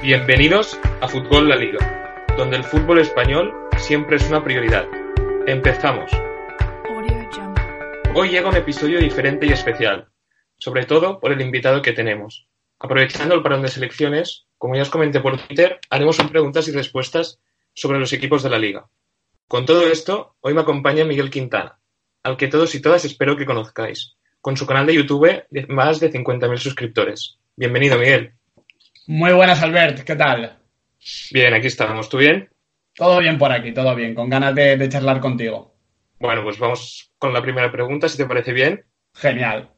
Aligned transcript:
Bienvenidos 0.00 0.78
a 1.00 1.08
Fútbol 1.08 1.48
La 1.48 1.56
Liga, 1.56 2.26
donde 2.36 2.56
el 2.56 2.62
fútbol 2.62 3.00
español 3.00 3.52
siempre 3.76 4.16
es 4.16 4.28
una 4.28 4.44
prioridad. 4.44 4.86
Empezamos. 5.48 6.12
Hoy 8.14 8.28
llega 8.28 8.48
un 8.48 8.56
episodio 8.56 9.00
diferente 9.00 9.46
y 9.46 9.50
especial, 9.50 10.12
sobre 10.56 10.84
todo 10.86 11.18
por 11.18 11.32
el 11.32 11.40
invitado 11.40 11.82
que 11.82 11.92
tenemos. 11.92 12.46
Aprovechando 12.78 13.34
el 13.34 13.42
parón 13.42 13.62
de 13.62 13.68
selecciones, 13.68 14.46
como 14.56 14.76
ya 14.76 14.82
os 14.82 14.90
comenté 14.90 15.18
por 15.18 15.44
Twitter, 15.44 15.80
haremos 15.90 16.20
un 16.20 16.28
preguntas 16.28 16.68
y 16.68 16.72
respuestas 16.72 17.40
sobre 17.74 17.98
los 17.98 18.12
equipos 18.12 18.44
de 18.44 18.50
la 18.50 18.60
liga. 18.60 18.88
Con 19.48 19.66
todo 19.66 19.88
esto, 19.88 20.36
hoy 20.40 20.54
me 20.54 20.60
acompaña 20.60 21.04
Miguel 21.04 21.30
Quintana, 21.30 21.80
al 22.22 22.36
que 22.36 22.46
todos 22.46 22.76
y 22.76 22.80
todas 22.80 23.04
espero 23.04 23.36
que 23.36 23.44
conozcáis 23.44 24.16
con 24.44 24.58
su 24.58 24.66
canal 24.66 24.84
de 24.84 24.94
YouTube 24.94 25.46
de 25.48 25.66
más 25.68 26.00
de 26.00 26.12
50.000 26.12 26.58
suscriptores. 26.58 27.38
Bienvenido, 27.56 27.98
Miguel. 27.98 28.34
Muy 29.06 29.32
buenas, 29.32 29.62
Albert. 29.62 30.04
¿Qué 30.04 30.16
tal? 30.16 30.58
Bien, 31.30 31.54
aquí 31.54 31.68
estamos. 31.68 32.10
¿Tú 32.10 32.18
bien? 32.18 32.50
Todo 32.94 33.20
bien 33.20 33.38
por 33.38 33.50
aquí, 33.50 33.72
todo 33.72 33.94
bien. 33.94 34.14
Con 34.14 34.28
ganas 34.28 34.54
de, 34.54 34.86
charlar 34.90 35.18
contigo. 35.20 35.74
Bueno, 36.20 36.42
pues 36.42 36.58
vamos 36.58 37.10
con 37.18 37.32
la 37.32 37.40
primera 37.40 37.72
pregunta, 37.72 38.06
si 38.06 38.18
te 38.18 38.26
parece 38.26 38.52
bien. 38.52 38.84
Genial. 39.14 39.70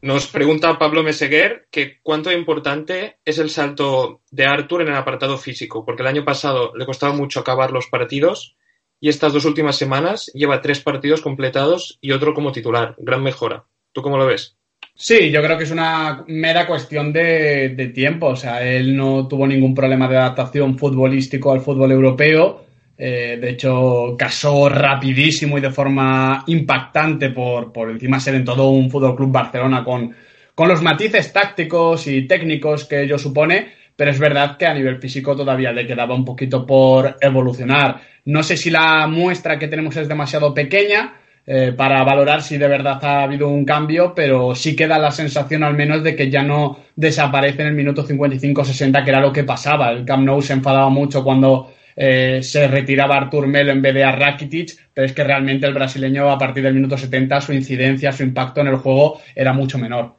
Nos 0.00 0.26
pregunta 0.28 0.78
Pablo 0.78 1.02
Meseguer 1.02 1.68
que 1.70 2.00
cuánto 2.00 2.32
importante 2.32 3.18
es 3.26 3.38
el 3.38 3.50
salto 3.50 4.22
de 4.30 4.46
Artur 4.46 4.80
en 4.80 4.88
el 4.88 4.96
apartado 4.96 5.36
físico, 5.36 5.84
porque 5.84 6.00
el 6.00 6.08
año 6.08 6.24
pasado 6.24 6.72
le 6.74 6.86
costaba 6.86 7.12
mucho 7.12 7.40
acabar 7.40 7.72
los 7.72 7.88
partidos 7.88 8.56
y 9.00 9.10
estas 9.10 9.34
dos 9.34 9.44
últimas 9.44 9.76
semanas 9.76 10.30
lleva 10.32 10.62
tres 10.62 10.80
partidos 10.80 11.20
completados 11.20 11.98
y 12.00 12.12
otro 12.12 12.32
como 12.32 12.52
titular. 12.52 12.94
Gran 12.96 13.22
mejora. 13.22 13.66
¿Tú 13.94 14.02
cómo 14.02 14.18
lo 14.18 14.26
ves? 14.26 14.56
Sí, 14.96 15.30
yo 15.30 15.40
creo 15.40 15.56
que 15.56 15.64
es 15.64 15.70
una 15.70 16.24
mera 16.26 16.66
cuestión 16.66 17.12
de, 17.12 17.92
tiempo. 17.94 18.26
O 18.26 18.36
sea, 18.36 18.60
él 18.62 18.96
no 18.96 19.28
tuvo 19.28 19.46
ningún 19.46 19.72
problema 19.72 20.08
de 20.08 20.16
adaptación 20.16 20.76
futbolístico 20.76 21.52
al 21.52 21.60
fútbol 21.60 21.92
europeo. 21.92 22.64
Eh, 22.98 23.38
de 23.40 23.50
hecho, 23.50 24.16
casó 24.18 24.68
rapidísimo 24.68 25.58
y 25.58 25.60
de 25.60 25.70
forma 25.70 26.42
impactante 26.48 27.30
por, 27.30 27.72
por 27.72 27.90
encima 27.90 28.20
ser 28.20 28.34
en 28.34 28.44
todo 28.44 28.68
un 28.68 28.90
Fútbol 28.90 29.16
Club 29.16 29.32
Barcelona 29.32 29.82
con, 29.82 30.14
con 30.54 30.68
los 30.68 30.80
matices 30.80 31.32
tácticos 31.32 32.06
y 32.06 32.26
técnicos 32.26 32.84
que 32.84 33.02
ello 33.02 33.18
supone. 33.18 33.72
Pero 33.96 34.10
es 34.10 34.18
verdad 34.18 34.56
que 34.56 34.66
a 34.66 34.74
nivel 34.74 34.98
físico 34.98 35.36
todavía 35.36 35.72
le 35.72 35.86
quedaba 35.86 36.16
un 36.16 36.24
poquito 36.24 36.66
por 36.66 37.16
evolucionar. 37.20 38.00
No 38.24 38.42
sé 38.42 38.56
si 38.56 38.70
la 38.70 39.06
muestra 39.06 39.56
que 39.56 39.68
tenemos 39.68 39.96
es 39.96 40.08
demasiado 40.08 40.52
pequeña, 40.52 41.14
eh, 41.46 41.74
para 41.76 42.02
valorar 42.04 42.42
si 42.42 42.56
de 42.56 42.68
verdad 42.68 43.04
ha 43.04 43.22
habido 43.22 43.48
un 43.48 43.64
cambio, 43.64 44.14
pero 44.14 44.54
sí 44.54 44.74
queda 44.74 44.98
la 44.98 45.10
sensación 45.10 45.62
al 45.62 45.74
menos 45.74 46.02
de 46.02 46.16
que 46.16 46.30
ya 46.30 46.42
no 46.42 46.78
desaparece 46.96 47.62
en 47.62 47.68
el 47.68 47.74
minuto 47.74 48.06
55-60, 48.06 49.04
que 49.04 49.10
era 49.10 49.20
lo 49.20 49.32
que 49.32 49.44
pasaba. 49.44 49.90
El 49.90 50.04
Camp 50.04 50.24
Nou 50.24 50.40
se 50.40 50.54
enfadaba 50.54 50.88
mucho 50.88 51.22
cuando 51.22 51.72
eh, 51.96 52.40
se 52.42 52.66
retiraba 52.68 53.16
Artur 53.16 53.46
Melo 53.46 53.72
en 53.72 53.82
vez 53.82 53.94
de 53.94 54.04
a 54.04 54.12
Rakitic, 54.12 54.90
pero 54.94 55.06
es 55.06 55.12
que 55.12 55.24
realmente 55.24 55.66
el 55.66 55.74
brasileño 55.74 56.30
a 56.30 56.38
partir 56.38 56.62
del 56.62 56.74
minuto 56.74 56.96
70 56.96 57.40
su 57.40 57.52
incidencia, 57.52 58.12
su 58.12 58.22
impacto 58.22 58.60
en 58.62 58.68
el 58.68 58.76
juego 58.76 59.20
era 59.34 59.52
mucho 59.52 59.78
menor. 59.78 60.16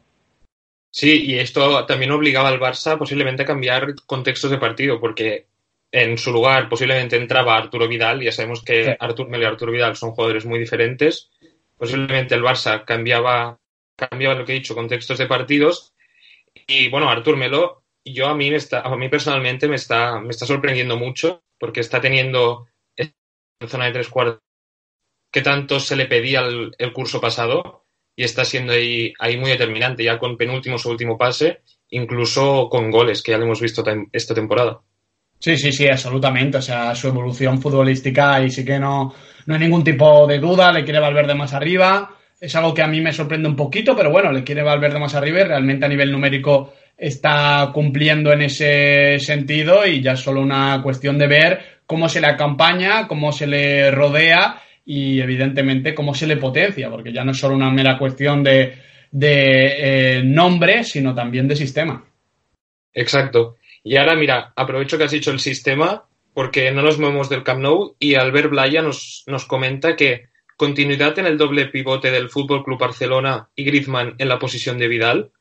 Sí, 0.91 1.25
y 1.25 1.39
esto 1.39 1.85
también 1.85 2.11
obligaba 2.11 2.49
al 2.49 2.59
Barça 2.59 2.97
posiblemente 2.97 3.43
a 3.43 3.45
cambiar 3.45 3.95
contextos 4.05 4.51
de 4.51 4.57
partido, 4.57 4.99
porque 5.01 5.47
en 5.95 6.17
su 6.17 6.33
lugar 6.33 6.67
posiblemente 6.67 7.15
entraba 7.15 7.55
Arturo 7.55 7.87
Vidal, 7.87 8.21
ya 8.21 8.33
sabemos 8.33 8.61
que 8.61 8.97
Arturo 8.99 9.29
Melo 9.29 9.43
y 9.43 9.47
Arturo 9.47 9.71
Vidal 9.71 9.95
son 9.95 10.11
jugadores 10.11 10.45
muy 10.45 10.59
diferentes. 10.59 11.29
Posiblemente 11.77 12.35
el 12.35 12.43
Barça 12.43 12.83
cambiaba, 12.83 13.57
cambiaba 13.95 14.35
lo 14.35 14.43
que 14.43 14.51
he 14.51 14.55
dicho, 14.55 14.75
contextos 14.75 15.17
de 15.17 15.25
partidos. 15.25 15.93
Y 16.67 16.89
bueno, 16.89 17.09
Arturo 17.09 17.37
Melo, 17.37 17.83
yo 18.03 18.27
a 18.27 18.35
mí, 18.35 18.49
me 18.49 18.57
está, 18.57 18.81
a 18.81 18.93
mí 18.97 19.07
personalmente 19.07 19.69
me 19.69 19.77
está, 19.77 20.19
me 20.19 20.31
está 20.31 20.45
sorprendiendo 20.45 20.97
mucho 20.97 21.43
porque 21.57 21.79
está 21.79 22.01
teniendo 22.01 22.67
en 22.97 23.13
zona 23.65 23.85
de 23.85 23.93
tres 23.93 24.09
cuartos 24.09 24.41
que 25.31 25.41
tanto 25.41 25.79
se 25.79 25.95
le 25.95 26.07
pedía 26.07 26.41
el, 26.41 26.75
el, 26.77 26.91
curso 26.91 27.21
pasado 27.21 27.85
y 28.17 28.25
está 28.25 28.43
siendo 28.43 28.73
ahí, 28.73 29.13
ahí 29.19 29.37
muy 29.37 29.51
determinante, 29.51 30.03
ya 30.03 30.19
con 30.19 30.35
penúltimo 30.35 30.77
su 30.77 30.89
último 30.89 31.17
pase, 31.17 31.61
incluso 31.89 32.67
con 32.69 32.91
goles, 32.91 33.23
que 33.23 33.31
ya 33.31 33.37
lo 33.37 33.45
hemos 33.45 33.61
visto 33.61 33.81
esta 34.11 34.35
temporada. 34.35 34.81
Sí, 35.45 35.57
sí, 35.57 35.71
sí, 35.71 35.87
absolutamente. 35.87 36.57
O 36.57 36.61
sea, 36.61 36.95
su 36.95 37.07
evolución 37.07 37.61
futbolística 37.61 38.41
y 38.41 38.49
sí 38.49 38.65
que 38.65 38.79
no, 38.79 39.13
no 39.45 39.53
hay 39.53 39.59
ningún 39.59 39.83
tipo 39.83 40.25
de 40.25 40.39
duda. 40.39 40.71
Le 40.71 40.83
quiere 40.83 40.99
Valverde 40.99 41.35
más 41.35 41.53
arriba. 41.53 42.15
Es 42.41 42.55
algo 42.55 42.73
que 42.73 42.81
a 42.81 42.87
mí 42.87 42.99
me 42.99 43.13
sorprende 43.13 43.47
un 43.47 43.55
poquito, 43.55 43.95
pero 43.95 44.09
bueno, 44.09 44.31
le 44.31 44.43
quiere 44.43 44.63
Valverde 44.63 44.97
más 44.97 45.13
arriba 45.13 45.41
y 45.41 45.43
realmente 45.43 45.85
a 45.85 45.87
nivel 45.87 46.11
numérico 46.11 46.73
está 46.97 47.69
cumpliendo 47.71 48.33
en 48.33 48.41
ese 48.41 49.19
sentido 49.19 49.85
y 49.85 50.01
ya 50.01 50.13
es 50.13 50.21
solo 50.21 50.41
una 50.41 50.81
cuestión 50.81 51.19
de 51.19 51.27
ver 51.27 51.59
cómo 51.85 52.09
se 52.09 52.21
le 52.21 52.27
acompaña, 52.27 53.07
cómo 53.07 53.31
se 53.31 53.45
le 53.45 53.91
rodea 53.91 54.63
y 54.83 55.21
evidentemente 55.21 55.93
cómo 55.93 56.15
se 56.15 56.25
le 56.25 56.37
potencia, 56.37 56.89
porque 56.89 57.13
ya 57.13 57.23
no 57.23 57.33
es 57.33 57.37
solo 57.37 57.53
una 57.53 57.69
mera 57.69 57.99
cuestión 57.99 58.43
de, 58.43 58.79
de 59.11 60.17
eh, 60.17 60.23
nombre, 60.23 60.83
sino 60.83 61.13
también 61.13 61.47
de 61.47 61.55
sistema. 61.55 62.03
Exacto. 62.91 63.57
Y 63.87 63.97
ahora, 63.97 64.15
mira, 64.15 64.51
aprovecho 64.55 64.97
que 64.97 65.03
has 65.03 65.11
dicho 65.11 65.29
el 65.29 65.39
sistema, 65.39 66.05
porque 66.33 66.71
no 66.71 66.81
nos 66.81 66.97
movemos 66.97 67.29
del 67.29 67.43
Camp 67.43 67.61
Nou, 67.61 67.95
y 67.99 68.15
Albert 68.15 68.49
Blaya 68.49 68.81
nos, 68.81 69.23
nos 69.27 69.45
comenta 69.45 69.95
que 69.95 70.29
continuidad 70.57 71.19
en 71.19 71.27
el 71.27 71.37
doble 71.37 71.67
pivote 71.67 72.09
del 72.09 72.29
Fútbol 72.29 72.63
Club 72.63 72.79
Barcelona 72.79 73.49
y 73.55 73.63
Griezmann 73.63 74.15
en 74.17 74.27
la 74.27 74.39
posición 74.39 74.79
de 74.79 74.87
Vidal. 74.87 75.31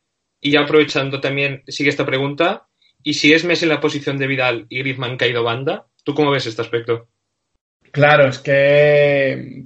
Y 0.43 0.51
ya 0.51 0.61
aprovechando 0.61 1.23
también, 1.23 1.63
sigue 1.69 1.89
esta 1.89 2.05
pregunta, 2.05 2.67
y 3.03 3.15
si 3.15 3.33
es 3.33 3.47
Messi 3.47 3.65
en 3.65 3.71
la 3.71 3.81
posición 3.81 4.19
de 4.19 4.27
Vidal 4.27 4.67
y 4.69 4.81
Griezmann 4.81 5.17
caído 5.17 5.43
banda, 5.43 5.87
¿tú 6.05 6.13
cómo 6.13 6.31
ves 6.31 6.45
este 6.45 6.61
aspecto? 6.61 7.09
Claro, 7.93 8.29
es 8.29 8.41
que 8.41 9.65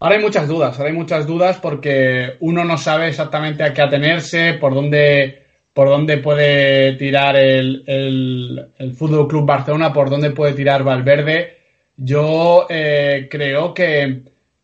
ahora 0.00 0.16
hay 0.16 0.22
muchas 0.22 0.48
dudas, 0.48 0.76
ahora 0.76 0.90
hay 0.90 0.96
muchas 0.96 1.24
dudas 1.24 1.60
porque 1.60 2.34
uno 2.40 2.64
no 2.64 2.78
sabe 2.78 3.06
exactamente 3.06 3.62
a 3.62 3.72
qué 3.72 3.80
atenerse, 3.80 4.54
por 4.54 4.74
dónde 4.74 5.45
por 5.76 5.90
dónde 5.90 6.16
puede 6.16 6.94
tirar 6.94 7.36
el, 7.36 7.84
el, 7.86 8.94
Fútbol 8.94 9.28
Club 9.28 9.44
Barcelona, 9.44 9.92
por 9.92 10.08
dónde 10.08 10.30
puede 10.30 10.54
tirar 10.54 10.82
Valverde. 10.82 11.58
Yo 11.98 12.66
eh, 12.70 13.28
creo 13.30 13.74
que, 13.74 14.22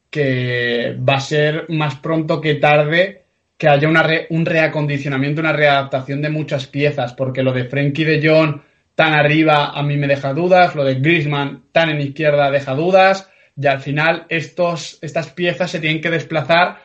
que, 0.09 0.97
va 1.06 1.17
a 1.17 1.21
ser 1.21 1.67
más 1.69 1.97
pronto 1.97 2.41
que 2.41 2.55
tarde 2.55 3.25
que 3.59 3.69
haya 3.69 3.91
un 4.31 4.47
reacondicionamiento, 4.47 5.43
una 5.43 5.53
readaptación 5.53 6.23
de 6.23 6.31
muchas 6.31 6.67
piezas, 6.67 7.12
porque 7.12 7.43
lo 7.43 7.53
de 7.53 7.65
Frenkie 7.65 8.06
de 8.06 8.27
Jong 8.27 8.62
tan 8.94 9.12
arriba 9.12 9.67
a 9.67 9.83
mí 9.83 9.99
me 9.99 10.09
deja 10.09 10.33
dudas, 10.33 10.75
lo 10.75 10.83
de 10.83 10.94
Griezmann 10.94 11.65
tan 11.73 11.91
en 11.91 12.00
izquierda 12.00 12.50
deja 12.50 12.73
dudas, 12.73 13.29
y 13.55 13.67
al 13.67 13.81
final 13.81 14.25
estos, 14.31 14.99
estas 15.03 15.29
piezas 15.29 15.71
se 15.71 15.79
tienen 15.79 16.00
que 16.00 16.09
desplazar 16.09 16.79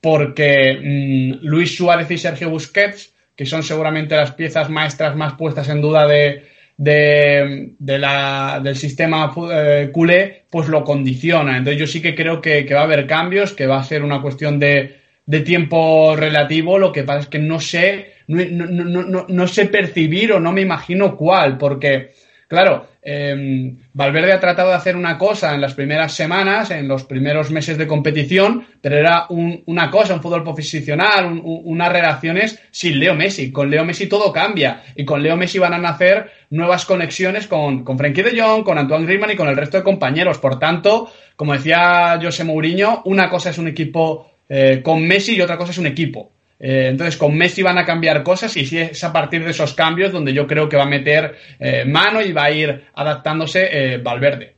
porque 0.00 0.72
mm, 0.72 1.44
Luis 1.46 1.76
Suárez 1.76 2.10
y 2.10 2.16
Sergio 2.16 2.48
Busquets 2.48 3.13
que 3.36 3.46
son 3.46 3.62
seguramente 3.62 4.16
las 4.16 4.32
piezas 4.32 4.70
maestras 4.70 5.16
más 5.16 5.34
puestas 5.34 5.68
en 5.68 5.80
duda 5.80 6.06
de, 6.06 6.44
del 6.76 8.76
sistema 8.76 9.32
eh, 9.52 9.90
culé, 9.92 10.44
pues 10.50 10.68
lo 10.68 10.84
condiciona. 10.84 11.56
Entonces 11.56 11.80
yo 11.80 11.86
sí 11.86 12.00
que 12.00 12.14
creo 12.14 12.40
que, 12.40 12.66
va 12.72 12.80
a 12.80 12.84
haber 12.84 13.06
cambios, 13.06 13.52
que 13.52 13.66
va 13.66 13.78
a 13.78 13.84
ser 13.84 14.02
una 14.02 14.22
cuestión 14.22 14.58
de, 14.58 15.00
tiempo 15.44 16.14
relativo. 16.16 16.78
Lo 16.78 16.92
que 16.92 17.02
pasa 17.02 17.20
es 17.20 17.28
que 17.28 17.38
no 17.38 17.60
sé, 17.60 18.12
no 18.28 19.48
sé 19.48 19.66
percibir 19.66 20.32
o 20.32 20.40
no 20.40 20.52
me 20.52 20.60
imagino 20.60 21.16
cuál, 21.16 21.58
porque 21.58 22.12
Claro, 22.54 22.86
em, 23.04 23.76
Valverde 23.92 24.32
ha 24.32 24.40
tratado 24.40 24.70
de 24.70 24.76
hacer 24.76 24.96
una 24.96 25.18
cosa 25.18 25.54
en 25.54 25.60
las 25.60 25.74
primeras 25.74 26.12
semanas, 26.12 26.70
en 26.70 26.88
los 26.88 27.04
primeros 27.04 27.50
meses 27.50 27.76
de 27.76 27.86
competición, 27.86 28.66
pero 28.80 28.96
era 28.96 29.26
una 29.28 29.90
cosa, 29.90 30.14
un 30.14 30.22
fútbol 30.22 30.42
posicional, 30.42 31.40
unas 31.44 31.92
relaciones 31.92 32.60
sin 32.70 32.98
Leo 32.98 33.14
Messi. 33.14 33.52
Con 33.52 33.70
Leo 33.70 33.84
Messi 33.84 34.06
todo 34.06 34.32
cambia 34.32 34.82
y 34.96 35.04
con 35.04 35.22
Leo 35.22 35.36
Messi 35.36 35.58
van 35.58 35.74
a 35.74 35.78
nacer 35.78 36.30
nuevas 36.50 36.84
conexiones 36.86 37.46
con, 37.46 37.84
con 37.84 37.98
Frenkie 37.98 38.22
de 38.22 38.40
Jong, 38.40 38.64
con 38.64 38.78
Antoine 38.78 39.06
Griezmann 39.06 39.30
y 39.32 39.36
con 39.36 39.48
el 39.48 39.56
resto 39.56 39.76
de 39.76 39.84
compañeros. 39.84 40.38
Por 40.38 40.58
tanto, 40.58 41.10
como 41.36 41.52
decía 41.52 42.18
José 42.22 42.44
Mourinho, 42.44 43.02
una 43.04 43.28
cosa 43.28 43.50
es 43.50 43.58
un 43.58 43.68
equipo 43.68 44.30
eh, 44.48 44.80
con 44.82 45.06
Messi 45.06 45.34
y 45.36 45.40
otra 45.40 45.56
cosa 45.56 45.72
es 45.72 45.78
un 45.78 45.86
equipo. 45.86 46.33
Eh, 46.58 46.88
entonces, 46.88 47.16
con 47.16 47.36
Messi 47.36 47.62
van 47.62 47.78
a 47.78 47.84
cambiar 47.84 48.22
cosas 48.22 48.56
y 48.56 48.64
sí 48.64 48.78
es 48.78 49.02
a 49.04 49.12
partir 49.12 49.44
de 49.44 49.50
esos 49.50 49.74
cambios 49.74 50.12
donde 50.12 50.32
yo 50.32 50.46
creo 50.46 50.68
que 50.68 50.76
va 50.76 50.84
a 50.84 50.88
meter 50.88 51.36
eh, 51.58 51.84
mano 51.84 52.22
y 52.22 52.32
va 52.32 52.44
a 52.44 52.50
ir 52.50 52.86
adaptándose 52.94 53.68
eh, 53.70 53.98
Valverde. 53.98 54.56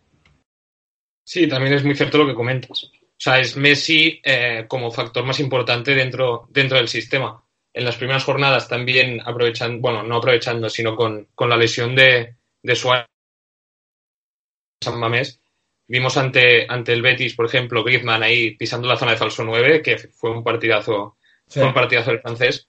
Sí, 1.24 1.48
también 1.48 1.74
es 1.74 1.84
muy 1.84 1.96
cierto 1.96 2.18
lo 2.18 2.26
que 2.26 2.34
comentas. 2.34 2.84
O 2.84 3.18
sea, 3.18 3.38
es 3.40 3.56
Messi 3.56 4.20
como 4.68 4.90
factor 4.90 5.24
más 5.24 5.40
importante 5.40 5.94
dentro, 5.94 6.48
dentro 6.50 6.76
del 6.76 6.86
sistema. 6.86 7.42
En 7.72 7.84
las 7.84 7.96
primeras 7.96 8.24
jornadas 8.24 8.68
también 8.68 9.20
aprovechando, 9.24 9.80
bueno, 9.80 10.02
no 10.02 10.16
aprovechando, 10.16 10.68
sino 10.68 10.94
con, 10.94 11.26
la 11.38 11.56
lesión 11.56 11.96
de, 11.96 12.36
de 12.62 12.76
Suárez 12.76 13.06
San 14.82 15.00
Mamés, 15.00 15.40
vimos 15.88 16.16
ante, 16.16 16.66
ante 16.68 16.92
el 16.92 17.02
Betis, 17.02 17.34
por 17.34 17.46
ejemplo, 17.46 17.82
Griezmann 17.82 18.22
ahí 18.22 18.54
pisando 18.56 18.86
la 18.86 18.96
zona 18.96 19.12
de 19.12 19.16
falso 19.16 19.44
9, 19.44 19.82
que 19.82 19.98
fue 19.98 20.30
un 20.30 20.44
partidazo 20.44 21.16
fue 21.48 21.64
un 21.64 21.74
partidazo 21.74 22.10
del 22.10 22.20
francés. 22.20 22.68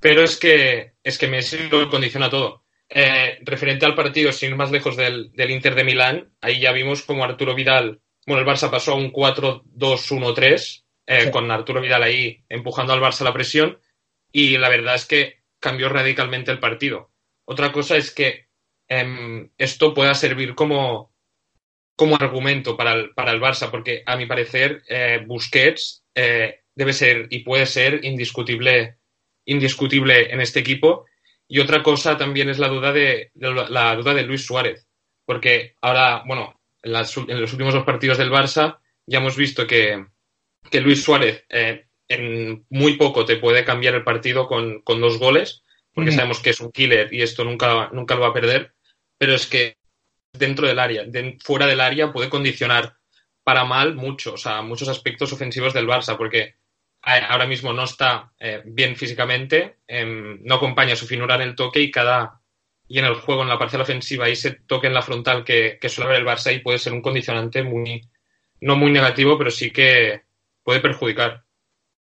Pero 0.00 0.22
es 0.22 0.36
que, 0.36 0.92
es 1.02 1.18
que 1.18 1.28
Messi 1.28 1.68
lo 1.70 1.88
condiciona 1.88 2.28
todo. 2.28 2.64
Eh, 2.88 3.38
referente 3.42 3.86
al 3.86 3.94
partido, 3.94 4.32
sin 4.32 4.50
ir 4.50 4.56
más 4.56 4.70
lejos 4.70 4.96
del, 4.96 5.32
Inter 5.36 5.74
de 5.74 5.84
Milán, 5.84 6.32
ahí 6.40 6.60
ya 6.60 6.72
vimos 6.72 7.02
como 7.02 7.24
Arturo 7.24 7.54
Vidal, 7.54 8.00
bueno, 8.26 8.42
el 8.42 8.46
Barça 8.46 8.70
pasó 8.70 8.92
a 8.92 8.96
un 8.96 9.12
4-2-1-3, 9.12 10.84
eh, 11.06 11.30
con 11.30 11.50
Arturo 11.50 11.80
Vidal 11.80 12.02
ahí 12.02 12.44
empujando 12.48 12.92
al 12.92 13.00
Barça 13.00 13.24
la 13.24 13.32
presión, 13.32 13.80
y 14.30 14.58
la 14.58 14.68
verdad 14.68 14.94
es 14.94 15.06
que 15.06 15.42
cambió 15.58 15.88
radicalmente 15.88 16.50
el 16.50 16.60
partido. 16.60 17.10
Otra 17.46 17.72
cosa 17.72 17.96
es 17.96 18.10
que 18.10 18.48
em, 18.88 19.50
esto 19.58 19.94
pueda 19.94 20.14
servir 20.14 20.54
como, 20.54 21.14
como 21.96 22.16
argumento 22.16 22.76
para 22.76 22.92
el, 22.92 23.14
para 23.14 23.32
el 23.32 23.40
Barça, 23.40 23.70
porque 23.70 24.02
a 24.06 24.16
mi 24.16 24.26
parecer 24.26 24.82
eh, 24.88 25.22
Busquets 25.26 26.04
debe 26.74 26.92
ser 26.92 27.28
y 27.30 27.40
puede 27.40 27.66
ser 27.66 28.04
indiscutible, 28.04 28.98
indiscutible 29.44 30.32
en 30.32 30.40
este 30.40 30.60
equipo. 30.60 31.06
Y 31.46 31.60
otra 31.60 31.82
cosa 31.82 32.16
también 32.16 32.48
es 32.48 32.58
la 32.58 32.68
duda 32.68 32.92
de, 32.92 33.30
la 33.34 33.94
duda 33.96 34.14
de 34.14 34.22
Luis 34.22 34.46
Suárez, 34.46 34.88
porque 35.26 35.76
ahora, 35.80 36.22
bueno, 36.26 36.60
en, 36.82 36.92
los 36.92 37.52
últimos 37.52 37.74
dos 37.74 37.84
partidos 37.84 38.18
del 38.18 38.30
Barça 38.30 38.78
ya 39.06 39.18
hemos 39.18 39.36
visto 39.36 39.66
que, 39.66 40.06
Luis 40.72 41.04
Suárez 41.04 41.44
eh, 41.50 41.86
en 42.08 42.64
muy 42.70 42.96
poco 42.96 43.24
te 43.24 43.36
puede 43.36 43.64
cambiar 43.64 43.94
el 43.94 44.04
partido 44.04 44.46
con, 44.46 44.82
dos 44.86 45.18
goles, 45.18 45.62
porque 45.92 46.12
sabemos 46.12 46.40
que 46.40 46.50
es 46.50 46.60
un 46.60 46.72
killer 46.72 47.12
y 47.12 47.22
esto 47.22 47.44
nunca, 47.44 47.90
nunca 47.92 48.14
lo 48.14 48.22
va 48.22 48.28
a 48.28 48.34
perder, 48.34 48.74
pero 49.18 49.34
es 49.34 49.46
que 49.46 49.76
dentro 50.32 50.66
del 50.66 50.78
área, 50.78 51.04
fuera 51.44 51.66
del 51.66 51.80
área 51.80 52.12
puede 52.12 52.28
condicionar 52.28 52.96
para 53.44 53.64
mal 53.64 53.94
mucho, 53.94 54.34
o 54.34 54.36
sea, 54.38 54.62
muchos 54.62 54.88
aspectos 54.88 55.32
ofensivos 55.32 55.74
del 55.74 55.86
Barça, 55.86 56.16
porque 56.16 56.56
ahora 57.04 57.46
mismo 57.46 57.72
no 57.72 57.84
está 57.84 58.32
eh, 58.38 58.62
bien 58.64 58.96
físicamente, 58.96 59.76
em, 59.86 60.40
no 60.42 60.56
acompaña 60.56 60.96
su 60.96 61.06
finura 61.06 61.34
en 61.36 61.42
el 61.42 61.54
toque 61.54 61.80
y 61.80 61.90
cada 61.90 62.40
y 62.86 62.98
en 62.98 63.06
el 63.06 63.14
juego, 63.14 63.42
en 63.42 63.48
la 63.48 63.58
parcial 63.58 63.82
ofensiva, 63.82 64.28
ese 64.28 64.58
toque 64.66 64.86
en 64.86 64.94
la 64.94 65.02
frontal 65.02 65.42
que, 65.44 65.78
suele 65.88 66.10
haber 66.10 66.20
el 66.20 66.26
Barça 66.26 66.54
y 66.54 66.60
puede 66.60 66.78
ser 66.78 66.92
un 66.92 67.00
condicionante 67.00 67.62
muy, 67.62 68.02
no 68.60 68.76
muy 68.76 68.92
negativo, 68.92 69.38
pero 69.38 69.50
sí 69.50 69.70
que 69.70 70.22
puede 70.62 70.80
perjudicar. 70.80 71.42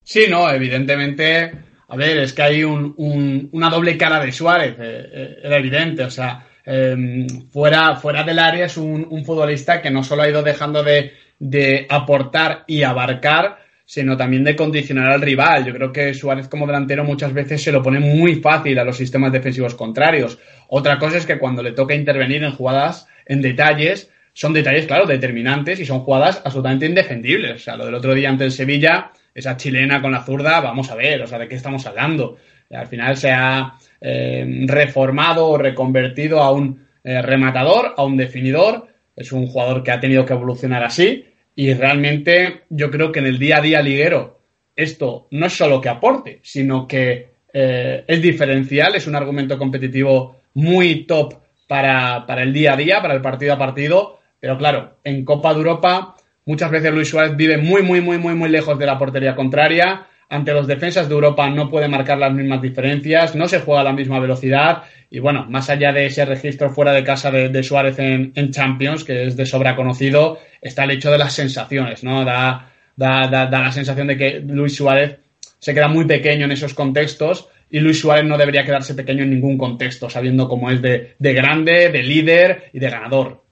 Sí, 0.04 0.26
no, 0.28 0.50
evidentemente, 0.50 1.52
a 1.88 1.96
ver, 1.96 2.18
es 2.18 2.34
que 2.34 2.42
hay 2.42 2.64
una 2.64 3.70
doble 3.70 3.96
cara 3.96 4.20
de 4.20 4.32
Suárez, 4.32 4.76
eh, 4.80 5.10
eh, 5.14 5.38
era 5.44 5.58
evidente, 5.58 6.04
o 6.04 6.10
sea, 6.10 6.48
em, 6.66 7.28
fuera, 7.52 7.96
fuera 7.96 8.24
del 8.24 8.40
área 8.40 8.66
es 8.66 8.78
un, 8.78 9.24
futbolista 9.24 9.82
que 9.82 9.92
no 9.92 10.04
solo 10.04 10.24
ha 10.24 10.30
ido 10.30 10.42
dejando 10.42 10.84
de, 10.84 11.14
de 11.38 11.86
aportar 11.90 12.64
y 12.66 12.82
abarcar, 12.82 13.61
sino 13.92 14.16
también 14.16 14.46
de 14.46 14.56
condicionar 14.56 15.12
al 15.12 15.20
rival. 15.20 15.66
Yo 15.66 15.74
creo 15.74 15.92
que 15.92 16.14
Suárez 16.14 16.48
como 16.48 16.66
delantero 16.66 17.04
muchas 17.04 17.34
veces 17.34 17.62
se 17.62 17.74
lo 17.74 17.84
pone 17.84 18.00
muy 18.00 18.36
fácil 18.36 18.80
a 18.80 18.86
los 18.86 18.96
sistemas 18.96 19.34
defensivos 19.34 19.76
contrarios. 19.76 20.40
Otra 20.70 20.98
cosa 20.98 21.18
es 21.18 21.26
que 21.26 21.38
cuando 21.38 21.62
le 21.62 21.74
toca 21.74 21.94
intervenir 21.94 22.42
en 22.42 22.54
jugadas, 22.54 23.10
en 23.26 23.42
detalles, 23.42 24.10
son 24.32 24.54
detalles, 24.54 24.86
claro, 24.86 25.06
determinantes 25.06 25.78
y 25.82 25.86
son 25.86 26.00
jugadas 26.00 26.42
absolutamente 26.46 26.86
indefendibles. 26.86 27.56
O 27.56 27.60
sea, 27.60 27.76
lo 27.76 27.84
del 27.84 27.96
otro 27.96 28.14
día 28.14 28.30
ante 28.30 28.46
el 28.46 28.54
Sevilla, 28.54 29.12
esa 29.36 29.58
chilena 29.58 30.02
con 30.02 30.14
la 30.14 30.24
zurda, 30.24 30.62
vamos 30.62 30.90
a 30.90 30.96
ver, 30.96 31.22
o 31.22 31.28
sea, 31.28 31.38
¿de 31.38 31.50
qué 31.50 31.56
estamos 31.56 31.86
hablando? 31.86 32.38
Al 32.70 32.88
final 32.88 33.18
se 33.18 33.32
ha 33.32 33.74
eh, 34.00 34.64
reformado 34.68 35.50
o 35.50 35.58
reconvertido 35.58 36.42
a 36.42 36.54
un 36.54 36.88
eh, 37.04 37.22
rematador, 37.22 37.94
a 37.98 38.06
un 38.06 38.16
definidor. 38.16 38.88
Es 39.18 39.34
un 39.34 39.48
jugador 39.48 39.84
que 39.84 39.92
ha 39.92 40.00
tenido 40.00 40.26
que 40.26 40.32
evolucionar 40.32 40.82
así 40.82 41.26
y 41.56 41.74
realmente 41.74 42.62
yo 42.70 42.90
creo 42.90 43.12
que 43.12 43.20
en 43.20 43.28
el 43.28 43.40
día 43.40 43.58
a 43.58 43.62
día 43.62 43.82
liguero 43.82 44.40
esto 44.76 45.28
no 45.32 45.46
es 45.46 45.54
solo 45.54 45.82
que 45.82 45.90
aporte, 45.90 46.40
sino 46.44 46.88
que 46.88 47.32
eh, 47.54 48.04
es 48.08 48.22
diferencial, 48.22 48.96
es 48.96 49.08
un 49.08 49.16
argumento 49.16 49.58
competitivo 49.58 50.38
muy 50.54 51.06
top 51.06 51.36
para, 51.68 52.26
el 52.38 52.54
día 52.54 52.74
a 52.74 52.78
día, 52.78 53.02
para 53.02 53.14
el 53.14 53.22
partido 53.22 53.54
a 53.54 53.58
partido. 53.58 54.20
Pero 54.40 54.58
claro, 54.58 54.98
en 55.04 55.24
Copa 55.24 55.54
de 55.54 55.60
Europa 55.60 56.16
muchas 56.46 56.72
veces 56.72 56.92
Luis 56.92 57.10
Suárez 57.10 57.36
vive 57.36 57.58
muy, 57.58 57.82
muy, 57.82 58.02
muy, 58.02 58.18
muy, 58.18 58.34
muy 58.34 58.50
lejos 58.50 58.78
de 58.80 58.86
la 58.86 58.98
portería 58.98 59.36
contraria. 59.36 60.08
Ante 60.32 60.54
los 60.54 60.66
defensas 60.66 61.10
de 61.10 61.14
Europa 61.14 61.50
no 61.50 61.70
puede 61.70 61.90
marcar 61.90 62.18
las 62.18 62.32
mismas 62.34 62.62
diferencias, 62.62 63.36
no 63.36 63.50
se 63.50 63.60
juega 63.60 63.82
a 63.82 63.84
la 63.84 63.92
misma 63.92 64.18
velocidad 64.18 64.84
y 65.10 65.20
bueno, 65.20 65.46
más 65.50 65.70
allá 65.70 65.92
de 65.92 66.06
ese 66.06 66.24
registro 66.24 66.70
fuera 66.70 66.94
de 66.94 67.04
casa 67.04 67.30
de, 67.32 67.64
Suárez 67.64 68.00
en, 68.00 68.52
Champions, 68.52 69.04
que 69.04 69.26
es 69.26 69.36
de 69.36 69.46
sobra 69.46 69.76
conocido, 69.76 70.40
está 70.62 70.86
el 70.86 70.92
hecho 70.92 71.12
de 71.12 71.18
las 71.18 71.34
sensaciones, 71.34 72.06
¿no? 72.06 72.24
Da, 72.24 72.72
da, 72.96 73.28
da, 73.28 73.50
la 73.50 73.74
sensación 73.74 74.08
de 74.08 74.18
que 74.18 74.40
Luis 74.40 74.74
Suárez 74.74 75.20
se 75.60 75.74
queda 75.74 75.90
muy 75.90 76.06
pequeño 76.06 76.46
en 76.46 76.54
esos 76.54 76.74
contextos 76.74 77.50
y 77.70 77.82
Luis 77.82 78.00
Suárez 78.00 78.24
no 78.24 78.38
debería 78.38 78.64
quedarse 78.64 78.96
pequeño 78.96 79.24
en 79.24 79.32
ningún 79.32 79.58
contexto, 79.58 80.10
sabiendo 80.10 80.48
cómo 80.48 80.72
es 80.72 80.82
de, 80.82 81.14
grande, 81.20 81.90
de 81.90 82.04
líder 82.04 82.70
y 82.72 82.80
de 82.80 82.90
ganador. 82.90 83.44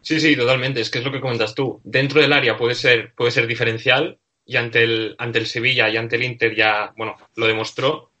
Sí, 0.00 0.20
sí, 0.20 0.34
totalmente. 0.36 0.80
Es 0.80 0.88
que 0.88 1.00
es 1.00 1.04
lo 1.04 1.12
que 1.12 1.20
comentas 1.20 1.54
tú. 1.54 1.82
Dentro 1.84 2.22
del 2.22 2.32
área 2.32 2.56
puede 2.56 2.74
ser, 2.74 3.12
puede 3.14 3.30
ser 3.30 3.46
diferencial 3.46 4.16
y 4.46 4.56
ante 4.56 4.84
el, 4.84 5.16
ante 5.18 5.40
el 5.40 5.46
Sevilla 5.46 5.90
y 5.90 5.96
ante 5.96 6.16
el 6.16 6.22
Inter 6.22 6.54
ya, 6.54 6.92
bueno, 6.96 7.16
lo 7.34 7.46
demostró. 7.46 8.12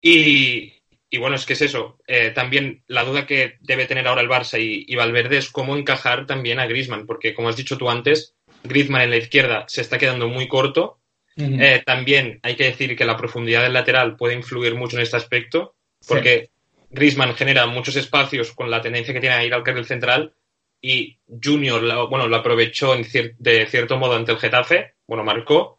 Y, 0.00 0.72
y 1.10 1.18
bueno, 1.18 1.36
es 1.36 1.44
que 1.44 1.52
es 1.52 1.60
eso. 1.62 1.98
Eh, 2.06 2.30
también 2.30 2.82
la 2.86 3.04
duda 3.04 3.26
que 3.26 3.58
debe 3.60 3.86
tener 3.86 4.08
ahora 4.08 4.22
el 4.22 4.28
Barça 4.28 4.58
y, 4.58 4.94
Valverde 4.94 5.36
es 5.36 5.50
cómo 5.50 5.76
encajar 5.76 6.26
también 6.26 6.60
a 6.60 6.66
Griezmann, 6.66 7.06
porque 7.06 7.34
como 7.34 7.48
has 7.48 7.56
dicho 7.56 7.76
tú 7.76 7.90
antes, 7.90 8.34
Griezmann 8.62 9.02
en 9.02 9.10
la 9.10 9.16
izquierda 9.18 9.64
se 9.68 9.82
está 9.82 9.98
quedando 9.98 10.28
muy 10.28 10.48
corto. 10.48 10.96
Eh, 11.36 11.82
también 11.86 12.38
hay 12.42 12.54
que 12.54 12.64
decir 12.64 12.94
que 12.94 13.06
la 13.06 13.16
profundidad 13.16 13.62
del 13.62 13.72
lateral 13.72 14.16
puede 14.16 14.34
influir 14.34 14.74
mucho 14.74 14.96
en 14.96 15.02
este 15.02 15.16
aspecto, 15.16 15.74
porque 16.06 16.50
Griezmann 16.90 17.34
genera 17.34 17.66
muchos 17.66 17.96
espacios 17.96 18.52
con 18.52 18.70
la 18.70 18.82
tendencia 18.82 19.14
que 19.14 19.20
tiene 19.20 19.36
a 19.36 19.44
ir 19.44 19.54
al 19.54 19.62
carril 19.62 19.86
central 19.86 20.34
y 20.82 21.18
Junior, 21.42 22.08
bueno, 22.08 22.26
lo 22.26 22.36
aprovechó 22.36 22.94
de 22.94 23.66
cierto 23.66 23.96
modo 23.96 24.16
ante 24.16 24.32
el 24.32 24.38
Getafe, 24.38 24.94
bueno, 25.10 25.24
marcó, 25.24 25.76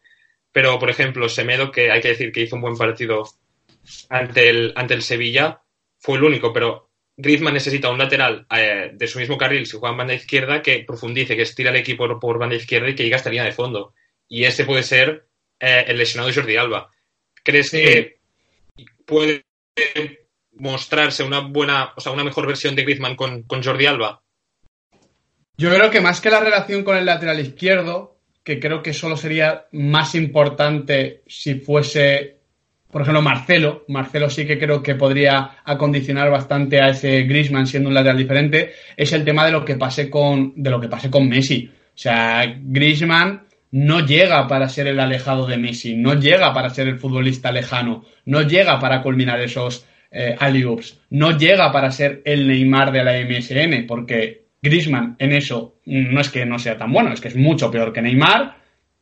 pero 0.52 0.78
por 0.78 0.90
ejemplo, 0.90 1.26
Semedo, 1.26 1.72
que 1.72 1.90
hay 1.90 2.02
que 2.02 2.08
decir 2.08 2.32
que 2.32 2.42
hizo 2.42 2.56
un 2.56 2.62
buen 2.62 2.76
partido 2.76 3.24
ante 4.10 4.50
el, 4.50 4.74
ante 4.76 4.92
el 4.92 5.02
Sevilla 5.02 5.62
fue 5.98 6.18
el 6.18 6.24
único, 6.24 6.52
pero 6.52 6.90
Griezmann 7.16 7.54
necesita 7.54 7.88
un 7.88 7.96
lateral 7.96 8.46
eh, 8.54 8.90
de 8.92 9.06
su 9.08 9.18
mismo 9.18 9.38
carril, 9.38 9.64
si 9.64 9.78
juega 9.78 9.92
en 9.92 9.96
banda 9.96 10.12
izquierda, 10.12 10.60
que 10.60 10.84
profundice, 10.86 11.34
que 11.34 11.42
estira 11.42 11.70
el 11.70 11.76
equipo 11.76 12.20
por 12.20 12.38
banda 12.38 12.56
izquierda 12.56 12.90
y 12.90 12.94
que 12.94 13.04
llegue 13.04 13.14
hasta 13.14 13.30
la 13.30 13.32
línea 13.32 13.46
de 13.46 13.52
fondo. 13.52 13.94
Y 14.28 14.44
ese 14.44 14.66
puede 14.66 14.82
ser 14.82 15.28
eh, 15.58 15.84
el 15.88 15.96
lesionado 15.96 16.28
de 16.28 16.34
Jordi 16.34 16.56
Alba. 16.56 16.90
¿Crees 17.42 17.70
que 17.70 18.18
puede 19.06 19.46
mostrarse 20.52 21.22
una 21.22 21.40
buena, 21.40 21.94
o 21.96 22.02
sea, 22.02 22.12
una 22.12 22.24
mejor 22.24 22.46
versión 22.46 22.76
de 22.76 22.82
Griezmann 22.82 23.16
con, 23.16 23.44
con 23.44 23.62
Jordi 23.62 23.86
Alba? 23.86 24.22
Yo 25.56 25.70
creo 25.74 25.90
que 25.90 26.02
más 26.02 26.20
que 26.20 26.30
la 26.30 26.40
relación 26.40 26.84
con 26.84 26.98
el 26.98 27.06
lateral 27.06 27.40
izquierdo, 27.40 28.11
que 28.44 28.58
creo 28.58 28.82
que 28.82 28.92
solo 28.92 29.16
sería 29.16 29.66
más 29.72 30.14
importante 30.14 31.22
si 31.26 31.54
fuese 31.56 32.42
por 32.92 33.00
ejemplo, 33.00 33.22
Marcelo. 33.22 33.86
Marcelo 33.88 34.28
sí 34.28 34.46
que 34.46 34.58
creo 34.58 34.82
que 34.82 34.94
podría 34.94 35.62
acondicionar 35.64 36.30
bastante 36.30 36.78
a 36.78 36.90
ese 36.90 37.22
Griezmann 37.22 37.66
siendo 37.66 37.88
un 37.88 37.94
lateral 37.94 38.18
diferente. 38.18 38.72
Es 38.94 39.14
el 39.14 39.24
tema 39.24 39.46
de 39.46 39.52
lo 39.52 39.64
que 39.64 39.76
pase 39.76 40.10
con, 40.10 40.52
de 40.56 40.68
lo 40.68 40.78
que 40.78 40.88
pase 40.88 41.10
con 41.10 41.26
Messi. 41.26 41.70
O 41.72 41.98
sea, 41.98 42.44
Griezmann 42.60 43.44
no 43.70 44.00
llega 44.00 44.46
para 44.46 44.68
ser 44.68 44.88
el 44.88 45.00
alejado 45.00 45.46
de 45.46 45.56
Messi, 45.56 45.96
no 45.96 46.20
llega 46.20 46.52
para 46.52 46.68
ser 46.68 46.86
el 46.86 46.98
futbolista 46.98 47.50
lejano, 47.50 48.04
no 48.26 48.42
llega 48.42 48.78
para 48.78 49.02
culminar 49.02 49.40
esos 49.40 49.86
eh, 50.10 50.36
no 51.08 51.38
llega 51.38 51.72
para 51.72 51.90
ser 51.90 52.20
el 52.26 52.46
Neymar 52.46 52.92
de 52.92 53.02
la 53.02 53.14
MSN, 53.18 53.86
porque 53.86 54.41
Griezmann 54.62 55.16
en 55.18 55.32
eso 55.32 55.80
no 55.86 56.20
es 56.20 56.30
que 56.30 56.46
no 56.46 56.58
sea 56.58 56.78
tan 56.78 56.92
bueno, 56.92 57.12
es 57.12 57.20
que 57.20 57.28
es 57.28 57.36
mucho 57.36 57.70
peor 57.70 57.92
que 57.92 58.00
Neymar, 58.00 58.56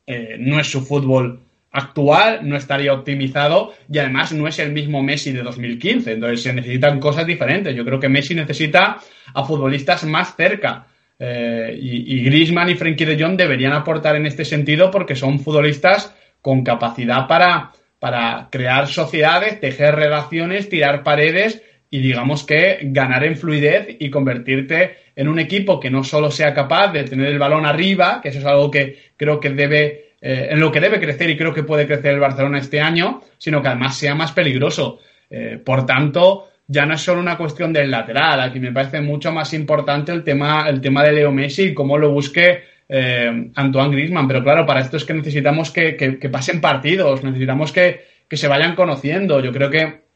eh, 0.07 0.35
no 0.39 0.59
es 0.59 0.67
su 0.67 0.81
fútbol 0.81 1.39
actual 1.71 2.39
no 2.43 2.57
estaría 2.57 2.93
optimizado 2.93 3.73
y 3.89 3.97
además 3.97 4.33
no 4.33 4.47
es 4.47 4.59
el 4.59 4.71
mismo 4.71 5.01
Messi 5.01 5.31
de 5.31 5.41
2015. 5.41 6.13
Entonces 6.13 6.43
se 6.43 6.53
necesitan 6.53 6.99
cosas 6.99 7.25
diferentes. 7.25 7.75
Yo 7.75 7.85
creo 7.85 7.99
que 7.99 8.09
Messi 8.09 8.35
necesita 8.35 8.97
a 9.33 9.43
futbolistas 9.43 10.03
más 10.05 10.35
cerca. 10.35 10.85
Eh, 11.17 11.77
y, 11.79 12.15
y, 12.15 12.23
Griezmann 12.23 12.69
y 12.69 12.75
Frenkie 12.75 13.05
de 13.05 13.21
Jong 13.21 13.37
deberían 13.37 13.73
aportar 13.73 14.15
en 14.15 14.25
este 14.25 14.43
sentido 14.43 14.89
porque 14.89 15.15
son 15.15 15.39
futbolistas 15.39 16.15
con 16.41 16.63
capacidad 16.63 17.27
para, 17.27 17.71
para 17.99 18.47
crear 18.51 18.87
sociedades, 18.87 19.59
tejer 19.59 19.95
relaciones, 19.95 20.67
tirar 20.67 21.03
paredes 21.03 21.61
y 21.93 21.99
digamos 21.99 22.45
que 22.45 22.79
ganar 22.83 23.25
en 23.25 23.35
fluidez 23.35 23.97
y 23.99 24.09
convertirte 24.09 24.95
en 25.13 25.27
un 25.27 25.39
equipo 25.39 25.79
que 25.79 25.91
no 25.91 26.05
solo 26.05 26.31
sea 26.31 26.53
capaz 26.53 26.93
de 26.93 27.03
tener 27.03 27.27
el 27.27 27.37
balón 27.37 27.65
arriba, 27.65 28.21
que 28.23 28.29
eso 28.29 28.39
es 28.39 28.45
algo 28.45 28.71
que 28.71 29.11
creo 29.17 29.41
que 29.41 29.49
debe, 29.49 30.13
eh, 30.21 30.47
en 30.51 30.59
lo 30.61 30.71
que 30.71 30.79
debe 30.79 31.01
crecer 31.01 31.29
y 31.29 31.37
creo 31.37 31.53
que 31.53 31.63
puede 31.63 31.85
crecer 31.85 32.13
el 32.13 32.21
Barcelona 32.21 32.59
este 32.59 32.79
año, 32.79 33.21
sino 33.37 33.61
que 33.61 33.67
además 33.67 33.97
sea 33.97 34.15
más 34.15 34.31
peligroso. 34.31 34.99
Eh, 35.29 35.59
por 35.63 35.85
tanto, 35.85 36.47
ya 36.65 36.85
no 36.85 36.93
es 36.93 37.01
solo 37.01 37.19
una 37.19 37.37
cuestión 37.37 37.73
del 37.73 37.91
lateral, 37.91 38.39
aquí 38.39 38.61
me 38.61 38.71
parece 38.71 39.01
mucho 39.01 39.33
más 39.33 39.53
importante 39.53 40.13
el 40.13 40.23
tema, 40.23 40.69
el 40.69 40.79
tema 40.79 41.03
de 41.03 41.11
Leo 41.11 41.31
Messi 41.33 41.63
y 41.63 41.73
cómo 41.73 41.97
lo 41.97 42.11
busque 42.11 42.63
eh, 42.87 43.51
Antoine 43.53 43.91
Griezmann. 43.91 44.29
Pero 44.29 44.43
claro, 44.43 44.65
para 44.65 44.79
esto 44.79 44.95
es 44.95 45.03
que 45.03 45.13
necesitamos 45.13 45.71
que, 45.71 46.29
pasen 46.31 46.61
partidos, 46.61 47.21
necesitamos 47.21 47.73
que, 47.73 48.05
que 48.29 48.37
se 48.37 48.47
vayan 48.47 48.75
conociendo. 48.75 49.41
Yo 49.41 49.51
creo 49.51 49.69
que 49.69 50.10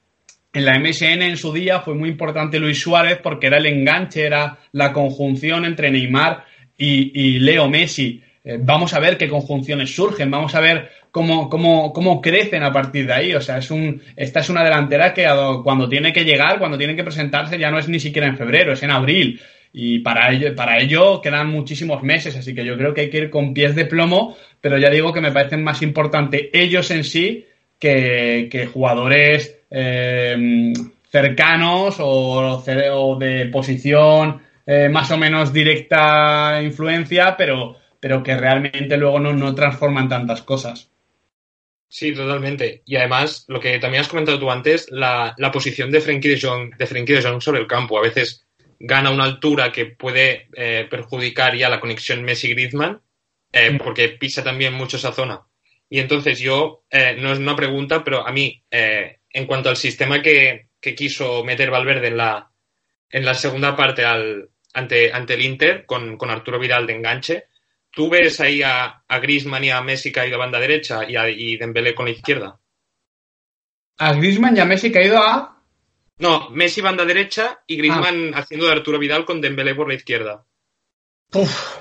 en 0.55 0.65
la 0.65 0.79
MSN 0.79 1.21
en 1.21 1.37
su 1.37 1.51
día 1.51 1.81
fue 1.81 1.93
muy 1.93 2.09
importante 2.09 2.59
Luis 2.59 2.79
Suárez 2.79 3.19
porque 3.21 3.47
era 3.47 3.57
el 3.57 3.65
enganche, 3.65 4.25
era 4.25 4.57
la 4.71 4.93
conjunción 4.93 5.65
entre 5.65 5.91
Neymar 5.91 6.45
y, 6.77 7.39
Leo 7.39 7.69
Messi. 7.69 8.21
Eh, 8.43 8.57
vamos 8.61 8.93
a 8.93 8.99
ver 8.99 9.17
qué 9.17 9.27
conjunciones 9.27 9.93
surgen, 9.93 10.31
vamos 10.31 10.55
a 10.55 10.61
ver 10.61 10.89
cómo, 11.11 11.49
cómo, 11.49 11.91
cómo, 11.91 12.21
crecen 12.21 12.63
a 12.63 12.71
partir 12.71 13.05
de 13.05 13.13
ahí. 13.13 13.33
O 13.33 13.41
sea, 13.41 13.57
es 13.57 13.69
un, 13.69 14.01
esta 14.15 14.39
es 14.39 14.49
una 14.49 14.63
delantera 14.63 15.13
que 15.13 15.27
cuando 15.63 15.89
tiene 15.89 16.13
que 16.13 16.23
llegar, 16.23 16.57
cuando 16.57 16.77
tiene 16.77 16.95
que 16.95 17.03
presentarse, 17.03 17.59
ya 17.59 17.69
no 17.69 17.77
es 17.77 17.89
ni 17.89 17.99
siquiera 17.99 18.27
en 18.27 18.37
febrero, 18.37 18.73
es 18.73 18.83
en 18.83 18.91
abril. 18.91 19.41
Y 19.73 19.99
para 19.99 20.31
ello, 20.31 20.55
para 20.55 20.79
ello 20.79 21.21
quedan 21.21 21.49
muchísimos 21.49 22.01
meses, 22.01 22.37
así 22.37 22.55
que 22.55 22.63
yo 22.63 22.77
creo 22.77 22.93
que 22.93 23.01
hay 23.01 23.09
que 23.09 23.17
ir 23.17 23.29
con 23.29 23.53
pies 23.53 23.75
de 23.75 23.85
plomo, 23.85 24.37
pero 24.61 24.77
ya 24.77 24.89
digo 24.89 25.11
que 25.11 25.19
me 25.19 25.33
parecen 25.33 25.65
más 25.65 25.81
importantes 25.81 26.43
ellos 26.53 26.89
en 26.91 27.03
sí 27.03 27.45
que, 27.79 28.69
jugadores 28.71 29.59
eh, 29.77 30.71
cercanos 31.11 31.97
o, 31.99 32.63
de 33.19 33.45
posición 33.47 34.41
eh, 34.65 34.87
más 34.87 35.11
o 35.11 35.17
menos 35.17 35.51
directa 35.51 36.61
influencia, 36.63 37.35
pero, 37.37 37.75
pero 37.99 38.23
que 38.23 38.37
realmente 38.37 38.95
luego 38.95 39.19
no, 39.19 39.53
transforman 39.53 40.07
tantas 40.07 40.41
cosas. 40.43 40.89
Sí, 41.89 42.13
totalmente. 42.13 42.83
Y 42.85 42.95
además, 42.95 43.43
lo 43.49 43.59
que 43.59 43.77
también 43.79 44.01
has 44.01 44.07
comentado 44.07 44.39
tú 44.39 44.49
antes, 44.49 44.87
la, 44.91 45.35
posición 45.51 45.91
de 45.91 45.99
Frenkie 45.99 46.29
de 46.29 46.39
Jong, 46.39 46.75
de 46.77 46.87
Frenkie 46.87 47.13
de 47.13 47.23
Jong 47.23 47.41
sobre 47.41 47.59
el 47.59 47.67
campo. 47.67 47.97
A 47.97 48.01
veces 48.01 48.47
gana 48.79 49.11
una 49.11 49.25
altura 49.25 49.73
que 49.73 49.87
puede 49.87 50.47
eh, 50.55 50.87
perjudicar 50.89 51.55
ya 51.55 51.69
la 51.69 51.81
conexión 51.81 52.23
Messi-Griezmann, 52.23 53.01
porque 53.83 54.09
pisa 54.09 54.41
también 54.41 54.73
mucho 54.73 54.97
esa 54.97 55.11
zona. 55.11 55.41
Y 55.89 55.99
entonces 55.99 56.39
yo, 56.39 56.83
eh, 56.89 57.15
no 57.19 57.31
es 57.31 57.39
una 57.39 57.55
pregunta, 57.55 58.03
pero 58.03 58.27
a 58.27 58.31
mí, 58.31 58.63
en 59.35 59.47
cuanto 59.47 59.67
al 59.67 59.75
sistema 59.75 60.21
que, 60.21 60.69
quiso 60.79 61.43
meter 61.43 61.69
Valverde 61.69 62.07
en 62.07 62.17
la, 62.17 62.49
en 63.09 63.25
la 63.25 63.33
segunda 63.33 63.75
parte 63.75 64.05
al, 64.05 64.49
ante, 64.73 65.11
ante 65.11 65.33
el 65.33 65.41
Inter, 65.41 65.85
con, 65.85 66.17
Arturo 66.29 66.57
Vidal 66.57 66.87
de 66.87 66.93
enganche, 66.93 67.47
¿tú 67.91 68.09
ves 68.09 68.39
ahí 68.39 68.61
a, 68.63 69.03
a 69.05 69.19
Griezmann 69.19 69.65
y 69.65 69.71
a 69.71 69.81
Messi 69.81 70.13
caído 70.13 70.35
a 70.37 70.39
banda 70.39 70.57
derecha 70.57 71.03
y, 71.03 71.17
a, 71.17 71.29
y 71.29 71.57
Dembélé 71.57 71.93
con 71.93 72.05
la 72.05 72.11
izquierda? 72.11 72.59
¿A 73.97 74.13
Griezmann 74.13 74.55
y 74.55 74.61
a 74.61 74.65
Messi 74.65 74.89
caído 74.89 75.17
a...? 75.17 75.61
No, 76.17 76.49
Messi 76.51 76.79
banda 76.79 77.03
derecha 77.03 77.59
y 77.67 77.75
Griezmann 77.75 78.31
ah. 78.33 78.39
haciendo 78.39 78.67
de 78.67 78.71
Arturo 78.71 78.99
Vidal 78.99 79.25
con 79.25 79.41
Dembélé 79.41 79.75
por 79.75 79.89
la 79.89 79.95
izquierda. 79.95 80.45
Uf, 81.33 81.77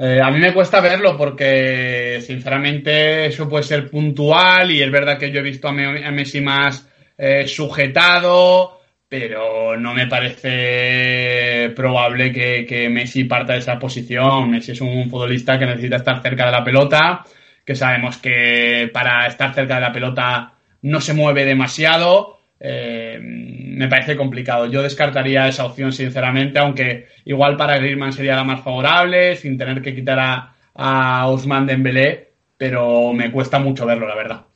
eh, 0.00 0.20
a 0.22 0.30
mí 0.30 0.38
me 0.38 0.54
cuesta 0.54 0.80
verlo 0.80 1.16
porque, 1.16 2.20
sinceramente, 2.24 3.26
eso 3.26 3.48
puede 3.48 3.64
ser 3.64 3.90
puntual 3.90 4.70
y 4.70 4.80
es 4.80 4.90
verdad 4.92 5.18
que 5.18 5.32
yo 5.32 5.40
he 5.40 5.42
visto 5.42 5.66
a, 5.66 5.72
Messi 5.72 6.40
más 6.40 6.88
eh, 7.16 7.48
sujetado, 7.48 8.80
pero 9.08 9.76
no 9.76 9.94
me 9.94 10.06
parece 10.06 11.70
probable 11.74 12.32
que, 12.32 12.88
Messi 12.88 13.24
parta 13.24 13.54
de 13.54 13.58
esa 13.58 13.76
posición. 13.76 14.48
Messi 14.48 14.70
es 14.70 14.80
un 14.80 15.10
futbolista 15.10 15.58
que 15.58 15.66
necesita 15.66 15.96
estar 15.96 16.22
cerca 16.22 16.46
de 16.46 16.52
la 16.52 16.62
pelota, 16.62 17.24
que 17.64 17.74
sabemos 17.74 18.18
que 18.18 18.88
para 18.92 19.26
estar 19.26 19.52
cerca 19.52 19.74
de 19.74 19.80
la 19.80 19.92
pelota 19.92 20.52
no 20.82 21.00
se 21.00 21.12
mueve 21.12 21.44
demasiado 21.44 22.37
eh, 22.60 23.18
me 23.20 23.88
parece 23.88 24.16
complicado. 24.16 24.66
Yo 24.66 24.82
descartaría 24.82 25.48
esa 25.48 25.64
opción, 25.64 25.92
sinceramente, 25.92 26.58
aunque 26.58 27.08
igual 27.24 27.56
para 27.56 27.78
Griezmann 27.78 28.12
sería 28.12 28.36
la 28.36 28.44
más 28.44 28.62
favorable, 28.62 29.36
sin 29.36 29.56
tener 29.56 29.82
que 29.82 29.94
quitar 29.94 30.18
a, 30.18 30.54
a 30.74 31.26
Ousmane 31.28 31.66
Dembélé, 31.66 32.32
pero 32.56 33.12
me 33.12 33.30
cuesta 33.30 33.58
mucho 33.58 33.86
verlo, 33.86 34.08
la 34.08 34.16
verdad. 34.16 34.46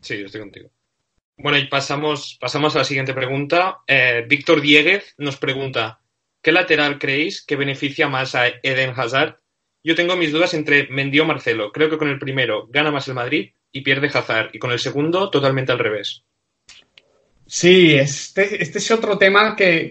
Sí, 0.00 0.18
yo 0.18 0.26
estoy 0.26 0.40
contigo. 0.40 0.70
Bueno, 1.36 1.58
y 1.58 1.66
pasamos, 1.66 2.36
pasamos 2.40 2.74
a 2.74 2.80
la 2.80 2.84
siguiente 2.84 3.14
pregunta. 3.14 3.78
Eh, 3.86 4.24
Víctor 4.28 4.60
Dieguez 4.60 5.14
nos 5.16 5.36
pregunta, 5.36 6.00
¿qué 6.42 6.52
lateral 6.52 6.98
creéis 6.98 7.44
que 7.44 7.56
beneficia 7.56 8.08
más 8.08 8.34
a 8.34 8.48
Eden 8.62 8.92
Hazard? 8.94 9.36
Yo 9.82 9.94
tengo 9.94 10.16
mis 10.16 10.32
dudas 10.32 10.52
entre 10.52 10.88
Mendy 10.88 11.20
o 11.20 11.24
Marcelo. 11.24 11.72
Creo 11.72 11.88
que 11.88 11.96
con 11.96 12.08
el 12.08 12.18
primero 12.18 12.66
gana 12.68 12.90
más 12.90 13.08
el 13.08 13.14
Madrid 13.14 13.52
y 13.72 13.80
pierde 13.80 14.10
Hazard, 14.12 14.50
y 14.52 14.58
con 14.58 14.72
el 14.72 14.78
segundo 14.78 15.30
totalmente 15.30 15.72
al 15.72 15.78
revés. 15.78 16.24
Sí, 17.52 17.96
este, 17.96 18.62
este 18.62 18.78
es 18.78 18.88
otro 18.92 19.18
tema 19.18 19.56
que, 19.56 19.90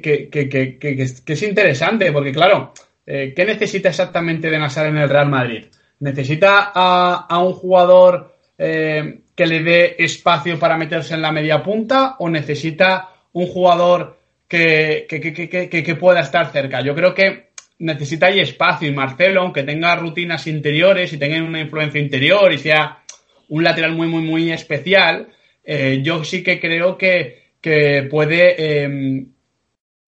es 1.28 1.44
interesante, 1.44 2.10
porque 2.13 2.32
claro, 2.32 2.74
eh, 3.06 3.34
¿qué 3.36 3.44
necesita 3.44 3.89
exactamente 3.89 4.50
de 4.50 4.58
Nassar 4.58 4.86
en 4.86 4.98
el 4.98 5.10
Real 5.10 5.28
Madrid? 5.28 5.66
¿Necesita 6.00 6.72
a, 6.74 7.38
un 7.39 7.51
jugador 7.51 8.34
eh, 8.58 9.24
que 9.36 9.46
le 9.46 9.62
dé 9.62 9.96
espacio 10.00 10.58
para 10.58 10.78
meterse 10.78 11.16
en 11.16 11.22
la 11.22 11.34
media 11.34 11.62
punta 11.62 12.16
o 12.20 12.30
necesita 12.30 13.10
un 13.34 13.48
jugador 13.48 14.18
que, 14.48 15.06
que, 15.10 15.96
pueda 15.96 16.22
estar 16.22 16.54
cerca? 16.54 16.80
Yo 16.80 16.96
creo 16.96 17.13
que 17.13 17.50
necesita 17.80 18.28
ahí 18.28 18.39
espacio 18.39 18.88
y 18.88 18.94
Marcelo, 18.94 19.42
aunque 19.42 19.63
tenga 19.63 19.98
rutinas 19.98 20.48
interiores 20.48 21.12
y 21.12 21.18
tenga 21.18 21.44
una 21.44 21.60
influencia 21.60 22.00
interior 22.00 22.54
y 22.54 22.58
sea 22.58 23.04
un 23.50 23.66
lateral 23.66 23.96
muy, 23.96 24.08
muy, 24.08 24.22
muy 24.22 24.50
especial, 24.50 25.28
eh, 25.62 26.00
yo 26.01 26.24
sí 26.24 26.42
que 26.42 26.58
creo 26.62 26.98
que 26.98 27.38
que 27.62 28.08
puede 28.10 28.84
em, 28.84 29.28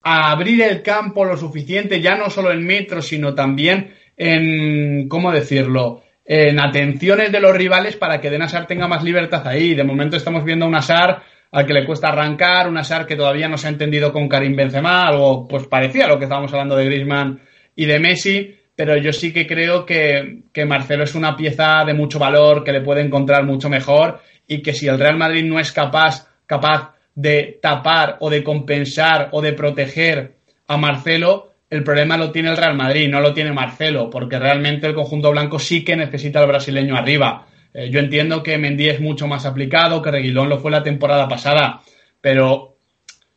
abrir 0.02 0.62
el 0.62 0.82
campo 0.82 1.24
lo 1.24 1.36
suficiente, 1.36 2.00
ya 2.00 2.16
no 2.16 2.30
solo 2.30 2.52
en 2.52 2.64
metros, 2.64 3.06
sino 3.06 3.34
también 3.34 3.94
en, 4.16 5.08
¿cómo 5.08 5.32
decirlo?, 5.32 6.02
en 6.24 6.60
atenciones 6.60 7.32
de 7.32 7.40
los 7.40 7.54
rivales 7.54 7.96
para 7.96 8.20
que 8.20 8.30
Denasar 8.30 8.66
tenga 8.66 8.86
más 8.86 9.02
libertad 9.02 9.46
ahí. 9.46 9.74
De 9.74 9.84
momento 9.84 10.16
estamos 10.16 10.44
viendo 10.44 10.66
un 10.66 10.74
Asar 10.74 11.22
al 11.50 11.66
que 11.66 11.74
le 11.74 11.84
cuesta 11.84 12.08
arrancar, 12.08 12.68
un 12.68 12.78
Asar 12.78 13.06
que 13.06 13.16
todavía 13.16 13.48
no 13.48 13.58
se 13.58 13.66
ha 13.66 13.70
entendido 13.70 14.12
con 14.12 14.28
Karim 14.28 14.56
Benzema, 14.56 15.06
algo 15.06 15.46
pues 15.48 15.66
parecía 15.66 16.06
a 16.06 16.08
lo 16.08 16.18
que 16.18 16.24
estábamos 16.24 16.52
hablando 16.52 16.76
de 16.76 16.86
Griezmann 16.86 17.40
y 17.74 17.86
de 17.86 17.98
Messi, 17.98 18.56
pero 18.74 18.96
yo 18.96 19.12
sí 19.12 19.32
que 19.32 19.46
creo 19.46 19.84
que, 19.84 20.44
que 20.52 20.64
Marcelo 20.64 21.04
es 21.04 21.14
una 21.14 21.36
pieza 21.36 21.84
de 21.84 21.92
mucho 21.92 22.18
valor, 22.18 22.64
que 22.64 22.72
le 22.72 22.80
puede 22.80 23.02
encontrar 23.02 23.44
mucho 23.44 23.68
mejor 23.68 24.20
y 24.46 24.62
que 24.62 24.72
si 24.72 24.86
el 24.86 24.98
Real 24.98 25.18
Madrid 25.18 25.44
no 25.44 25.58
es 25.58 25.72
capaz, 25.72 26.28
capaz 26.46 26.92
de 27.14 27.58
tapar 27.60 28.16
o 28.20 28.30
de 28.30 28.42
compensar 28.42 29.28
o 29.32 29.42
de 29.42 29.52
proteger 29.52 30.36
a 30.66 30.76
Marcelo, 30.76 31.52
el 31.72 31.84
problema 31.84 32.16
lo 32.16 32.32
tiene 32.32 32.50
el 32.50 32.56
Real 32.56 32.76
Madrid, 32.76 33.08
no 33.08 33.20
lo 33.20 33.32
tiene 33.32 33.52
Marcelo, 33.52 34.10
porque 34.10 34.38
realmente 34.38 34.86
el 34.86 34.94
conjunto 34.94 35.30
blanco 35.30 35.58
sí 35.58 35.84
que 35.84 35.96
necesita 35.96 36.40
al 36.40 36.46
brasileño 36.46 36.96
arriba. 36.96 37.46
Eh, 37.72 37.88
yo 37.90 37.98
entiendo 37.98 38.42
que 38.42 38.58
Mendy 38.58 38.88
es 38.88 39.00
mucho 39.00 39.26
más 39.26 39.46
aplicado, 39.46 40.02
que 40.02 40.10
Reguilón 40.10 40.48
lo 40.48 40.58
fue 40.58 40.70
la 40.70 40.82
temporada 40.82 41.28
pasada, 41.28 41.80
pero 42.20 42.76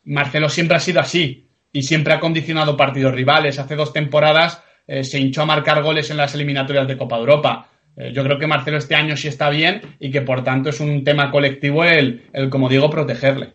Marcelo 0.04 0.48
siempre 0.48 0.76
ha 0.76 0.80
sido 0.80 1.00
así 1.00 1.48
y 1.72 1.82
siempre 1.82 2.12
ha 2.12 2.20
condicionado 2.20 2.76
partidos 2.76 3.14
rivales. 3.14 3.58
Hace 3.58 3.74
dos 3.74 3.92
temporadas 3.92 4.62
eh, 4.86 5.02
se 5.02 5.18
hinchó 5.18 5.42
a 5.42 5.46
marcar 5.46 5.82
goles 5.82 6.10
en 6.10 6.18
las 6.18 6.34
eliminatorias 6.34 6.86
de 6.86 6.96
Copa 6.96 7.16
Europa. 7.16 7.68
Eh, 7.96 8.12
yo 8.12 8.22
creo 8.22 8.38
que 8.38 8.46
Marcelo 8.46 8.76
este 8.76 8.94
año 8.94 9.16
sí 9.16 9.28
está 9.28 9.48
bien 9.48 9.80
y 9.98 10.10
que 10.10 10.20
por 10.20 10.44
tanto 10.44 10.68
es 10.68 10.80
un 10.80 11.04
tema 11.04 11.30
colectivo 11.30 11.84
el 11.84 12.22
como 12.50 12.68
digo, 12.68 12.90
protegerle. 12.90 13.54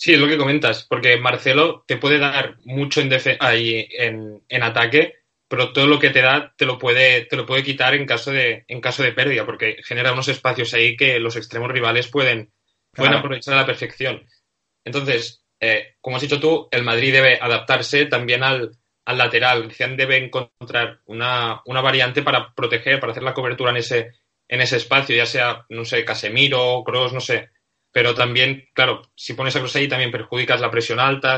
Sí, 0.00 0.12
es 0.12 0.20
lo 0.20 0.28
que 0.28 0.38
comentas, 0.38 0.86
porque 0.88 1.16
Marcelo 1.16 1.82
te 1.84 1.96
puede 1.96 2.20
dar 2.20 2.56
mucho 2.64 3.00
en, 3.00 3.10
ahí 3.40 3.88
en, 3.90 4.44
en, 4.48 4.62
ataque, 4.62 5.14
pero 5.48 5.72
todo 5.72 5.88
lo 5.88 5.98
que 5.98 6.10
te 6.10 6.22
da 6.22 6.54
te 6.56 6.66
lo 6.66 6.78
puede, 6.78 7.24
te 7.24 7.34
lo 7.34 7.44
puede 7.44 7.64
quitar 7.64 7.96
en 7.96 8.06
caso 8.06 8.30
de, 8.30 8.64
en 8.68 8.80
caso 8.80 9.02
de 9.02 9.10
pérdida, 9.10 9.44
porque 9.44 9.78
genera 9.82 10.12
unos 10.12 10.28
espacios 10.28 10.72
ahí 10.72 10.96
que 10.96 11.18
los 11.18 11.34
extremos 11.34 11.72
rivales 11.72 12.06
pueden, 12.06 12.52
pueden 12.92 13.14
aprovechar 13.14 13.54
a 13.54 13.62
la 13.62 13.66
perfección. 13.66 14.24
Entonces, 14.84 15.42
eh, 15.58 15.96
como 16.00 16.14
has 16.14 16.22
dicho 16.22 16.38
tú, 16.38 16.68
el 16.70 16.84
Madrid 16.84 17.14
debe 17.14 17.36
adaptarse 17.40 18.06
también 18.06 18.44
al, 18.44 18.70
al 19.04 19.18
lateral. 19.18 19.74
El 19.76 19.96
debe 19.96 20.16
encontrar 20.18 21.00
una, 21.06 21.60
una, 21.66 21.80
variante 21.80 22.22
para 22.22 22.54
proteger, 22.54 23.00
para 23.00 23.10
hacer 23.10 23.24
la 23.24 23.34
cobertura 23.34 23.72
en 23.72 23.78
ese, 23.78 24.12
en 24.46 24.60
ese 24.60 24.76
espacio, 24.76 25.16
ya 25.16 25.26
sea, 25.26 25.66
no 25.70 25.84
sé, 25.84 26.04
Casemiro, 26.04 26.84
Cross, 26.84 27.12
no 27.12 27.20
sé 27.20 27.50
pero 27.92 28.14
también, 28.14 28.68
claro, 28.72 29.10
si 29.14 29.34
pones 29.34 29.56
a 29.56 29.78
ahí 29.78 29.88
también 29.88 30.10
perjudicas 30.10 30.60
la 30.60 30.70
presión 30.70 31.00
alta. 31.00 31.36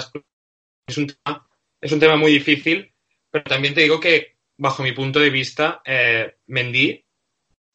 Es 0.87 0.99
un, 0.99 1.07
tema, 1.07 1.49
es 1.81 1.93
un 1.93 2.01
tema 2.01 2.17
muy 2.17 2.33
difícil, 2.33 2.93
pero 3.31 3.45
también 3.45 3.75
te 3.75 3.83
digo 3.83 4.01
que, 4.01 4.37
bajo 4.57 4.83
mi 4.83 4.93
punto 4.93 5.21
de 5.21 5.31
vista, 5.31 5.81
eh, 5.85 6.37
Mendy 6.47 7.05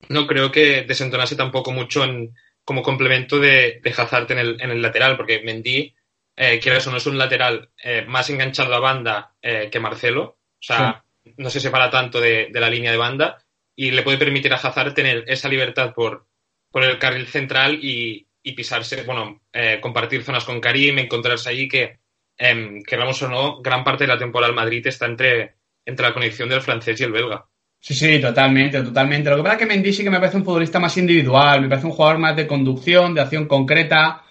no 0.09 0.27
creo 0.27 0.51
que 0.51 0.83
desentonase 0.83 1.35
tampoco 1.35 1.71
mucho 1.71 2.03
en, 2.03 2.35
como 2.63 2.83
complemento 2.83 3.39
de, 3.39 3.79
de 3.81 3.89
Hazard 3.95 4.31
en 4.31 4.39
el, 4.39 4.61
en 4.61 4.71
el 4.71 4.81
lateral, 4.81 5.15
porque 5.17 5.41
Mendy, 5.41 5.95
eh, 6.35 6.59
quieras 6.59 6.85
o 6.87 6.91
no, 6.91 6.97
es 6.97 7.05
un 7.05 7.17
lateral 7.17 7.69
eh, 7.81 8.03
más 8.07 8.29
enganchado 8.29 8.73
a 8.75 8.79
banda 8.79 9.35
eh, 9.41 9.69
que 9.71 9.79
Marcelo. 9.79 10.23
O 10.23 10.63
sea, 10.67 11.03
no 11.37 11.49
se 11.49 11.59
separa 11.59 11.89
tanto 11.89 12.19
de, 12.19 12.49
de, 12.51 12.59
la 12.59 12.69
línea 12.69 12.91
de 12.91 12.97
banda 12.97 13.37
y 13.75 13.91
le 13.91 14.03
puede 14.03 14.17
permitir 14.17 14.51
a 14.53 14.57
Hazard 14.57 14.93
tener 14.93 15.23
esa 15.27 15.47
libertad 15.47 15.93
por, 15.93 16.27
por 16.71 16.83
el 16.83 16.97
carril 16.97 17.27
central 17.27 17.79
y, 17.81 18.24
y 18.45 18.53
pisarse, 18.53 19.01
bueno, 19.01 19.41
eh, 19.51 19.79
compartir 19.81 20.23
zonas 20.23 20.45
con 20.45 20.61
Karim, 20.61 20.99
encontrarse 20.99 21.49
ahí 21.49 21.67
que, 21.67 21.97
eh, 22.37 22.79
queramos 22.85 23.19
o 23.23 23.27
no, 23.27 23.59
gran 23.59 23.83
parte 23.83 24.03
de 24.03 24.09
la 24.13 24.19
temporada 24.19 24.49
del 24.49 24.55
Madrid 24.55 24.85
está 24.85 25.07
entre, 25.07 25.55
entre 25.83 26.05
la 26.05 26.13
conexión 26.13 26.47
del 26.47 26.61
francés 26.61 27.01
y 27.01 27.03
el 27.03 27.11
belga. 27.11 27.43
Sí, 27.79 27.95
sí, 27.95 28.19
totalmente, 28.19 28.83
totalmente. 28.83 29.31
Lo 29.31 29.37
que 29.37 29.43
pasa 29.43 29.55
es 29.55 29.59
que 29.59 29.65
Mendy 29.65 29.91
sí 29.91 30.03
que 30.03 30.11
me 30.11 30.19
parece 30.19 30.37
un 30.37 30.45
futbolista 30.45 30.79
más 30.79 30.95
individual, 30.97 31.61
me 31.61 31.69
parece 31.69 31.87
un 31.87 31.93
jugador 31.93 32.19
más 32.19 32.35
de 32.35 32.45
conducción, 32.45 33.15
de 33.15 33.21
acción 33.21 33.47
concreta. 33.47 34.23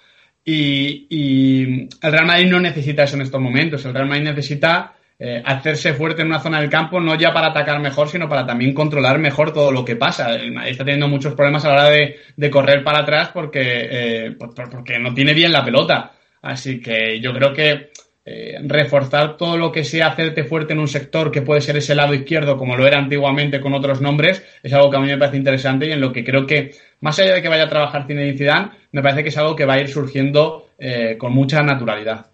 Y, 0.44 1.06
y 1.10 1.88
el 2.02 2.12
Real 2.12 2.26
Madrid 2.26 2.50
no 2.50 2.60
necesita 2.60 3.02
eso 3.02 3.16
en 3.16 3.22
estos 3.22 3.40
momentos. 3.40 3.84
El 3.84 3.94
Real 3.94 4.06
Madrid 4.06 4.24
necesita 4.24 4.94
eh, 5.18 5.42
hacerse 5.44 5.94
fuerte 5.94 6.22
en 6.22 6.28
una 6.28 6.40
zona 6.40 6.60
del 6.60 6.70
campo, 6.70 7.00
no 7.00 7.14
ya 7.14 7.32
para 7.32 7.48
atacar 7.48 7.80
mejor, 7.80 8.08
sino 8.08 8.28
para 8.28 8.44
también 8.44 8.74
controlar 8.74 9.18
mejor 9.18 9.52
todo 9.52 9.70
lo 9.70 9.84
que 9.84 9.96
pasa. 9.96 10.34
El 10.34 10.52
Madrid 10.52 10.72
está 10.72 10.84
teniendo 10.84 11.08
muchos 11.08 11.34
problemas 11.34 11.64
a 11.64 11.68
la 11.68 11.74
hora 11.74 11.90
de, 11.90 12.50
correr 12.50 12.82
para 12.82 13.00
atrás 13.00 13.30
porque, 13.32 13.60
eh, 13.62 14.36
porque 14.70 14.98
no 14.98 15.14
tiene 15.14 15.34
bien 15.34 15.52
la 15.52 15.64
pelota. 15.64 16.12
Así 16.42 16.80
que 16.80 17.20
yo 17.20 17.32
creo 17.32 17.52
que 17.52 17.90
eh, 18.26 18.58
reforzar 18.64 19.36
todo 19.36 19.58
lo 19.58 19.70
que 19.70 19.84
sea 19.84 20.06
hacerte 20.06 20.44
fuerte 20.44 20.72
en 20.72 20.78
un 20.78 20.88
sector 20.88 21.30
que 21.30 21.42
puede 21.42 21.60
ser 21.60 21.76
ese 21.76 21.94
lado 21.94 22.14
izquierdo, 22.14 22.56
como 22.56 22.74
lo 22.74 22.86
era 22.86 22.98
antiguamente 22.98 23.60
con 23.60 23.74
otros 23.74 24.00
nombres, 24.00 24.42
es 24.62 24.72
algo 24.72 24.90
que 24.90 24.96
a 24.96 25.00
mí 25.00 25.08
me 25.08 25.18
parece 25.18 25.36
interesante 25.36 25.86
y 25.86 25.92
en 25.92 26.00
lo 26.00 26.10
que 26.10 26.24
creo 26.24 26.46
que, 26.46 26.70
más 27.00 27.18
allá 27.18 27.34
de 27.34 27.42
que 27.42 27.48
vaya 27.48 27.64
a 27.64 27.68
trabajar 27.68 28.06
Zinedine 28.06 28.38
Zidane, 28.38 28.70
me 28.92 29.02
parece 29.02 29.22
que 29.22 29.28
es 29.28 29.36
algo 29.36 29.54
que 29.54 29.66
va 29.66 29.74
a 29.74 29.80
ir 29.80 29.88
surgiendo 29.88 30.68
eh, 30.78 31.16
con 31.18 31.34
mucha 31.34 31.62
naturalidad. 31.62 32.33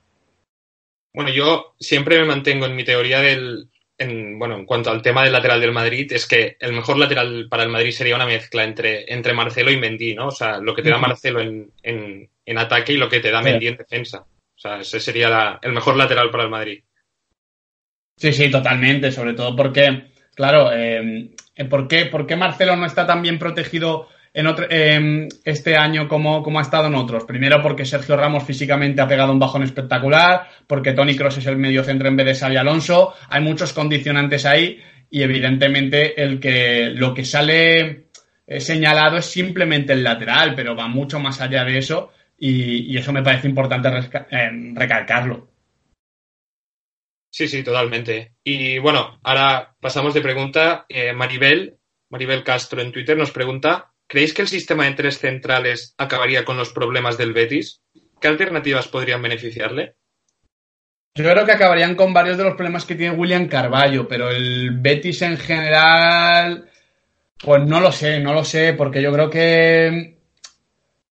Bueno, 1.13 1.31
yo 1.31 1.75
siempre 1.79 2.19
me 2.19 2.25
mantengo 2.25 2.67
en 2.67 2.77
mi 2.77 2.85
teoría 2.85 3.21
del, 3.21 3.69
en, 3.99 4.39
bueno, 4.39 4.57
en 4.57 4.65
cuanto 4.65 4.91
al 4.91 5.03
tema 5.03 5.25
del 5.25 5.33
lateral 5.33 5.61
del 5.61 5.73
Madrid, 5.73 6.11
es 6.13 6.27
que 6.27 6.57
el 6.59 6.73
mejor 6.73 6.97
lateral 6.97 7.49
para 7.51 7.65
el 7.65 7.69
Madrid 7.69 7.91
sería 7.91 8.17
una 8.17 8.27
mezcla 8.27 8.65
entre, 8.65 9.13
entre 9.13 9.35
Marcelo 9.35 9.71
y 9.71 9.77
Mendy, 9.77 10.15
¿no? 10.15 10.29
O 10.29 10.31
sea, 10.31 10.59
lo 10.59 10.75
que 10.75 10.83
te 10.83 10.91
da 10.91 10.99
Marcelo 10.99 11.41
en, 11.41 11.71
en, 11.83 12.31
en 12.47 12.59
ataque 12.59 12.95
y 12.95 12.97
lo 12.97 13.09
que 13.09 13.21
te 13.21 13.31
da 13.31 13.43
Mendy 13.43 13.67
en 13.67 13.77
defensa. 13.77 14.21
O 14.21 14.59
sea, 14.59 14.81
ese 14.81 15.01
sería 15.01 15.29
la, 15.29 15.59
el 15.63 15.73
mejor 15.73 15.97
lateral 15.97 16.31
para 16.31 16.45
el 16.45 16.51
Madrid. 16.51 16.83
Sí, 18.17 18.33
sí, 18.33 18.51
totalmente. 18.51 19.13
Sobre 19.13 19.35
todo 19.35 19.57
porque, 19.57 20.13
claro, 20.35 20.71
eh, 20.73 21.31
¿por, 21.69 21.89
qué, 21.89 22.07
¿por, 22.07 22.27
qué, 22.27 22.37
Marcelo 22.37 22.77
no 22.77 22.87
está 22.87 23.07
tan 23.07 23.23
bien 23.23 23.39
protegido 23.39 24.09
en 24.33 24.47
otro, 24.47 24.67
eh, 24.71 25.29
este 25.45 25.77
año 25.77 26.07
como, 26.07 26.43
como, 26.43 26.59
ha 26.59 26.63
estado 26.63 26.87
en 26.87 26.95
otros? 26.95 27.25
Primero 27.25 27.61
porque 27.63 27.85
Sergio 27.85 28.17
Ramos 28.17 28.45
físicamente 28.45 29.03
ha 29.03 29.09
pegado 29.09 29.33
un 29.33 29.39
bajón 29.39 29.63
espectacular, 29.63 30.49
porque 30.67 30.93
Tony 30.93 31.17
Cross 31.17 31.39
es 31.39 31.47
el 31.47 31.57
medio 31.57 31.83
centro 31.83 32.09
en 32.09 32.17
vez 32.17 32.27
de 32.27 32.35
Xavi 32.35 32.57
Alonso. 32.57 33.15
Hay 33.29 33.43
muchos 33.43 33.73
condicionantes 33.73 34.47
ahí 34.47 34.81
y 35.11 35.23
evidentemente 35.23 36.23
el 36.23 36.39
que 36.39 36.91
lo 36.95 37.13
que 37.13 37.25
sale 37.25 38.07
eh, 38.47 38.61
señalado 38.61 39.19
es 39.19 39.27
simplemente 39.27 39.93
el 39.93 40.05
lateral, 40.05 40.55
pero 40.55 40.75
va 40.75 40.89
mucho 40.89 41.21
más 41.21 41.41
allá 41.41 41.65
de 41.65 41.79
eso 41.79 42.13
y, 42.37 42.97
eso 42.97 43.13
me 43.13 43.23
parece 43.23 43.47
importante 43.47 43.89
eh, 44.31 44.51
recalcarlo. 44.75 45.49
Sí, 47.31 47.47
sí, 47.47 47.63
totalmente. 47.63 48.33
Y 48.43 48.79
bueno, 48.79 49.21
ahora 49.23 49.77
pasamos 49.81 50.15
de 50.15 50.21
pregunta. 50.21 50.85
Eh, 50.89 51.13
Maribel, 51.13 51.77
Maribel 52.09 52.43
Castro 52.43 52.81
en 52.81 52.91
Twitter 52.91 53.17
nos 53.17 53.31
pregunta, 53.31 53.93
¿creéis 54.11 54.35
que 54.35 54.43
el 54.43 54.49
sistema 54.49 54.87
de 54.87 54.95
tres 54.95 55.19
centrales 55.19 55.95
acabaría 55.97 56.45
con 56.45 56.57
los 56.57 56.73
problemas 56.73 57.17
del 57.17 57.33
Betis? 57.33 57.81
¿Qué 58.21 58.27
alternativas 58.27 58.89
podrían 58.89 59.23
beneficiarle? 59.23 59.95
Yo 61.15 61.25
creo 61.25 61.47
que 61.47 61.53
acabarían 61.53 61.95
con 61.95 62.13
varios 62.13 62.37
de 62.37 62.45
los 62.45 62.55
problemas 62.55 62.85
que 62.85 62.97
tiene 62.97 63.17
William 63.17 63.47
Carballo, 63.47 64.09
pero 64.09 64.31
el 64.31 64.73
Betis 64.81 65.23
en 65.23 65.37
general, 65.37 66.69
pues 67.39 67.65
no 67.65 67.81
lo 67.81 67.93
sé, 67.93 68.19
no 68.19 68.35
lo 68.35 68.45
sé, 68.45 68.73
porque 68.73 69.01
yo 69.01 69.13
creo 69.13 69.31
que... 69.31 70.19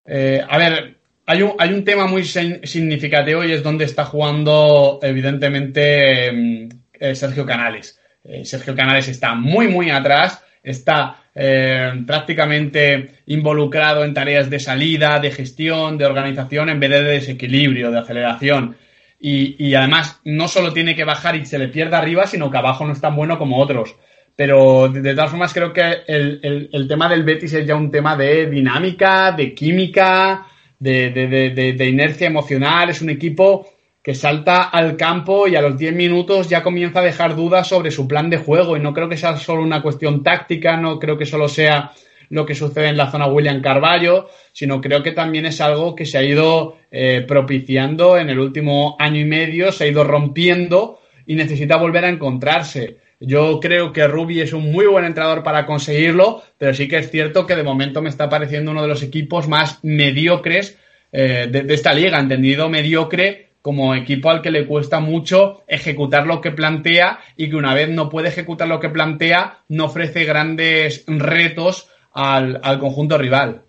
Eh, 0.06 0.44
a 0.48 0.58
ver, 0.58 0.98
hay 1.26 1.42
un, 1.42 1.54
hay 1.58 1.72
un 1.72 1.86
tema 1.86 2.06
muy 2.06 2.26
significativo 2.26 3.46
y 3.46 3.54
es 3.54 3.64
donde 3.64 3.86
está 3.86 4.04
jugando, 4.04 5.00
evidentemente, 5.02 6.68
eh, 6.94 7.16
Sergio 7.16 7.46
Canales. 7.46 7.98
Eh, 8.26 8.44
Sergio 8.44 8.76
Canales 8.76 9.08
está 9.08 9.36
muy, 9.36 9.70
muy 9.70 9.90
atrás, 9.90 10.44
está 10.64 11.24
eh, 11.36 11.92
prácticamente 12.06 13.22
involucrado 13.28 14.04
en 14.04 14.14
tareas 14.14 14.50
de 14.50 14.60
salida, 14.60 15.20
de 15.20 15.32
gestión, 15.32 15.98
de 15.98 16.06
organización, 16.06 16.70
en 16.70 16.80
vez 16.80 16.90
de 16.90 17.04
desequilibrio, 17.04 17.92
de 17.92 18.00
aceleración. 18.00 18.76
Y, 19.20 19.56
y, 19.66 19.76
además, 19.76 20.22
no 20.24 20.48
solo 20.48 20.72
tiene 20.72 20.96
que 20.96 21.04
bajar 21.04 21.36
y 21.36 21.46
se 21.46 21.60
le 21.60 21.68
pierda 21.68 21.98
arriba, 21.98 22.26
sino 22.26 22.50
que 22.50 22.58
abajo 22.58 22.86
no 22.86 22.94
es 22.94 23.02
tan 23.02 23.16
bueno 23.16 23.38
como 23.38 23.58
otros. 23.58 23.96
Pero 24.36 24.88
de, 24.88 25.14
todas 25.14 25.32
formas, 25.32 25.54
creo 25.54 25.74
que 25.74 25.98
el, 26.08 26.70
el, 26.72 26.88
tema 26.88 27.10
del 27.10 27.24
Betis 27.24 27.54
es 27.54 27.68
ya 27.68 27.76
un 27.76 27.92
tema 27.92 28.16
de 28.16 28.50
dinámica, 28.50 29.34
de 29.34 29.54
química, 29.54 30.48
de, 30.80 31.10
de, 31.10 31.74
de, 31.74 31.90
inercia 31.90 32.28
emocional, 32.28 32.90
es 32.90 33.02
un 33.02 33.10
equipo 33.10 33.70
que 34.10 34.16
salta 34.16 34.64
al 34.64 34.98
campo 34.98 35.48
y 35.48 35.56
a 35.56 35.62
los 35.62 35.78
10 35.78 35.94
minutos 35.94 36.50
ya 36.50 36.64
comienza 36.64 37.00
a 37.00 37.04
dejar 37.04 37.36
dudas 37.36 37.68
sobre 37.68 37.92
su 37.92 38.08
plan 38.08 38.28
de 38.32 38.38
juego 38.40 38.76
y 38.76 38.80
no 38.80 38.92
creo 38.92 39.08
que 39.08 39.18
sea 39.18 39.38
solo 39.38 39.62
una 39.62 39.84
cuestión 39.84 40.24
táctica, 40.24 40.78
no 40.78 40.98
creo 40.98 41.16
que 41.16 41.28
solo 41.28 41.48
sea 41.48 41.92
lo 42.32 42.44
que 42.44 42.56
sucede 42.56 42.88
en 42.88 42.98
la 42.98 43.12
zona 43.12 43.28
William 43.28 43.62
Carballo, 43.62 44.28
sino 44.52 44.82
creo 44.82 45.04
que 45.04 45.12
también 45.12 45.46
es 45.46 45.62
algo 45.62 45.94
que 45.94 46.08
se 46.08 46.18
ha 46.18 46.24
ido 46.24 46.78
eh, 46.90 47.24
propiciando 47.28 48.18
en 48.18 48.32
el 48.32 48.40
último 48.40 48.96
año 48.98 49.22
y 49.22 49.26
medio, 49.26 49.72
se 49.72 49.84
ha 49.84 49.88
ido 49.88 50.04
rompiendo 50.04 51.02
y 51.28 51.36
necesita 51.36 51.76
volver 51.76 52.06
a 52.06 52.10
encontrarse. 52.10 52.98
Yo 53.20 53.60
creo 53.60 53.94
que 53.94 54.08
Rubi 54.08 54.42
es 54.42 54.54
un 54.54 54.72
muy 54.72 54.88
buen 54.88 55.06
entrenador 55.06 55.44
para 55.44 55.68
conseguirlo, 55.68 56.42
pero 56.58 56.74
sí 56.74 56.88
que 56.88 56.98
es 56.98 57.12
cierto 57.12 57.46
que 57.46 57.56
de 57.56 57.62
momento 57.62 58.02
me 58.02 58.10
está 58.10 58.28
pareciendo 58.28 58.72
uno 58.72 58.82
de 58.82 58.88
los 58.88 59.04
equipos 59.04 59.48
más 59.48 59.78
mediocres 59.84 60.80
eh, 61.12 61.48
de, 61.52 61.62
de, 61.62 61.74
esta 61.76 61.94
liga, 61.94 62.20
entendido 62.20 62.70
mediocre 62.70 63.49
como 63.62 63.94
equipo 63.96 64.30
al 64.30 64.42
que 64.42 64.52
le 64.52 64.66
cuesta 64.66 65.00
mucho 65.00 65.64
ejecutar 65.68 66.26
lo 66.26 66.42
que 66.42 66.52
plantea 66.52 67.20
y 67.36 67.50
que 67.50 67.56
una 67.56 67.74
vez 67.74 67.90
no 67.90 68.10
puede 68.10 68.30
ejecutar 68.30 68.68
lo 68.68 68.80
que 68.80 68.90
plantea, 68.90 69.60
no 69.68 69.86
ofrece 69.86 70.24
grandes 70.24 71.04
retos 71.08 71.90
al, 72.14 72.60
al 72.64 72.80
conjunto 72.80 73.18
rival. 73.18 73.64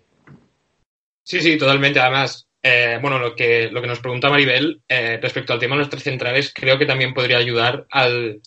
Sí, 1.23 1.41
sí, 1.41 1.57
totalmente. 1.57 1.99
Además, 1.99 2.47
eh, 2.63 2.99
bueno, 3.01 3.19
lo 3.19 3.35
que, 3.35 3.69
lo 3.71 3.81
que 3.81 3.87
nos 3.87 3.99
pregunta 3.99 4.29
Maribel 4.29 4.81
eh, 4.87 5.19
respecto 5.21 5.53
al 5.53 5.59
tema 5.59 5.75
de 5.75 5.79
los 5.79 5.89
tres 5.89 6.03
centrales, 6.03 6.53
creo 6.53 6.77
que 6.77 6.85
también 6.85 7.13
podría 7.13 7.37
ayudar 7.37 7.85
al, 7.89 8.41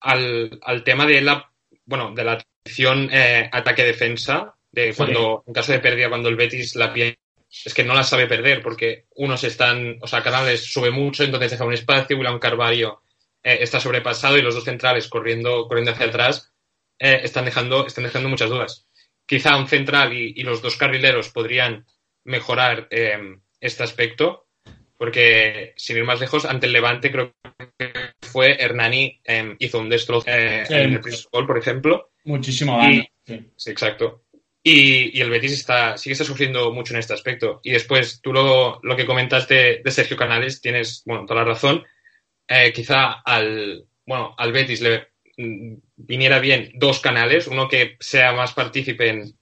al, 0.00 0.58
al 0.62 0.84
tema 0.84 1.06
de 1.06 1.20
la, 1.20 1.50
bueno, 1.84 2.12
de 2.14 2.24
la 2.24 2.38
atención 2.64 3.08
eh, 3.12 3.48
ataque-defensa, 3.52 4.54
de 4.70 4.94
cuando, 4.94 5.42
sí. 5.44 5.50
en 5.50 5.54
caso 5.54 5.72
de 5.72 5.80
pérdida, 5.80 6.08
cuando 6.08 6.28
el 6.28 6.36
Betis 6.36 6.76
la 6.76 6.92
pierde, 6.92 7.18
es 7.64 7.74
que 7.74 7.84
no 7.84 7.94
la 7.94 8.02
sabe 8.02 8.26
perder, 8.26 8.62
porque 8.62 9.06
unos 9.16 9.44
están, 9.44 9.98
o 10.00 10.06
sea, 10.06 10.22
Canales 10.22 10.64
sube 10.64 10.90
mucho, 10.90 11.24
entonces 11.24 11.50
deja 11.50 11.64
un 11.64 11.74
espacio, 11.74 12.16
William 12.16 12.38
Carvalho 12.38 13.02
eh, 13.42 13.58
está 13.60 13.80
sobrepasado 13.80 14.38
y 14.38 14.42
los 14.42 14.54
dos 14.54 14.64
centrales 14.64 15.08
corriendo, 15.08 15.66
corriendo 15.68 15.92
hacia 15.92 16.06
atrás 16.06 16.52
eh, 16.98 17.20
están, 17.22 17.44
dejando, 17.44 17.86
están 17.86 18.04
dejando 18.04 18.28
muchas 18.28 18.50
dudas. 18.50 18.86
Quizá 19.26 19.56
un 19.56 19.68
central 19.68 20.12
y, 20.12 20.32
y 20.36 20.42
los 20.42 20.62
dos 20.62 20.76
carrileros 20.76 21.28
podrían 21.28 21.86
mejorar 22.24 22.88
eh, 22.90 23.38
este 23.60 23.82
aspecto, 23.82 24.46
porque 24.96 25.72
sin 25.76 25.96
ir 25.96 26.04
más 26.04 26.20
lejos, 26.20 26.44
ante 26.44 26.66
el 26.66 26.72
Levante 26.72 27.10
creo 27.10 27.34
que 27.78 27.92
fue 28.20 28.56
Hernani 28.62 29.20
eh, 29.24 29.56
hizo 29.58 29.78
un 29.78 29.88
destrozo 29.88 30.26
eh, 30.28 30.64
sí, 30.66 30.74
en 30.74 30.92
el 30.92 31.00
primer 31.00 31.20
gol, 31.32 31.46
por 31.46 31.58
ejemplo. 31.58 32.10
Muchísimo 32.24 32.78
daño. 32.78 33.04
Sí. 33.26 33.50
sí. 33.56 33.70
exacto. 33.70 34.24
Y, 34.64 35.18
y, 35.18 35.20
el 35.20 35.30
Betis 35.30 35.52
está, 35.52 35.96
sí 35.98 36.08
que 36.08 36.12
está 36.12 36.24
sufriendo 36.24 36.72
mucho 36.72 36.94
en 36.94 37.00
este 37.00 37.14
aspecto. 37.14 37.60
Y 37.64 37.72
después, 37.72 38.20
tú 38.22 38.32
lo, 38.32 38.78
lo 38.82 38.96
que 38.96 39.06
comentaste 39.06 39.82
de 39.84 39.90
Sergio 39.90 40.16
Canales, 40.16 40.60
tienes, 40.60 41.02
bueno, 41.04 41.26
toda 41.26 41.40
la 41.40 41.46
razón. 41.46 41.84
Eh, 42.46 42.72
quizá 42.72 43.12
al, 43.24 43.86
bueno, 44.06 44.34
al 44.38 44.52
Betis 44.52 44.80
le 44.80 45.08
mm, 45.36 45.74
viniera 45.96 46.38
bien 46.38 46.70
dos 46.74 47.00
canales, 47.00 47.48
uno 47.48 47.68
que 47.68 47.96
sea 48.00 48.32
más 48.32 48.52
partícipe 48.52 49.08
en, 49.08 49.38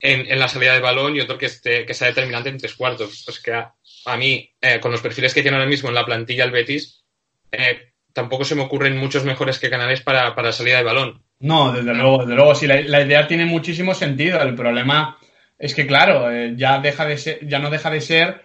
en, 0.00 0.26
en, 0.32 0.38
la 0.38 0.48
salida 0.48 0.74
de 0.74 0.80
balón 0.80 1.14
y 1.14 1.20
otro 1.20 1.38
que, 1.38 1.46
esté, 1.46 1.86
que 1.86 1.94
sea 1.94 2.08
determinante 2.08 2.48
en 2.48 2.58
tres 2.58 2.74
cuartos. 2.74 3.22
Pues 3.24 3.40
que 3.40 3.52
a, 3.52 3.74
a 4.06 4.16
mí, 4.16 4.52
eh, 4.60 4.80
con 4.80 4.90
los 4.90 5.00
perfiles 5.00 5.34
que 5.34 5.42
tiene 5.42 5.56
ahora 5.56 5.68
mismo 5.68 5.88
en 5.88 5.94
la 5.94 6.04
plantilla 6.04 6.44
el 6.44 6.50
Betis, 6.50 7.04
eh, 7.52 7.92
tampoco 8.12 8.44
se 8.44 8.54
me 8.54 8.62
ocurren 8.62 8.96
muchos 8.96 9.24
mejores 9.24 9.58
que 9.58 9.70
canales 9.70 10.00
para, 10.02 10.34
para 10.34 10.52
salida 10.52 10.78
de 10.78 10.84
balón. 10.84 11.22
No, 11.42 11.72
desde 11.72 11.92
luego, 11.92 12.18
desde 12.18 12.34
luego, 12.36 12.54
sí, 12.54 12.66
la, 12.68 13.02
idea 13.02 13.26
tiene 13.26 13.46
muchísimo 13.46 13.94
sentido. 13.94 14.40
El 14.40 14.54
problema 14.54 15.18
es 15.58 15.74
que, 15.74 15.86
claro, 15.86 16.30
eh, 16.30 16.54
ya, 16.56 16.78
deja 16.78 17.04
de 17.04 17.18
ser, 17.18 17.46
ya 17.46 17.58
no 17.58 17.68
deja 17.68 17.90
de 17.90 18.00
ser 18.00 18.42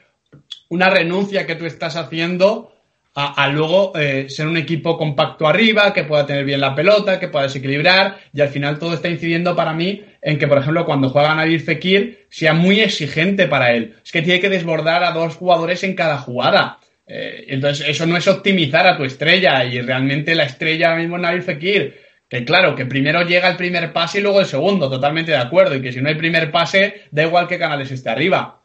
una 0.69 0.89
renuncia 0.89 1.45
que 1.45 1.55
tú 1.55 1.65
estás 1.65 1.95
haciendo 1.95 2.73
a, 3.19 3.47
luego 3.49 3.93
eh, 3.95 4.29
ser 4.29 4.45
un 4.45 4.57
equipo 4.57 4.95
compacto 4.95 5.47
arriba, 5.47 5.91
que 5.91 6.03
pueda 6.03 6.27
tener 6.27 6.45
bien 6.45 6.61
la 6.61 6.75
pelota, 6.75 7.19
que 7.19 7.29
pueda 7.29 7.45
desequilibrar, 7.45 8.19
y 8.31 8.41
al 8.41 8.49
final 8.49 8.77
todo 8.77 8.93
está 8.93 9.09
incidiendo 9.09 9.55
para 9.55 9.73
mí 9.73 10.03
en 10.21 10.37
que, 10.37 10.47
por 10.47 10.59
ejemplo, 10.59 10.85
cuando 10.85 11.09
juega 11.09 11.33
Nabil 11.33 11.59
Fekir, 11.59 12.27
sea 12.29 12.53
muy 12.53 12.79
exigente 12.79 13.47
para 13.47 13.73
él. 13.73 13.95
Es 14.05 14.11
que 14.11 14.21
tiene 14.21 14.39
que 14.39 14.49
desbordar 14.49 15.03
a 15.03 15.13
dos 15.13 15.35
jugadores 15.35 15.83
en 15.83 15.95
cada 15.95 16.19
jugada. 16.19 16.77
Eh, 17.07 17.45
entonces, 17.47 17.87
eso 17.89 18.05
no 18.05 18.17
es 18.17 18.27
optimizar 18.27 18.85
a 18.85 18.97
tu 18.97 19.03
estrella, 19.03 19.65
y 19.65 19.81
realmente 19.81 20.35
la 20.35 20.43
estrella 20.43 20.89
ahora 20.89 21.01
mismo 21.01 21.15
es 21.15 21.21
Nabil 21.23 21.41
Fekir. 21.41 22.06
Que 22.29 22.43
claro, 22.43 22.75
que 22.75 22.85
primero 22.85 23.21
llega 23.21 23.49
el 23.49 23.55
primer 23.55 23.93
pase 23.93 24.19
y 24.19 24.21
luego 24.21 24.41
el 24.41 24.45
segundo, 24.45 24.89
totalmente 24.89 25.31
de 25.31 25.37
acuerdo, 25.37 25.75
y 25.75 25.81
que 25.81 25.93
si 25.93 26.01
no 26.01 26.09
hay 26.09 26.15
primer 26.15 26.51
pase, 26.51 27.03
da 27.11 27.23
igual 27.23 27.47
qué 27.47 27.57
canales 27.57 27.89
esté 27.91 28.09
arriba 28.09 28.57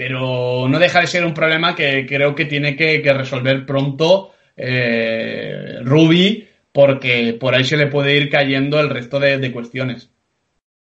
pero 0.00 0.66
no 0.66 0.78
deja 0.78 1.02
de 1.02 1.06
ser 1.06 1.26
un 1.26 1.34
problema 1.34 1.74
que 1.74 2.06
creo 2.06 2.34
que 2.34 2.46
tiene 2.46 2.74
que, 2.74 3.02
resolver 3.12 3.66
pronto 3.66 4.32
eh, 4.56 5.78
Ruby, 5.82 6.48
porque 6.72 7.36
por 7.38 7.54
ahí 7.54 7.64
se 7.64 7.76
le 7.76 7.88
puede 7.88 8.16
ir 8.16 8.30
cayendo 8.30 8.80
el 8.80 8.88
resto 8.88 9.20
de, 9.20 9.52
cuestiones. 9.52 10.08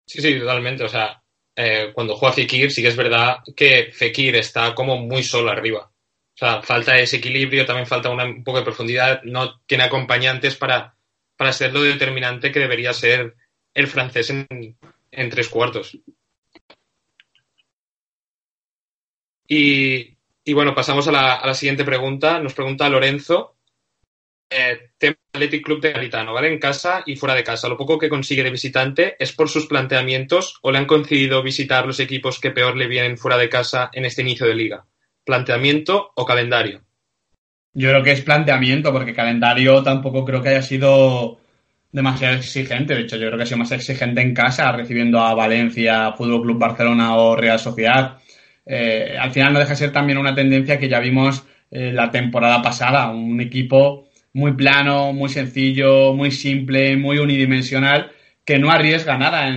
Sí, 0.07 0.21
sí, 0.21 0.39
totalmente. 0.39 0.85
O 0.85 0.89
sea, 0.89 1.23
eh, 1.57 1.91
cuando 1.95 2.17
juega 2.17 2.35
Fekir, 2.35 2.71
sí 2.71 2.83
que 2.83 2.89
es 2.89 2.97
verdad 2.97 3.39
que 3.57 3.89
Fekir 3.95 4.37
está 4.37 4.75
como 4.75 4.99
muy 4.99 5.23
solo 5.23 5.51
arriba. 5.51 5.91
O 5.91 6.37
sea, 6.37 6.61
falta 6.61 6.99
ese 6.99 7.17
equilibrio, 7.17 7.65
también 7.65 7.87
falta 7.87 8.11
un 8.11 8.45
poco 8.45 8.59
de 8.59 8.65
profundidad, 8.65 9.23
no 9.25 9.61
tiene 9.67 9.85
acompañantes 9.85 10.55
para, 10.57 10.95
para 11.39 11.55
ser 11.55 11.73
lo 11.73 11.83
determinante 11.83 12.53
que 12.53 12.61
debería 12.61 12.93
ser 12.93 13.35
el 13.73 13.87
francés 13.87 14.29
en 14.31 15.31
tres 15.31 15.49
cuartos. 15.49 15.99
Y, 19.49 20.15
bueno, 20.53 20.75
pasamos 20.75 21.09
a 21.09 21.13
la, 21.13 21.55
siguiente 21.55 21.85
pregunta. 21.85 22.39
Nos 22.39 22.53
pregunta 22.53 22.89
Lorenzo. 22.89 23.57
Eh, 24.51 24.91
tema 24.99 25.17
Athletic 25.33 25.65
Club 25.65 25.81
de 25.81 25.93
Garitano, 25.93 26.33
¿vale? 26.33 26.49
En 26.49 26.59
casa 26.59 27.03
y 27.07 27.17
fuera 27.17 27.35
de 27.35 27.45
casa. 27.45 27.69
Lo 27.69 27.77
poco 27.77 27.99
que 27.99 28.09
consigue 28.09 28.43
de 28.43 28.51
visitante 28.51 29.17
es 29.19 29.33
por 29.33 29.49
sus 29.49 29.67
planteamientos 29.67 30.59
o 30.63 30.71
le 30.71 30.79
han 30.79 30.87
concedido 30.87 31.43
visitar 31.43 31.87
los 31.87 32.01
equipos 32.01 32.39
que 32.41 32.51
peor 32.51 32.77
le 32.77 32.87
vienen 32.87 33.19
fuera 33.19 33.39
de 33.39 33.49
casa 33.49 33.91
en 33.93 34.05
este 34.05 34.23
inicio 34.23 34.47
de 34.47 34.55
liga. 34.55 34.87
¿Planteamiento 35.25 36.13
o 36.15 36.25
calendario? 36.25 36.83
Yo 37.75 37.91
creo 37.91 38.03
que 38.03 38.13
es 38.13 38.23
planteamiento, 38.23 38.93
porque 38.93 39.15
calendario 39.15 39.83
tampoco 39.83 40.25
creo 40.25 40.43
que 40.43 40.51
haya 40.51 40.63
sido 40.63 41.39
demasiado 41.93 42.37
exigente. 42.37 42.95
De 42.95 43.03
hecho, 43.03 43.17
yo 43.17 43.27
creo 43.27 43.37
que 43.37 43.45
ha 43.45 43.47
sido 43.47 43.59
más 43.59 43.73
exigente 43.73 44.21
en 44.21 44.35
casa, 44.35 44.73
recibiendo 44.73 45.21
a 45.21 45.35
Valencia, 45.35 46.13
Fútbol 46.13 46.43
Club 46.43 46.59
Barcelona 46.59 47.17
o 47.17 47.37
Real 47.37 47.59
Sociedad. 47.59 48.19
Eh, 48.67 49.17
al 49.19 49.31
final 49.31 49.53
no 49.53 49.59
deja 49.59 49.71
de 49.71 49.77
ser 49.77 49.93
también 49.93 50.19
una 50.19 50.35
tendencia 50.35 50.79
que 50.79 50.89
ya 50.89 51.01
vimos 51.01 51.45
eh, 51.71 51.93
la 51.93 52.11
temporada 52.11 52.61
pasada, 52.63 53.11
un 53.11 53.41
equipo 53.41 54.09
muy 54.35 54.53
plano, 54.53 55.13
muy 55.13 55.29
sencillo, 55.29 56.15
muy 56.15 56.31
simple, 56.31 56.97
muy 56.97 57.19
unidimensional, 57.19 58.13
que 58.45 58.59
no 58.59 58.71
arriesga 58.71 59.17
nada 59.19 59.51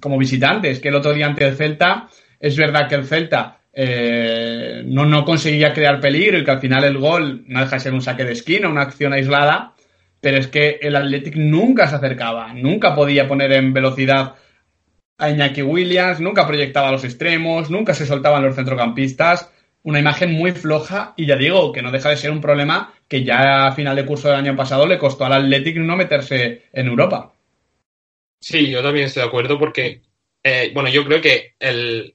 como 0.00 0.18
visitante. 0.18 0.70
Es 0.70 0.80
que 0.80 0.88
el 0.88 0.94
otro 0.96 1.12
día 1.12 1.26
ante 1.26 1.46
el 1.46 1.56
Celta, 1.56 2.08
es 2.40 2.56
verdad 2.56 2.88
que 2.88 2.96
el 2.96 3.04
Celta 3.04 3.60
eh, 3.74 4.82
no, 4.86 5.04
no 5.04 5.24
conseguía 5.24 5.72
crear 5.74 6.00
peligro 6.00 6.38
y 6.38 6.44
que 6.44 6.50
al 6.50 6.60
final 6.60 6.84
el 6.84 6.98
gol 6.98 7.44
no 7.46 7.60
deja 7.60 7.76
de 7.76 7.80
ser 7.80 7.92
un 7.92 8.02
saque 8.02 8.24
de 8.24 8.32
esquina, 8.32 8.68
una 8.68 8.82
acción 8.82 9.12
aislada, 9.12 9.74
pero 10.20 10.38
es 10.38 10.46
que 10.46 10.78
el 10.80 10.96
Athletic 10.96 11.36
nunca 11.36 11.88
se 11.88 11.96
acercaba, 11.96 12.54
nunca 12.54 12.94
podía 12.94 13.28
poner 13.28 13.52
en 13.52 13.72
velocidad 13.72 14.36
a 15.18 15.30
Iñaki 15.30 15.62
Williams, 15.62 16.20
nunca 16.20 16.46
proyectaba 16.46 16.92
los 16.92 17.04
extremos, 17.04 17.70
nunca 17.70 17.94
se 17.94 18.06
soltaban 18.06 18.42
los 18.42 18.56
centrocampistas. 18.56 19.50
Una 19.82 20.00
imagen 20.00 20.32
muy 20.32 20.52
floja 20.52 21.12
y 21.16 21.26
ya 21.26 21.36
digo 21.36 21.72
que 21.72 21.82
no 21.82 21.90
deja 21.90 22.08
de 22.08 22.16
ser 22.16 22.30
un 22.30 22.40
problema 22.40 22.94
que 23.06 23.22
ya 23.22 23.66
a 23.66 23.72
final 23.72 23.96
de 23.96 24.06
curso 24.06 24.28
del 24.28 24.38
año 24.38 24.56
pasado 24.56 24.86
le 24.86 24.98
costó 24.98 25.26
al 25.26 25.32
Athletic 25.34 25.76
no 25.76 25.96
meterse 25.96 26.62
en 26.72 26.86
Europa. 26.86 27.34
Sí, 28.40 28.70
yo 28.70 28.82
también 28.82 29.06
estoy 29.06 29.22
de 29.22 29.28
acuerdo 29.28 29.58
porque, 29.58 30.02
eh, 30.44 30.70
bueno, 30.72 30.88
yo 30.90 31.04
creo 31.04 31.20
que 31.20 31.54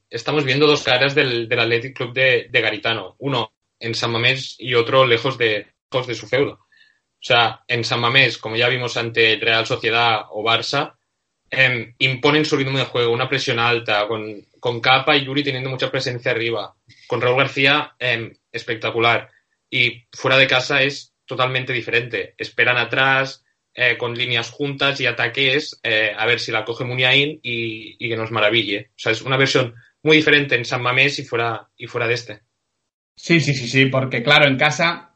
estamos 0.10 0.46
viendo 0.46 0.68
dos 0.68 0.84
caras 0.84 1.15
del, 1.15 1.50
Athletic 1.52 1.98
Club 1.98 2.13
de, 2.13 2.48
Garitano. 2.52 3.15
Uno 3.20 3.54
en 3.80 3.96
San 3.96 4.12
Mamés 4.12 4.56
y 4.60 4.76
otro 4.76 5.06
lejos 5.06 5.38
de, 5.38 5.68
lejos 5.92 6.08
de 6.08 6.15
su 6.15 6.28
feudo. 6.28 6.54
O 6.62 7.22
sea, 7.22 7.63
en 7.68 7.84
San 7.84 8.00
Mamés, 8.00 8.38
como 8.38 8.56
ya 8.56 8.70
vimos 8.70 8.96
ante 8.96 9.38
Real 9.42 9.65
Sociedad 9.65 10.22
o 10.30 10.44
Barça, 10.44 11.00
Em, 11.52 11.96
imponen 11.98 12.46
su 12.46 12.56
ritmo 12.56 12.78
de 12.78 12.86
juego, 12.86 13.12
una 13.12 13.28
presión 13.28 13.58
alta, 13.60 14.08
con, 14.08 14.46
con 14.60 14.80
Capa 14.82 15.15
y 15.15 15.26
Yuri 15.26 15.44
teniendo 15.44 15.70
mucha 15.70 15.89
presencia 15.89 16.32
arriba, 16.32 16.76
con 17.08 17.22
Raúl 17.22 17.38
García 17.38 17.96
em, 17.98 18.34
espectacular. 18.52 19.30
Y 19.70 20.06
fuera 20.12 20.38
de 20.38 20.48
casa 20.48 20.84
es 20.84 21.13
totalmente 21.26 21.74
diferente. 21.74 22.36
Esperan 22.38 22.78
atrás, 22.78 23.44
eh, 23.74 23.98
con 23.98 24.16
líneas 24.16 24.50
juntas 24.50 25.00
y 25.00 25.06
ataques, 25.06 25.80
eh, 25.84 26.12
a 26.18 26.26
ver 26.26 26.40
si 26.40 26.52
la 26.52 26.66
coge 26.66 26.86
Muniain 26.86 27.40
y, 27.42 27.98
que 27.98 28.18
nos 28.18 28.32
maraville. 28.32 28.90
O 28.90 29.00
sea, 29.00 29.12
es 29.12 29.22
una 29.22 29.38
versión 29.38 29.76
muy 30.04 30.18
diferente 30.18 30.56
en 30.56 30.66
San 30.66 30.82
Mamés 30.82 31.20
y 31.20 31.26
fuera, 31.26 31.70
y 31.78 31.88
fuera 31.88 32.08
de 32.08 32.14
este. 32.14 32.42
Sí, 33.16 33.40
sí, 33.40 33.54
sí, 33.54 33.68
sí, 33.68 33.86
porque 33.88 34.24
claro, 34.24 34.48
en 34.48 34.58
casa, 34.58 35.14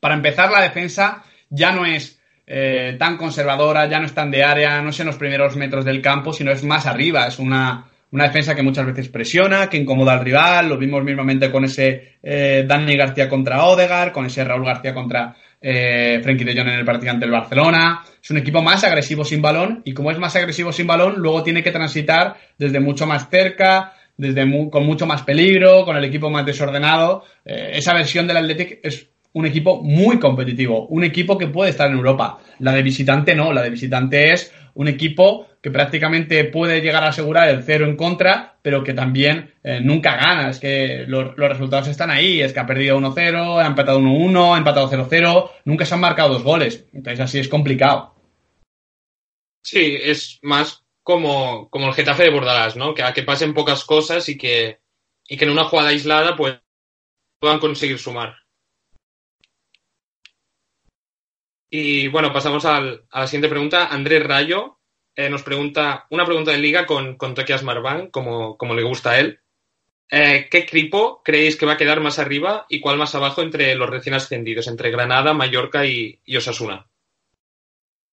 para 0.00 0.14
empezar 0.14 0.50
la 0.50 0.60
defensa 0.60 1.24
ya 1.48 1.72
no 1.72 1.86
es 1.86 2.20
eh, 2.46 2.94
tan 2.98 3.16
conservadora, 3.16 3.86
ya 3.86 3.98
no 3.98 4.06
es 4.06 4.14
tan 4.14 4.30
de 4.30 4.44
área, 4.44 4.80
no 4.80 4.90
es 4.90 5.00
en 5.00 5.06
los 5.06 5.16
primeros 5.16 5.56
metros 5.56 5.84
del 5.84 6.00
campo, 6.00 6.32
sino 6.32 6.52
es 6.52 6.62
más 6.62 6.86
arriba. 6.86 7.26
Es 7.26 7.38
una, 7.38 7.90
defensa 8.10 8.54
que 8.54 8.62
muchas 8.62 8.86
veces 8.86 9.08
presiona, 9.08 9.68
que 9.68 9.76
incomoda 9.76 10.12
al 10.12 10.24
rival. 10.24 10.68
Lo 10.68 10.78
vimos 10.78 11.02
mismamente 11.02 11.50
con 11.50 11.64
ese 11.64 12.18
eh, 12.22 12.64
Dani 12.66 12.96
García 12.96 13.28
contra 13.28 13.64
Odegar, 13.64 14.12
con 14.12 14.26
ese 14.26 14.44
Raúl 14.44 14.64
García 14.64 14.94
contra 14.94 15.34
eh, 15.60 16.20
Frenkie 16.22 16.44
de 16.44 16.54
Jong 16.54 16.68
en 16.68 16.78
el 16.78 16.84
partido 16.84 17.12
ante 17.12 17.26
el 17.26 17.32
Barcelona. 17.32 18.02
Es 18.22 18.30
un 18.30 18.38
equipo 18.38 18.62
más 18.62 18.84
agresivo 18.84 19.24
sin 19.24 19.42
balón 19.42 19.82
y 19.84 19.92
como 19.92 20.10
es 20.10 20.18
más 20.18 20.34
agresivo 20.36 20.72
sin 20.72 20.86
balón, 20.86 21.14
luego 21.18 21.42
tiene 21.42 21.62
que 21.62 21.70
transitar 21.70 22.36
desde 22.58 22.80
mucho 22.80 23.06
más 23.06 23.28
cerca, 23.30 23.92
desde 24.16 24.70
con 24.70 24.84
mucho 24.84 25.06
más 25.06 25.22
peligro, 25.22 25.84
con 25.84 25.96
el 25.96 26.04
equipo 26.04 26.30
más 26.30 26.46
desordenado. 26.46 27.24
Eh, 27.44 27.72
esa 27.74 27.94
versión 27.94 28.26
del 28.26 28.38
Athletic 28.38 28.80
es 28.82 29.08
un 29.32 29.44
equipo 29.44 29.82
muy 29.82 30.18
competitivo, 30.18 30.86
un 30.86 31.04
equipo 31.04 31.36
que 31.36 31.48
puede 31.48 31.70
estar 31.70 31.90
en 31.90 31.96
Europa. 31.96 32.38
La 32.60 32.72
de 32.72 32.82
visitante 32.82 33.34
no, 33.34 33.52
la 33.52 33.62
de 33.62 33.70
visitante 33.70 34.32
es 34.32 34.52
un 34.74 34.88
equipo 34.88 35.46
que 35.66 35.72
prácticamente 35.72 36.44
puede 36.44 36.80
llegar 36.80 37.02
a 37.02 37.08
asegurar 37.08 37.48
el 37.48 37.64
cero 37.64 37.86
en 37.86 37.96
contra, 37.96 38.56
pero 38.62 38.84
que 38.84 38.94
también 38.94 39.52
eh, 39.64 39.80
nunca 39.80 40.14
gana. 40.14 40.48
Es 40.48 40.60
que 40.60 41.06
los, 41.08 41.34
resultados 41.34 41.88
están 41.88 42.08
ahí, 42.08 42.40
es 42.40 42.52
que 42.52 42.60
ha 42.60 42.66
perdido 42.66 42.96
1-0, 43.00 43.60
ha 43.60 43.66
empatado 43.66 43.98
1-1, 43.98 44.54
ha 44.54 44.58
empatado 44.58 44.88
0-0, 44.88 45.50
nunca 45.64 45.84
se 45.84 45.94
han 45.94 46.00
marcado 46.00 46.34
dos 46.34 46.44
goles. 46.44 46.86
Entonces 46.92 47.18
así 47.18 47.40
es 47.40 47.48
complicado. 47.48 48.14
Sí, 49.60 49.98
es 50.00 50.38
más 50.42 50.84
como, 51.02 51.68
como 51.68 51.88
el 51.88 51.94
Getafe 51.94 52.22
de 52.22 52.30
Bordalás, 52.30 52.76
¿no? 52.76 52.94
Que 52.94 53.02
a 53.02 53.12
que 53.12 53.24
pasen 53.24 53.52
pocas 53.52 53.84
cosas 53.84 54.28
y 54.28 54.38
que, 54.38 54.78
y 55.26 55.36
que 55.36 55.46
en 55.46 55.50
una 55.50 55.64
jugada 55.64 55.88
aislada 55.88 56.36
pues, 56.36 56.60
puedan 57.40 57.58
conseguir 57.58 57.98
sumar. 57.98 58.36
Y 61.68 62.06
bueno, 62.06 62.32
pasamos 62.32 62.64
a 62.66 62.80
la 62.80 63.26
siguiente 63.26 63.48
pregunta. 63.48 63.88
Andrés 63.88 64.22
Rayo 64.22 64.76
eh, 65.16 65.30
nos 65.30 65.42
pregunta 65.42 66.06
una 66.10 66.26
pregunta 66.26 66.52
de 66.52 66.58
liga 66.58 66.84
con, 66.84 67.16
con 67.16 67.34
Tokias 67.34 67.64
como, 68.10 68.58
como 68.58 68.74
le 68.74 68.82
gusta 68.82 69.12
a 69.12 69.18
él. 69.18 69.40
Eh, 70.10 70.46
¿Qué 70.50 70.58
equipo 70.58 71.22
creéis 71.24 71.56
que 71.56 71.66
va 71.66 71.72
a 71.72 71.76
quedar 71.76 72.00
más 72.00 72.18
arriba 72.18 72.66
y 72.68 72.80
cuál 72.80 72.98
más 72.98 73.14
abajo 73.14 73.42
entre 73.42 73.74
los 73.74 73.90
recién 73.90 74.14
ascendidos, 74.14 74.68
entre 74.68 74.90
Granada, 74.90 75.32
Mallorca 75.32 75.84
y, 75.86 76.20
Osasuna? 76.36 76.86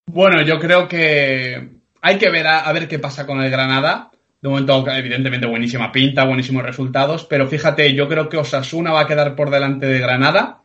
Bueno, 0.06 0.42
yo 0.42 0.60
creo 0.60 0.88
que 0.88 1.70
hay 2.02 2.18
que 2.18 2.30
ver 2.30 2.48
a, 2.48 2.72
ver 2.72 2.88
qué 2.88 3.00
pasa 3.00 3.28
con 3.28 3.42
el 3.42 3.52
Granada. 3.52 4.10
De 4.42 4.50
momento, 4.50 4.86
evidentemente, 4.90 5.46
buenísima 5.46 5.92
pinta, 5.92 6.26
buenísimos 6.26 6.64
resultados, 6.64 7.26
pero 7.26 7.48
fíjate, 7.48 7.94
yo 7.94 8.10
creo 8.10 8.28
que 8.28 8.38
Osasuna 8.38 8.92
va 8.92 9.02
a 9.02 9.08
quedar 9.08 9.36
por 9.36 9.50
delante 9.50 9.86
de 9.86 10.00
Granada 10.00 10.64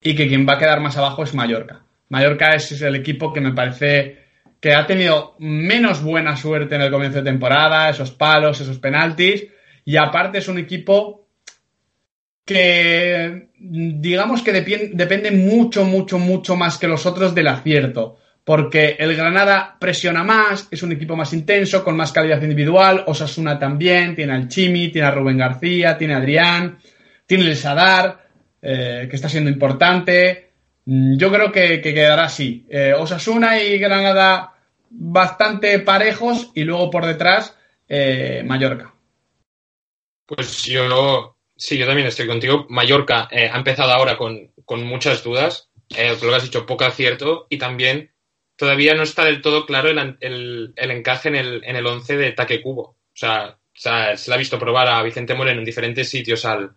y 0.00 0.14
que 0.14 0.28
quien 0.28 0.46
va 0.48 0.54
a 0.54 0.58
quedar 0.58 0.80
más 0.80 0.96
abajo 0.96 1.22
es 1.22 1.34
Mallorca. 1.34 1.82
Mallorca 2.08 2.54
es 2.54 2.80
el 2.82 2.96
equipo 2.96 3.32
que 3.32 3.40
me 3.40 3.52
parece 3.52 4.19
que 4.60 4.74
ha 4.74 4.86
tenido 4.86 5.34
menos 5.38 6.02
buena 6.02 6.36
suerte 6.36 6.74
en 6.74 6.82
el 6.82 6.90
comienzo 6.90 7.18
de 7.18 7.30
temporada, 7.30 7.88
esos 7.88 8.10
palos, 8.10 8.60
esos 8.60 8.78
penaltis, 8.78 9.46
y 9.84 9.96
aparte 9.96 10.38
es 10.38 10.48
un 10.48 10.58
equipo 10.58 11.26
que 12.44 13.48
digamos 13.58 14.42
que 14.42 14.52
depende 14.52 15.30
mucho, 15.30 15.84
mucho, 15.84 16.18
mucho 16.18 16.56
más 16.56 16.78
que 16.78 16.88
los 16.88 17.06
otros 17.06 17.34
del 17.34 17.48
acierto, 17.48 18.18
porque 18.44 18.96
el 18.98 19.16
Granada 19.16 19.76
presiona 19.78 20.24
más, 20.24 20.66
es 20.70 20.82
un 20.82 20.92
equipo 20.92 21.16
más 21.16 21.32
intenso, 21.32 21.84
con 21.84 21.96
más 21.96 22.12
calidad 22.12 22.42
individual, 22.42 23.04
Osasuna 23.06 23.58
también, 23.58 24.14
tiene 24.14 24.32
al 24.32 24.48
Chimi, 24.48 24.88
tiene 24.88 25.08
a 25.08 25.12
Rubén 25.12 25.38
García, 25.38 25.96
tiene 25.96 26.14
a 26.14 26.18
Adrián, 26.18 26.78
tiene 27.26 27.44
el 27.44 27.56
Sadar, 27.56 28.26
eh, 28.60 29.06
que 29.08 29.16
está 29.16 29.28
siendo 29.28 29.50
importante, 29.50 30.49
yo 30.84 31.30
creo 31.30 31.52
que, 31.52 31.80
quedará 31.80 32.24
así. 32.24 32.66
Eh, 32.68 32.92
Osasuna 32.92 33.62
y 33.62 33.78
Granada 33.78 34.54
bastante 34.90 35.78
parejos 35.80 36.50
y 36.54 36.64
luego 36.64 36.90
por 36.90 37.06
detrás 37.06 37.56
eh, 37.88 38.42
Mallorca. 38.44 38.92
Pues 40.26 40.62
yo 40.64 41.36
Sí, 41.60 41.76
yo 41.76 41.86
también 41.86 42.08
estoy 42.08 42.26
contigo. 42.26 42.64
Mallorca 42.70 43.28
eh, 43.30 43.50
ha 43.52 43.58
empezado 43.58 43.92
ahora 43.92 44.16
con, 44.16 44.50
muchas 44.82 45.22
dudas, 45.22 45.68
lo 45.90 46.18
que 46.18 46.34
has 46.34 46.42
dicho, 46.42 46.64
poco 46.64 46.84
acierto, 46.84 47.46
y 47.50 47.58
también 47.58 48.12
todavía 48.56 48.94
no 48.94 49.02
está 49.02 49.26
del 49.26 49.42
todo 49.42 49.66
claro 49.66 49.90
el, 49.90 50.72
encaje 50.74 51.28
en 51.28 51.36
el, 51.36 51.62
en 51.62 51.76
el 51.76 51.86
11 51.86 52.16
de 52.16 52.32
Taque 52.32 52.62
Cubo. 52.62 52.82
O 52.82 52.96
sea, 53.12 53.58
se 53.74 54.30
le 54.30 54.34
ha 54.34 54.38
visto 54.38 54.58
probar 54.58 54.88
a 54.88 55.02
Vicente 55.02 55.34
Moreno 55.34 55.58
en 55.58 55.66
diferentes 55.66 56.08
sitios 56.08 56.46
al, 56.46 56.76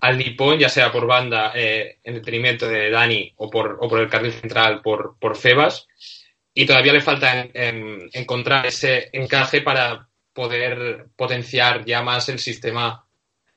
al 0.00 0.18
Nippon, 0.18 0.58
ya 0.58 0.68
sea 0.68 0.90
por 0.90 1.06
banda 1.06 1.52
eh, 1.54 1.98
en 2.02 2.14
detrimento 2.14 2.66
de 2.68 2.90
Dani 2.90 3.32
o 3.36 3.50
por, 3.50 3.78
o 3.80 3.88
por 3.88 4.00
el 4.00 4.08
carril 4.08 4.32
central 4.32 4.80
por, 4.82 5.16
por 5.18 5.36
Febas, 5.36 5.86
y 6.54 6.66
todavía 6.66 6.92
le 6.92 7.00
falta 7.00 7.48
encontrar 7.52 8.66
ese 8.66 9.08
encaje 9.12 9.60
para 9.60 10.08
poder 10.32 11.06
potenciar 11.16 11.84
ya 11.84 12.02
más 12.02 12.28
el 12.28 12.38
sistema 12.38 13.06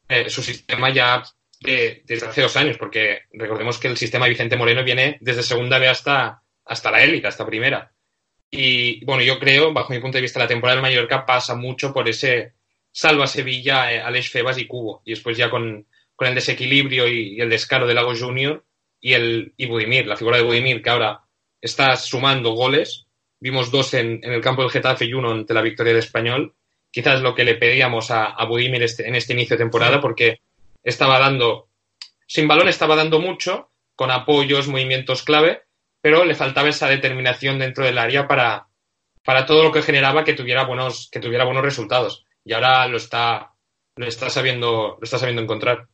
eh, 0.08 0.30
su 0.30 0.44
sistema 0.44 0.90
ya 0.90 1.24
desde 1.60 2.28
hace 2.28 2.42
dos 2.42 2.58
años, 2.58 2.78
porque 2.78 3.22
recordemos 3.32 3.80
que 3.80 3.88
el 3.88 3.98
sistema 3.98 4.26
de 4.26 4.32
Vicente 4.32 4.58
Moreno 4.58 4.84
viene 4.84 5.18
desde 5.22 5.44
segunda 5.44 5.80
B 5.80 5.88
hasta, 5.88 6.44
hasta 6.66 6.92
la 6.92 7.02
élite, 7.02 7.28
hasta 7.28 7.46
primera. 7.46 7.92
Y 8.52 9.04
bueno, 9.06 9.24
yo 9.24 9.40
creo, 9.40 9.72
bajo 9.72 9.94
mi 9.94 10.00
punto 10.00 10.18
de 10.18 10.24
vista, 10.24 10.40
la 10.40 10.48
temporada 10.48 10.76
del 10.76 10.84
Mallorca 10.84 11.26
pasa 11.26 11.56
mucho 11.56 11.94
por 11.94 12.08
ese 12.10 12.54
salva 12.92 13.28
Sevilla, 13.28 13.94
eh, 13.94 14.02
Alex 14.02 14.30
Febas 14.30 14.58
y 14.58 14.68
Cubo. 14.68 15.02
Y 15.06 15.12
después 15.12 15.38
ya 15.38 15.50
con, 15.50 15.88
el 16.20 16.36
desequilibrio 16.36 17.08
y, 17.08 17.40
el 17.42 17.50
descaro 17.50 17.88
de 17.88 17.94
Lago 17.94 18.16
Junior 18.16 18.64
y, 19.02 19.14
el, 19.14 19.54
y 19.58 19.66
Budimir, 19.66 20.08
la 20.08 20.16
figura 20.16 20.38
de 20.38 20.44
Budimir, 20.44 20.82
que 20.82 20.90
ahora 20.90 21.22
está 21.62 21.96
sumando 21.96 22.52
goles. 22.52 23.06
Vimos 23.40 23.72
dos 23.72 23.94
en, 23.94 24.22
el 24.24 24.42
campo 24.42 24.62
del 24.62 24.72
Getafe 24.72 25.06
y 25.06 25.14
uno 25.14 25.32
ante 25.32 25.54
la 25.54 25.62
victoria 25.62 25.94
del 25.94 26.04
Español 26.04 26.56
quizás 26.94 27.22
lo 27.22 27.34
que 27.34 27.44
le 27.44 27.56
pedíamos 27.56 28.12
a, 28.12 28.26
a 28.26 28.46
Budimir 28.46 28.84
este, 28.84 29.08
en 29.08 29.16
este 29.16 29.34
inicio 29.34 29.58
de 29.58 29.64
temporada, 29.64 30.00
porque 30.00 30.42
estaba 30.84 31.18
dando, 31.18 31.68
sin 32.28 32.48
balón 32.48 32.68
estaba 32.68 32.96
dando 32.96 33.20
mucho, 33.20 33.72
con 33.96 34.12
apoyos, 34.12 34.68
movimientos 34.68 35.24
clave, 35.24 35.64
pero 36.02 36.24
le 36.24 36.36
faltaba 36.36 36.70
esa 36.70 36.88
determinación 36.88 37.58
dentro 37.58 37.84
del 37.84 37.98
área 37.98 38.28
para, 38.28 38.68
para 39.24 39.48
todo 39.48 39.64
lo 39.64 39.72
que 39.72 39.82
generaba 39.82 40.24
que 40.24 40.34
tuviera 40.34 40.66
buenos, 40.66 41.10
que 41.12 41.20
tuviera 41.20 41.46
buenos 41.46 41.64
resultados. 41.64 42.26
Y 42.46 42.54
ahora 42.54 42.88
lo 42.88 42.98
está, 42.98 43.54
lo 43.96 44.06
está 44.06 44.30
sabiendo, 44.30 44.98
lo 45.00 45.04
está 45.04 45.18
sabiendo 45.18 45.42
encontrar. 45.42 45.88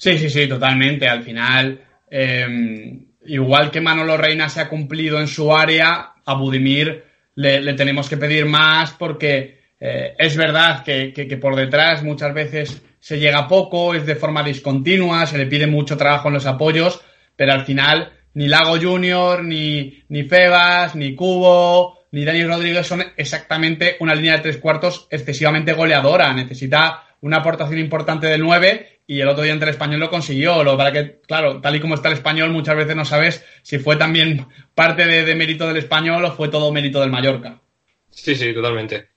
Sí, 0.00 0.16
sí, 0.16 0.30
sí, 0.30 0.48
totalmente. 0.48 1.06
Al 1.06 1.22
final, 1.22 1.78
em, 2.10 3.04
igual 3.26 3.70
que 3.70 3.82
Manolo 3.82 4.16
Reina 4.16 4.48
se 4.48 4.62
ha 4.62 4.68
cumplido 4.68 5.20
en 5.20 5.28
su 5.28 5.54
área, 5.54 6.14
a 6.24 6.34
Budimir 6.34 7.04
le, 7.34 7.74
tenemos 7.74 8.08
que 8.08 8.16
pedir 8.16 8.46
más 8.46 8.92
porque 8.92 9.60
eh, 9.78 10.14
es 10.18 10.38
verdad 10.38 10.82
que, 10.82 11.38
por 11.38 11.54
detrás 11.54 12.02
muchas 12.02 12.32
veces 12.32 12.82
se 12.98 13.18
llega 13.18 13.46
poco, 13.46 13.94
es 13.94 14.06
de 14.06 14.16
forma 14.16 14.42
discontinua, 14.42 15.26
se 15.26 15.36
le 15.36 15.44
pide 15.44 15.66
mucho 15.66 15.98
trabajo 15.98 16.28
en 16.28 16.34
los 16.34 16.46
apoyos, 16.46 17.02
pero 17.36 17.52
al 17.52 17.66
final 17.66 18.10
ni 18.32 18.48
Lago 18.48 18.78
Junior, 18.80 19.44
ni, 19.44 20.02
ni 20.08 20.22
Febas, 20.22 20.94
ni 20.94 21.14
Cubo, 21.14 22.06
ni 22.12 22.24
Dani 22.24 22.44
Rodríguez 22.44 22.86
son 22.86 23.04
exactamente 23.18 23.96
una 24.00 24.14
línea 24.14 24.36
de 24.36 24.44
tres 24.44 24.56
cuartos 24.56 25.06
excesivamente 25.10 25.74
goleadora. 25.74 26.32
Necesita 26.32 27.04
una 27.20 27.38
aportación 27.38 27.78
importante 27.78 28.28
del 28.28 28.40
9 28.40 28.99
y 29.10 29.20
el 29.20 29.28
otro 29.28 29.42
día 29.42 29.52
entre 29.52 29.68
el 29.68 29.74
español 29.74 29.98
lo 29.98 30.08
consiguió. 30.08 30.62
Lo 30.62 30.76
para 30.76 30.92
que, 30.92 31.20
claro, 31.26 31.60
tal 31.60 31.74
y 31.74 31.80
como 31.80 31.96
está 31.96 32.06
el 32.06 32.14
español, 32.14 32.50
muchas 32.50 32.76
veces 32.76 32.94
no 32.94 33.04
sabes 33.04 33.44
si 33.62 33.80
fue 33.80 33.96
también 33.96 34.46
parte 34.72 35.04
de, 35.04 35.24
de 35.24 35.34
mérito 35.34 35.66
del 35.66 35.78
español 35.78 36.24
o 36.24 36.30
fue 36.30 36.48
todo 36.48 36.70
mérito 36.70 37.00
del 37.00 37.10
Mallorca. 37.10 37.60
Sí, 38.08 38.36
sí, 38.36 38.54
totalmente. 38.54 39.08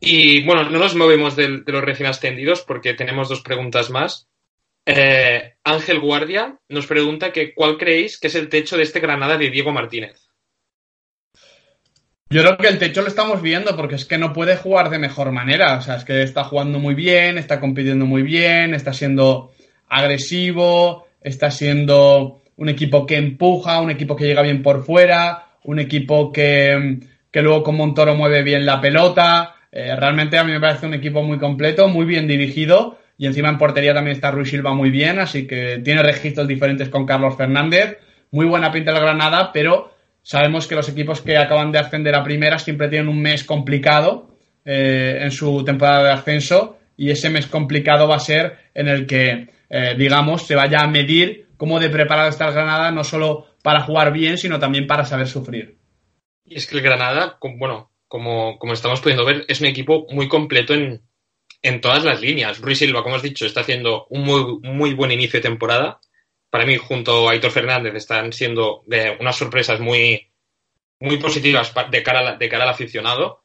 Y 0.00 0.44
bueno, 0.44 0.68
no 0.68 0.80
nos 0.80 0.96
movemos 0.96 1.36
de, 1.36 1.62
los 1.64 1.84
recién 1.84 2.08
ascendidos 2.08 2.62
porque 2.62 2.94
tenemos 2.94 3.28
dos 3.28 3.40
preguntas 3.40 3.90
más. 3.90 4.28
Eh, 4.84 5.54
Ángel 5.62 6.00
Guardia 6.00 6.58
nos 6.68 6.88
pregunta 6.88 7.30
que 7.30 7.54
cuál 7.54 7.78
creéis 7.78 8.18
que 8.18 8.26
es 8.26 8.34
el 8.34 8.48
techo 8.48 8.76
de 8.76 8.82
este 8.82 8.98
Granada 8.98 9.38
de 9.38 9.50
Diego 9.50 9.70
Martínez. 9.70 10.27
Yo 12.30 12.42
creo 12.42 12.58
que 12.58 12.68
el 12.68 12.78
techo 12.78 13.00
lo 13.00 13.08
estamos 13.08 13.40
viendo 13.40 13.74
porque 13.74 13.94
es 13.94 14.04
que 14.04 14.18
no 14.18 14.34
puede 14.34 14.56
jugar 14.56 14.90
de 14.90 14.98
mejor 14.98 15.32
manera. 15.32 15.78
O 15.78 15.80
sea, 15.80 15.96
es 15.96 16.04
que 16.04 16.22
está 16.22 16.44
jugando 16.44 16.78
muy 16.78 16.94
bien, 16.94 17.38
está 17.38 17.58
compitiendo 17.58 18.04
muy 18.04 18.22
bien, 18.22 18.74
está 18.74 18.92
siendo 18.92 19.52
agresivo, 19.88 21.06
está 21.22 21.50
siendo 21.50 22.42
un 22.56 22.68
equipo 22.68 23.06
que 23.06 23.16
empuja, 23.16 23.80
un 23.80 23.90
equipo 23.90 24.14
que 24.14 24.26
llega 24.26 24.42
bien 24.42 24.62
por 24.62 24.84
fuera, 24.84 25.46
un 25.64 25.78
equipo 25.78 26.30
que, 26.30 26.98
que 27.30 27.42
luego 27.42 27.62
con 27.62 27.76
Montoro 27.76 28.14
mueve 28.14 28.42
bien 28.42 28.66
la 28.66 28.80
pelota. 28.80 29.54
Eh, 29.72 29.96
realmente 29.96 30.36
a 30.36 30.44
mí 30.44 30.52
me 30.52 30.60
parece 30.60 30.86
un 30.86 30.94
equipo 30.94 31.22
muy 31.22 31.38
completo, 31.38 31.88
muy 31.88 32.04
bien 32.04 32.26
dirigido 32.26 32.98
y 33.18 33.26
encima 33.26 33.48
en 33.48 33.58
portería 33.58 33.92
también 33.92 34.14
está 34.14 34.30
Ruiz 34.30 34.48
Silva 34.48 34.72
muy 34.74 34.90
bien, 34.90 35.18
así 35.18 35.46
que 35.46 35.80
tiene 35.84 36.02
registros 36.02 36.46
diferentes 36.46 36.88
con 36.88 37.04
Carlos 37.04 37.36
Fernández. 37.36 37.98
Muy 38.30 38.46
buena 38.46 38.70
pinta 38.70 38.92
la 38.92 39.00
Granada, 39.00 39.50
pero 39.52 39.92
sabemos 40.28 40.66
que 40.66 40.74
los 40.74 40.86
equipos 40.90 41.22
que 41.22 41.38
acaban 41.38 41.72
de 41.72 41.78
ascender 41.78 42.14
a 42.14 42.22
primera 42.22 42.58
siempre 42.58 42.88
tienen 42.88 43.08
un 43.08 43.22
mes 43.22 43.44
complicado 43.44 44.36
eh, 44.62 45.20
en 45.22 45.30
su 45.30 45.64
temporada 45.64 46.04
de 46.04 46.10
ascenso 46.10 46.76
y 46.98 47.10
ese 47.10 47.30
mes 47.30 47.46
complicado 47.46 48.06
va 48.06 48.16
a 48.16 48.20
ser 48.20 48.58
en 48.74 48.88
el 48.88 49.06
que, 49.06 49.48
eh, 49.70 49.94
digamos, 49.96 50.46
se 50.46 50.54
vaya 50.54 50.80
a 50.80 50.86
medir 50.86 51.48
cómo 51.56 51.80
de 51.80 51.88
preparado 51.88 52.28
está 52.28 52.48
el 52.48 52.52
Granada, 52.52 52.90
no 52.90 53.04
solo 53.04 53.46
para 53.62 53.80
jugar 53.80 54.12
bien, 54.12 54.36
sino 54.36 54.58
también 54.58 54.86
para 54.86 55.06
saber 55.06 55.28
sufrir. 55.28 55.78
Y 56.44 56.56
es 56.56 56.66
que 56.66 56.76
el 56.76 56.82
Granada, 56.82 57.38
bueno, 57.56 57.90
como, 58.06 58.58
como 58.58 58.74
estamos 58.74 59.00
pudiendo 59.00 59.24
ver, 59.24 59.46
es 59.48 59.62
un 59.62 59.66
equipo 59.68 60.06
muy 60.10 60.28
completo 60.28 60.74
en, 60.74 61.00
en 61.62 61.80
todas 61.80 62.04
las 62.04 62.20
líneas. 62.20 62.60
Ruiz 62.60 62.80
Silva, 62.80 63.02
como 63.02 63.16
has 63.16 63.22
dicho, 63.22 63.46
está 63.46 63.62
haciendo 63.62 64.06
un 64.10 64.24
muy, 64.24 64.58
muy 64.62 64.92
buen 64.92 65.10
inicio 65.10 65.38
de 65.38 65.48
temporada. 65.48 66.00
Para 66.50 66.64
mí, 66.64 66.76
junto 66.76 67.28
a 67.28 67.32
Aitor 67.32 67.50
Fernández, 67.50 67.94
están 67.94 68.32
siendo 68.32 68.84
unas 69.20 69.36
sorpresas 69.36 69.80
muy, 69.80 70.28
muy 71.00 71.18
positivas 71.18 71.72
de 71.90 72.02
cara, 72.02 72.36
de 72.36 72.48
cara 72.48 72.64
al 72.64 72.70
aficionado. 72.70 73.42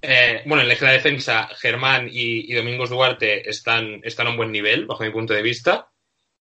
Eh, 0.00 0.42
bueno, 0.46 0.62
en 0.62 0.68
la 0.68 0.92
defensa, 0.92 1.48
Germán 1.58 2.08
y, 2.10 2.52
y, 2.52 2.54
Domingos 2.54 2.90
Duarte 2.90 3.48
están, 3.48 4.00
están 4.02 4.26
a 4.26 4.30
un 4.30 4.36
buen 4.36 4.52
nivel, 4.52 4.86
bajo 4.86 5.02
mi 5.02 5.10
punto 5.10 5.32
de 5.32 5.42
vista. 5.42 5.88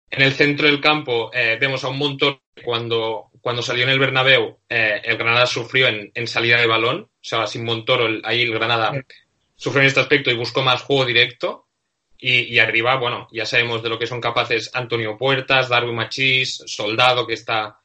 En 0.09 0.21
el 0.21 0.33
centro 0.33 0.67
del 0.67 0.81
campo 0.81 1.31
eh, 1.33 1.57
vemos 1.59 1.83
a 1.83 1.89
un 1.89 1.97
montón 1.97 2.39
cuando, 2.63 3.31
cuando 3.41 3.63
salió 3.63 3.83
en 3.83 3.89
el 3.89 3.99
Bernabéu, 3.99 4.59
eh, 4.69 5.01
el 5.03 5.17
Granada 5.17 5.47
sufrió 5.47 5.87
en, 5.87 6.27
salida 6.27 6.59
de 6.59 6.67
balón, 6.67 7.01
o 7.01 7.09
sea, 7.19 7.47
sin 7.47 7.65
Montoro, 7.65 8.07
ahí 8.23 8.43
el 8.43 8.53
Granada 8.53 8.91
sufrió 9.55 9.81
en 9.81 9.87
este 9.87 10.01
aspecto 10.01 10.29
y 10.29 10.35
buscó 10.35 10.61
más 10.61 10.83
juego 10.83 11.05
directo. 11.05 11.62
Y, 12.25 12.57
arriba, 12.59 12.95
bueno, 12.95 13.27
ya 13.33 13.45
sabemos 13.45 13.83
de 13.83 13.89
lo 13.89 13.99
que 13.99 14.07
son 14.07 14.21
capaces 14.21 14.71
Antonio 14.73 15.17
Puertas, 15.17 15.67
Darwin 15.67 15.95
Machís, 15.95 16.63
Soldado, 16.65 17.27
que 17.27 17.33
está, 17.33 17.81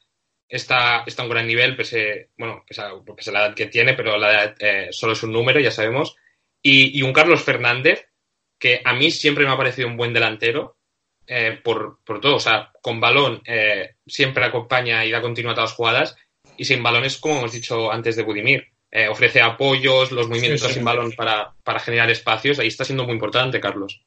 está, 0.47 1.03
está 1.05 1.23
a 1.23 1.25
un 1.25 1.31
gran 1.31 1.45
nivel, 1.45 1.75
pese, 1.75 2.29
bueno, 2.37 2.63
pese 2.65 2.81
a, 2.81 3.33
la 3.33 3.47
edad 3.47 3.53
que 3.53 3.65
tiene, 3.65 3.95
pero 3.95 4.17
la 4.17 4.31
edad 4.31 4.55
eh, 4.59 4.87
solo 4.91 5.11
es 5.11 5.23
un 5.23 5.33
número, 5.33 5.59
ya 5.59 5.71
sabemos. 5.71 6.15
Y, 6.61 6.97
y 6.97 7.01
un 7.01 7.11
Carlos 7.11 7.43
Fernández, 7.43 8.07
que 8.57 8.81
a 8.85 8.93
mí 8.93 9.11
siempre 9.11 9.43
me 9.43 9.51
ha 9.51 9.57
parecido 9.57 9.89
un 9.89 9.97
buen 9.97 10.13
delantero, 10.13 10.77
eh, 11.31 11.59
por, 11.63 11.99
todo. 12.19 12.37
O 12.37 12.39
sea, 12.39 12.71
con 12.81 12.99
balón 12.99 13.43
eh, 13.45 13.97
siempre 14.07 14.43
acompaña 14.43 15.05
y 15.05 15.11
da 15.11 15.21
continuidad 15.21 15.59
a 15.59 15.61
las 15.61 15.73
jugadas 15.73 16.15
y 16.57 16.65
sin 16.65 16.81
balón 16.81 17.05
es 17.05 17.17
como 17.17 17.37
hemos 17.37 17.51
dicho 17.51 17.91
antes 17.91 18.15
de 18.15 18.23
Budimir. 18.23 18.67
Eh, 18.89 19.07
ofrece 19.07 19.39
apoyos, 19.39 20.11
los 20.11 20.27
movimientos 20.27 20.73
sin 20.73 20.83
balón 20.83 21.11
para, 21.11 21.53
generar 21.81 22.09
espacios. 22.09 22.57
Ahí 22.57 22.67
está 22.67 22.83
siendo 22.83 23.03
muy 23.03 23.13
importante, 23.13 23.59
Carlos. 23.59 24.01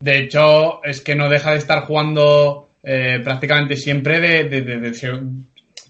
De 0.00 0.18
hecho, 0.18 0.82
es 0.84 1.00
que 1.00 1.14
no 1.14 1.28
deja 1.28 1.52
de 1.52 1.58
estar 1.58 1.82
jugando 1.84 2.68
prácticamente 3.22 3.76
siempre 3.76 4.20
de, 4.20 4.92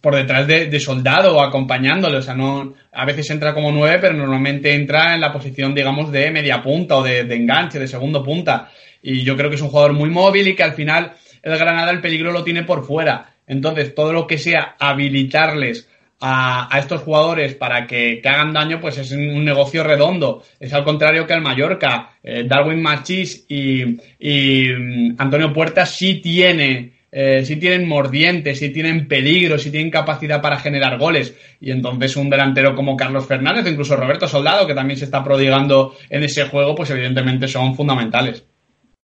por 0.00 0.14
detrás 0.14 0.46
de, 0.46 0.80
soldado 0.80 1.36
o 1.36 1.42
acompañándole. 1.42 2.18
O 2.18 2.22
sea, 2.22 2.34
no, 2.34 2.74
a 2.92 3.04
veces 3.04 3.30
entra 3.30 3.54
como 3.54 3.72
nueve, 3.72 3.98
pero 4.00 4.14
normalmente 4.14 4.74
entra 4.74 5.14
en 5.14 5.20
la 5.20 5.32
posición, 5.32 5.74
digamos, 5.74 6.10
de 6.12 6.30
media 6.30 6.62
punta 6.62 6.96
o 6.96 7.02
de, 7.02 7.20
enganche, 7.20 7.78
de 7.78 7.88
segundo 7.88 8.22
punta. 8.22 8.70
Y 9.02 9.22
yo 9.22 9.36
creo 9.36 9.50
que 9.50 9.56
es 9.56 9.62
un 9.62 9.68
jugador 9.68 9.92
muy 9.92 10.10
móvil 10.10 10.48
y 10.48 10.56
que 10.56 10.62
al 10.62 10.74
final 10.74 11.12
el 11.42 11.58
Granada 11.58 11.90
el 11.90 12.00
peligro 12.00 12.32
lo 12.32 12.44
tiene 12.44 12.64
por 12.64 12.84
fuera. 12.84 13.34
Entonces, 13.46 13.94
todo 13.94 14.12
lo 14.12 14.26
que 14.26 14.38
sea 14.38 14.76
habilitarles 14.78 15.88
a, 16.20 16.78
estos 16.78 17.02
jugadores 17.02 17.54
para 17.54 17.86
que, 17.86 18.20
hagan 18.24 18.52
daño, 18.52 18.80
pues 18.80 18.98
es 18.98 19.12
un 19.12 19.44
negocio 19.44 19.84
redondo. 19.84 20.42
Es 20.58 20.72
al 20.72 20.84
contrario 20.84 21.26
que 21.26 21.34
el 21.34 21.42
Mallorca. 21.42 22.18
Eh, 22.22 22.44
Darwin 22.46 22.82
Machis 22.82 23.46
y, 23.48 23.84
mm, 23.84 25.14
Antonio 25.18 25.52
Puerta 25.52 25.86
sí 25.86 26.16
tiene 26.16 26.98
eh, 27.10 27.42
sí 27.42 27.56
tienen 27.56 27.88
mordientes, 27.88 28.58
sí 28.58 28.70
tienen 28.70 29.08
peligro, 29.08 29.58
sí 29.58 29.70
tienen 29.70 29.90
capacidad 29.90 30.42
para 30.42 30.58
generar 30.58 30.98
goles. 30.98 31.34
Y 31.60 31.70
entonces 31.70 32.16
un 32.16 32.28
delantero 32.28 32.74
como 32.74 32.96
Carlos 32.96 33.26
Fernández 33.26 33.64
o 33.64 33.68
incluso 33.70 33.96
Roberto 33.96 34.28
Soldado, 34.28 34.66
que 34.66 34.74
también 34.74 34.98
se 34.98 35.06
está 35.06 35.24
prodigando 35.24 35.96
en 36.10 36.22
ese 36.22 36.48
juego, 36.48 36.74
pues 36.74 36.90
evidentemente 36.90 37.48
son 37.48 37.74
fundamentales. 37.74 38.44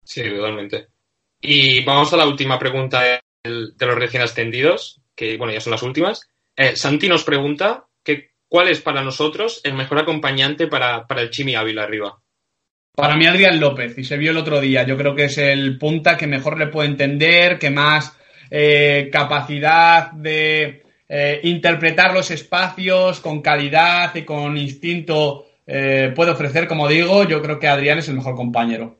Sí, 0.04 0.22
totalmente. 0.22 0.88
Y 1.40 1.82
vamos 1.84 2.12
a 2.12 2.16
la 2.18 2.26
última 2.26 2.58
pregunta 2.58 3.02
de, 3.02 3.20
los 3.44 3.94
recién 3.94 4.22
ascendidos, 4.22 5.00
que 5.14 5.36
bueno, 5.36 5.52
ya 5.52 5.60
son 5.60 5.70
las 5.70 5.82
últimas. 5.82 6.28
Eh, 6.56 6.76
Santi 6.76 7.08
nos 7.08 7.24
pregunta 7.24 7.86
que 8.02 8.30
cuál 8.48 8.68
es 8.68 8.80
para 8.80 9.02
nosotros 9.02 9.60
el 9.64 9.74
mejor 9.74 9.98
acompañante 9.98 10.66
para, 10.66 11.04
el 11.16 11.30
Chimi 11.30 11.54
Ávila 11.54 11.82
arriba. 11.82 12.18
Para 12.94 13.16
mí 13.16 13.26
Adrián 13.26 13.58
López, 13.58 13.98
y 13.98 14.04
se 14.04 14.16
vio 14.16 14.30
el 14.30 14.36
otro 14.36 14.60
día, 14.60 14.84
yo 14.84 14.96
creo 14.96 15.16
que 15.16 15.24
es 15.24 15.38
el 15.38 15.78
punta 15.78 16.16
que 16.16 16.28
mejor 16.28 16.58
le 16.58 16.68
puede 16.68 16.88
entender, 16.88 17.58
que 17.58 17.70
más 17.70 18.16
eh, 18.50 19.08
capacidad 19.10 20.12
de 20.12 20.84
eh, 21.08 21.40
interpretar 21.42 22.14
los 22.14 22.30
espacios 22.30 23.18
con 23.18 23.42
calidad 23.42 24.14
y 24.14 24.22
con 24.22 24.56
instinto 24.56 25.46
puede 25.66 26.30
ofrecer, 26.30 26.68
como 26.68 26.86
digo, 26.86 27.24
yo 27.24 27.40
creo 27.40 27.58
que 27.58 27.68
Adrián 27.68 27.98
es 27.98 28.08
el 28.08 28.16
mejor 28.16 28.34
compañero. 28.34 28.98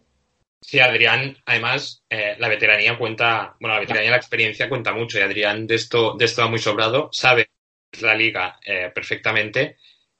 Sí, 0.67 0.81
Adrián, 0.81 1.37
además, 1.45 2.05
la 2.09 2.49
veteranía 2.49 2.97
cuenta, 2.99 3.55
bueno, 3.61 3.75
la 3.75 3.81
veteranía 3.81 4.11
la 4.11 4.17
experiencia 4.17 4.69
cuenta 4.69 4.93
mucho, 4.93 5.19
y 5.19 5.23
Adrián 5.23 5.67
de 5.67 5.75
esto, 5.75 6.15
de 6.19 6.25
esto 6.25 6.43
va 6.43 6.49
muy 6.49 6.59
sobrado, 6.59 7.11
sabe 7.13 7.51
la 8.01 8.15
liga 8.15 8.59
perfectamente 8.95 9.77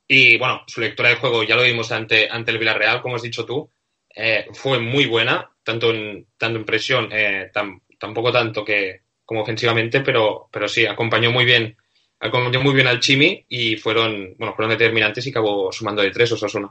y 0.07 0.37
bueno, 0.39 0.63
su 0.67 0.81
lectura 0.81 1.09
de 1.09 1.17
juego 1.17 1.43
ya 1.45 1.57
lo 1.57 1.63
vimos 1.63 1.91
ante, 1.93 2.29
ante 2.31 2.51
el 2.51 2.59
Villarreal, 2.59 3.01
como 3.01 3.17
has 3.17 3.23
dicho 3.23 3.45
tú, 3.45 3.71
eh, 4.15 4.47
fue 4.53 4.79
muy 4.79 5.07
buena, 5.07 5.51
tanto 5.63 5.93
en, 5.93 6.27
tanto 6.37 6.59
en 6.59 6.65
presión, 6.65 7.09
eh, 7.11 7.51
tampoco 7.99 8.31
tanto 8.31 8.65
que 8.65 9.03
como 9.25 9.43
ofensivamente, 9.43 10.01
pero, 10.01 10.49
pero 10.53 10.69
sí, 10.69 10.85
acompañó 10.87 11.31
muy 11.31 11.47
bien, 11.47 11.77
acompañó 12.21 12.61
muy 12.61 12.75
bien 12.75 12.87
al 12.87 13.01
Chimi 13.01 13.47
y 13.49 13.77
fueron, 13.77 14.35
bueno, 14.39 14.55
fueron 14.55 14.71
determinantes 14.77 15.27
y 15.27 15.31
acabó 15.31 15.73
sumando 15.73 16.03
de 16.03 16.11
tres 16.11 16.31
Osasuna. 16.33 16.71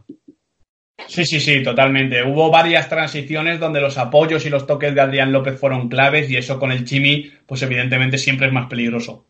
Sí, 1.08 1.25
sí, 1.25 1.39
sí, 1.39 1.63
totalmente. 1.63 2.23
Hubo 2.23 2.49
varias 2.49 2.88
transiciones 2.88 3.60
donde 3.60 3.82
los 3.82 3.97
apoyos 3.97 4.45
y 4.45 4.49
los 4.49 4.65
toques 4.65 4.93
de 4.93 5.01
Adrián 5.01 5.32
López 5.32 5.60
fueron 5.60 5.89
claves 5.89 6.29
y 6.29 6.38
eso 6.38 6.60
con 6.60 6.71
el 6.71 6.86
Chimi, 6.86 7.32
pues 7.45 7.62
evidentemente 7.62 8.17
siempre 8.17 8.47
es 8.47 8.53
más 8.53 8.67
peligroso. 8.67 9.25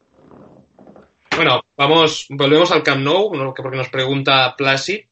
Bueno, 1.35 1.65
vamos, 1.75 2.27
volvemos 2.29 2.71
al 2.71 2.83
Camp 2.83 3.01
Nou, 3.01 3.31
porque 3.55 3.77
nos 3.77 3.89
pregunta 3.89 4.55
Placid, 4.55 5.07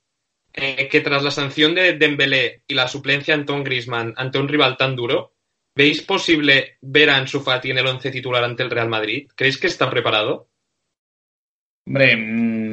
eh, 0.54 0.88
que 0.88 1.02
tras 1.02 1.24
la 1.24 1.32
sanción 1.32 1.74
de 1.74 1.94
Dembélé 1.94 2.64
y 2.68 2.74
la 2.76 2.88
suplencia 2.88 3.34
de 3.34 3.42
Anton 3.42 3.64
Griezmann 3.64 4.14
ante 4.18 4.38
un 4.38 4.48
rival 4.48 4.78
tan 4.78 4.96
duro, 4.96 5.34
¿veis 5.76 6.02
posible 6.02 6.78
ver 6.82 7.10
a 7.10 7.18
Ansu 7.18 7.40
Fati 7.40 7.72
en 7.72 7.80
el 7.80 7.88
once 7.88 8.12
titular 8.12 8.44
ante 8.44 8.62
el 8.62 8.70
Real 8.70 8.90
Madrid? 8.90 9.30
¿Creéis 9.36 9.58
que 9.58 9.68
está 9.68 9.90
preparado? 9.90 10.50
Hombre, 11.88 12.16
mm, 12.16 12.71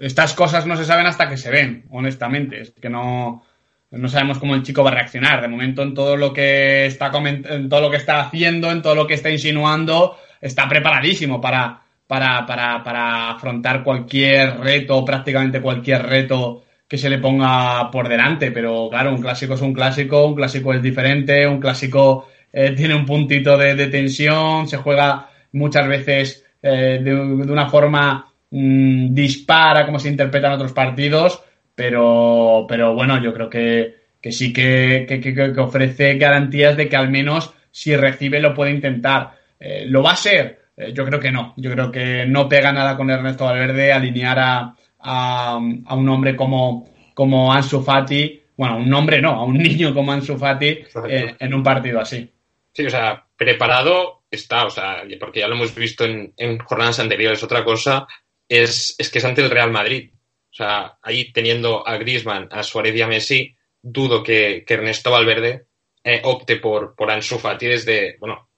estas 0.00 0.34
cosas 0.34 0.66
no 0.66 0.76
se 0.76 0.84
saben 0.84 1.06
hasta 1.06 1.28
que 1.28 1.36
se 1.36 1.50
ven, 1.50 1.84
honestamente. 1.90 2.60
Es 2.60 2.70
que 2.70 2.90
no, 2.90 3.44
no 3.90 4.08
sabemos 4.08 4.38
cómo 4.38 4.54
el 4.54 4.62
chico 4.62 4.82
va 4.82 4.90
a 4.90 4.94
reaccionar. 4.94 5.40
De 5.40 5.48
momento, 5.48 5.82
en 5.82 5.94
todo 5.94 6.16
lo 6.16 6.32
que 6.32 6.86
está 6.86 7.10
en 7.14 7.68
todo 7.68 7.80
lo 7.80 7.90
que 7.90 7.96
está 7.96 8.20
haciendo, 8.20 8.70
en 8.70 8.82
todo 8.82 8.94
lo 8.94 9.06
que 9.06 9.14
está 9.14 9.30
insinuando, 9.30 10.16
está 10.40 10.68
preparadísimo 10.68 11.40
para, 11.40 11.82
para, 12.06 12.46
para, 12.46 12.82
para 12.82 13.30
afrontar 13.30 13.82
cualquier 13.82 14.58
reto, 14.60 15.04
prácticamente 15.04 15.60
cualquier 15.60 16.02
reto 16.04 16.64
que 16.86 16.98
se 16.98 17.10
le 17.10 17.18
ponga 17.18 17.90
por 17.90 18.08
delante. 18.08 18.50
Pero 18.50 18.88
claro, 18.90 19.14
un 19.14 19.22
clásico 19.22 19.54
es 19.54 19.60
un 19.60 19.72
clásico, 19.72 20.26
un 20.26 20.34
clásico 20.34 20.72
es 20.72 20.82
diferente, 20.82 21.46
un 21.46 21.60
clásico 21.60 22.28
eh, 22.56 22.72
tiene 22.76 22.94
un 22.94 23.04
puntito 23.04 23.58
de, 23.58 23.74
tensión, 23.88 24.68
se 24.68 24.76
juega 24.76 25.28
muchas 25.52 25.88
veces 25.88 26.44
eh, 26.62 27.00
de, 27.02 27.12
una 27.12 27.68
forma 27.68 28.32
mm, 28.54 29.14
dispara, 29.14 29.84
como 29.84 29.98
se 29.98 30.08
interpreta 30.08 30.46
en 30.48 30.54
otros 30.54 30.72
partidos. 30.72 31.42
Pero, 31.74 32.66
pero 32.68 32.94
bueno, 32.94 33.20
yo 33.22 33.34
creo 33.34 33.50
que, 33.50 33.96
que 34.20 34.30
sí 34.30 34.52
que, 34.52 35.06
que, 35.08 35.60
ofrece 35.60 36.14
garantías 36.14 36.76
de 36.76 36.88
que 36.88 36.96
al 36.96 37.10
menos 37.10 37.52
si 37.70 37.96
recibe 37.96 38.40
lo 38.40 38.54
puede 38.54 38.70
intentar. 38.70 39.32
Eh, 39.58 39.84
¿Lo 39.86 40.02
va 40.02 40.12
a 40.12 40.16
ser? 40.16 40.66
Eh, 40.76 40.92
yo 40.94 41.04
creo 41.04 41.18
que 41.18 41.32
no. 41.32 41.54
Yo 41.56 41.72
creo 41.72 41.90
que 41.90 42.26
no 42.26 42.48
pega 42.48 42.72
nada 42.72 42.96
con 42.96 43.10
Ernesto 43.10 43.44
Valverde 43.44 43.92
alinear 43.92 44.38
a, 44.38 44.76
a, 45.00 45.56
un 45.56 46.08
hombre 46.08 46.36
como, 46.36 46.88
como 47.14 47.52
Ansu 47.52 47.82
Fati, 47.82 48.42
bueno, 48.56 48.76
un 48.76 48.92
hombre 48.92 49.20
no, 49.20 49.30
a 49.30 49.44
un 49.44 49.58
niño 49.58 49.92
como 49.92 50.12
Ansu 50.12 50.36
Fati 50.36 50.78
eh, 51.08 51.36
en 51.38 51.54
un 51.54 51.62
partido 51.62 52.00
así. 52.00 52.30
Sí, 52.72 52.86
o 52.86 52.90
sea, 52.90 53.24
preparado 53.36 54.22
está, 54.30 54.66
o 54.66 54.70
sea, 54.70 55.02
porque 55.20 55.40
ya 55.40 55.48
lo 55.48 55.54
hemos 55.54 55.74
visto 55.74 56.04
en, 56.04 56.58
jornadas 56.58 56.98
anteriores. 56.98 57.42
Otra 57.42 57.64
cosa 57.64 58.06
es, 58.48 58.94
es, 58.98 59.10
que 59.10 59.18
es 59.18 59.24
ante 59.24 59.42
el 59.42 59.50
Real 59.50 59.70
Madrid. 59.70 60.10
O 60.14 60.56
sea, 60.56 60.98
ahí 61.02 61.32
teniendo 61.32 61.86
a 61.86 61.96
Griezmann, 61.96 62.48
a 62.50 62.62
Suárez 62.62 62.94
y 62.94 63.02
a 63.02 63.08
Messi, 63.08 63.56
dudo 63.82 64.22
que, 64.22 64.64
Ernesto 64.66 65.10
Valverde 65.10 65.66
eh, 66.02 66.20
opte 66.24 66.56
por, 66.56 66.94
por 66.94 67.10
Ansu 67.10 67.38
Fati 67.38 67.66
desde, 67.66 68.16
bueno, 68.18 68.48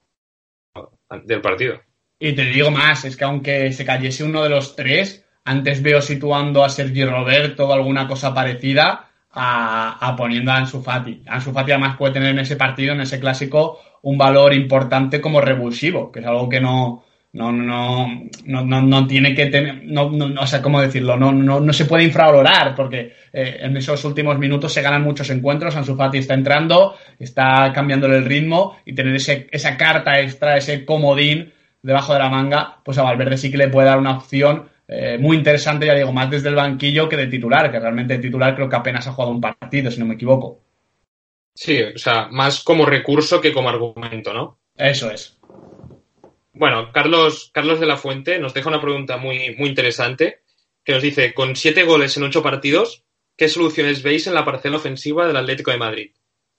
del 1.25 1.41
partido. 1.41 1.81
Y 2.19 2.35
te 2.35 2.45
digo 2.45 2.71
más, 2.71 3.05
es 3.05 3.17
que 3.17 3.25
aunque 3.25 3.73
se 3.73 3.85
cayese 3.85 4.25
uno 4.25 4.43
de 4.43 4.51
los 4.51 4.77
tres, 4.77 5.25
antes 5.45 5.83
veo 5.83 6.03
situando 6.03 6.65
a 6.65 6.69
Sergio 6.69 7.11
Roberto 7.11 7.69
o 7.69 7.73
alguna 7.73 8.09
cosa 8.09 8.35
parecida 8.35 9.11
a, 9.31 10.15
poniendo 10.17 10.51
a 10.51 10.57
Ansu 10.57 10.83
Fati. 10.83 11.23
Ansu 11.27 11.53
Fati 11.53 11.73
además 11.73 11.97
puede 11.97 12.15
tener 12.15 12.31
en 12.31 12.41
ese 12.41 12.57
partido, 12.57 12.95
en 12.95 13.03
ese 13.03 13.21
clásico, 13.21 13.81
un 14.03 14.19
valor 14.19 14.55
importante 14.55 15.21
como 15.21 15.41
revulsivo, 15.41 16.11
que 16.11 16.21
es 16.21 16.27
algo 16.27 16.49
que 16.49 16.61
no, 16.61 17.05
no, 17.37 17.53
no, 17.53 18.65
no, 18.65 18.83
no, 18.83 19.07
tiene 19.07 19.35
que 19.35 19.47
tener, 19.47 19.83
no, 19.85 20.09
no, 20.11 20.41
o 20.41 20.47
sea, 20.47 20.63
¿cómo 20.63 20.81
decirlo? 20.81 21.19
No, 21.19 21.33
no, 21.33 21.61
no 21.61 21.73
se 21.75 21.85
puede 21.85 22.05
infravalorar 22.05 22.75
porque 22.75 23.13
eh, 23.31 23.59
en 23.61 23.77
esos 23.77 24.03
últimos 24.07 24.39
minutos 24.39 24.73
se 24.73 24.81
ganan 24.81 25.03
muchos 25.03 25.29
encuentros, 25.29 25.77
Ansu 25.77 25.97
Fati 25.97 26.17
está 26.17 26.33
entrando, 26.33 26.97
está 27.19 27.71
cambiándole 27.75 28.17
el 28.17 28.25
ritmo 28.25 28.79
y 28.87 28.95
tener 28.95 29.15
ese, 29.15 29.49
esa 29.51 29.77
carta 29.77 30.19
extra, 30.19 30.57
ese 30.57 30.87
comodín 30.87 31.53
debajo 31.83 32.15
de 32.15 32.21
la 32.21 32.31
manga, 32.31 32.79
pues 32.83 32.97
a 32.97 33.03
Valverde 33.03 33.37
sí 33.37 33.51
que 33.51 33.59
le 33.59 33.69
puede 33.69 33.89
dar 33.89 33.99
una 33.99 34.17
opción 34.17 34.71
eh, 34.89 35.19
muy 35.19 35.37
interesante, 35.37 35.85
ya 35.85 35.95
digo, 35.95 36.15
más 36.15 36.31
desde 36.31 36.49
el 36.49 36.55
banquillo 36.55 37.07
que 37.07 37.19
de 37.19 37.27
titular, 37.27 37.71
que 37.71 37.79
realmente 37.79 38.15
de 38.15 38.23
titular 38.23 38.55
creo 38.55 38.71
que 38.71 38.77
apenas 38.77 39.07
ha 39.07 39.13
jugado 39.13 39.33
un 39.33 39.43
partido, 39.43 39.91
si 39.91 40.01
no 40.01 40.07
me 40.07 40.15
equivoco. 40.15 40.63
Sí, 41.55 41.83
o 41.83 41.99
sea, 41.99 42.29
más 42.31 42.65
como 42.65 42.87
recurso 42.87 43.43
que 43.43 43.53
como 43.53 43.69
argumento, 43.69 44.33
¿no? 44.33 44.59
Eso 44.75 45.11
es. 45.11 45.36
Bueno, 46.59 46.91
Carlos, 46.91 47.51
Carlos 47.53 47.81
de 47.81 47.87
la 47.87 47.99
Fuente 47.99 48.39
nos 48.39 48.55
deja 48.55 48.71
una 48.71 48.81
pregunta 48.81 49.19
muy, 49.19 49.55
muy 49.59 49.69
interesante, 49.69 50.41
que 50.83 50.95
nos 50.95 51.03
dice, 51.03 51.35
con 51.35 51.55
siete 51.55 51.85
goles 51.85 52.17
en 52.17 52.23
ocho 52.23 52.43
partidos, 52.43 53.05
¿qué 53.37 53.49
soluciones 53.49 54.03
veis 54.03 54.27
en 54.27 54.33
la 54.33 54.47
parcela 54.47 54.79
ofensiva 54.79 55.27
del 55.27 55.37
Atlético 55.37 55.71
de 55.71 55.77
Madrid? 55.77 56.13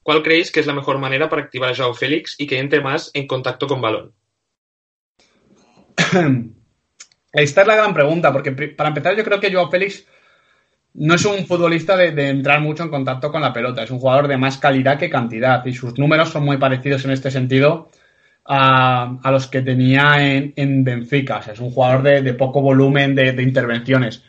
¿Cuál 0.04 0.22
creéis 0.22 0.52
que 0.52 0.60
es 0.60 0.68
la 0.68 0.76
mejor 0.76 1.00
manera 1.00 1.30
para 1.30 1.42
activar 1.42 1.72
a 1.72 1.76
Joao 1.76 1.96
Félix 1.96 2.36
y 2.38 2.46
que 2.46 2.60
entre 2.60 2.80
más 2.80 3.10
en 3.16 3.26
contacto 3.26 3.66
con 3.66 3.82
balón? 3.82 4.14
Esta 7.34 7.62
es 7.62 7.68
la 7.68 7.76
gran 7.76 7.96
pregunta, 7.96 8.32
porque 8.32 8.52
para 8.52 8.90
empezar 8.90 9.18
yo 9.18 9.24
creo 9.24 9.40
que 9.40 9.52
Joao 9.52 9.72
Félix 9.72 10.06
no 10.94 11.16
es 11.16 11.26
un 11.26 11.48
futbolista 11.48 11.98
de, 11.98 12.30
entrar 12.30 12.62
mucho 12.62 12.84
en 12.84 12.90
contacto 12.90 13.32
con 13.32 13.42
la 13.42 13.52
pelota, 13.52 13.82
es 13.82 13.90
un 13.90 13.98
jugador 13.98 14.28
de 14.28 14.38
más 14.38 14.60
calidad 14.60 15.00
que 15.00 15.10
cantidad 15.10 15.66
y 15.66 15.74
sus 15.74 15.98
números 15.98 16.30
son 16.30 16.46
muy 16.46 16.58
parecidos 16.58 17.04
en 17.06 17.12
este 17.12 17.32
sentido 17.32 17.90
a, 18.48 19.20
los 19.32 19.48
que 19.48 19.62
tenía 19.62 20.16
en, 20.56 20.84
Benfica, 20.84 21.42
es 21.52 21.60
un 21.60 21.72
jugador 21.72 22.04
de, 22.04 22.34
poco 22.34 22.62
volumen 22.62 23.16
de, 23.16 23.42
intervenciones. 23.42 24.24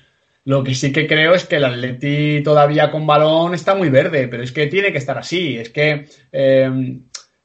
Lo 0.45 0.65
que 0.65 0.75
sí 0.75 0.93
que 0.93 1.07
creo 1.07 1.35
es 1.35 1.45
que 1.45 1.57
el 1.57 1.65
Atleti 1.65 2.43
todavía 2.43 2.91
con 2.91 3.07
balón 3.07 3.55
está 3.55 3.75
muy 3.75 3.91
verde, 3.91 4.29
pero 4.29 4.43
es 4.43 4.53
que 4.53 4.67
tiene 4.67 4.93
que 4.93 4.99
estar 4.99 5.19
así, 5.19 5.57
es 5.59 5.71
que... 5.71 6.07
Eh, 6.33 7.01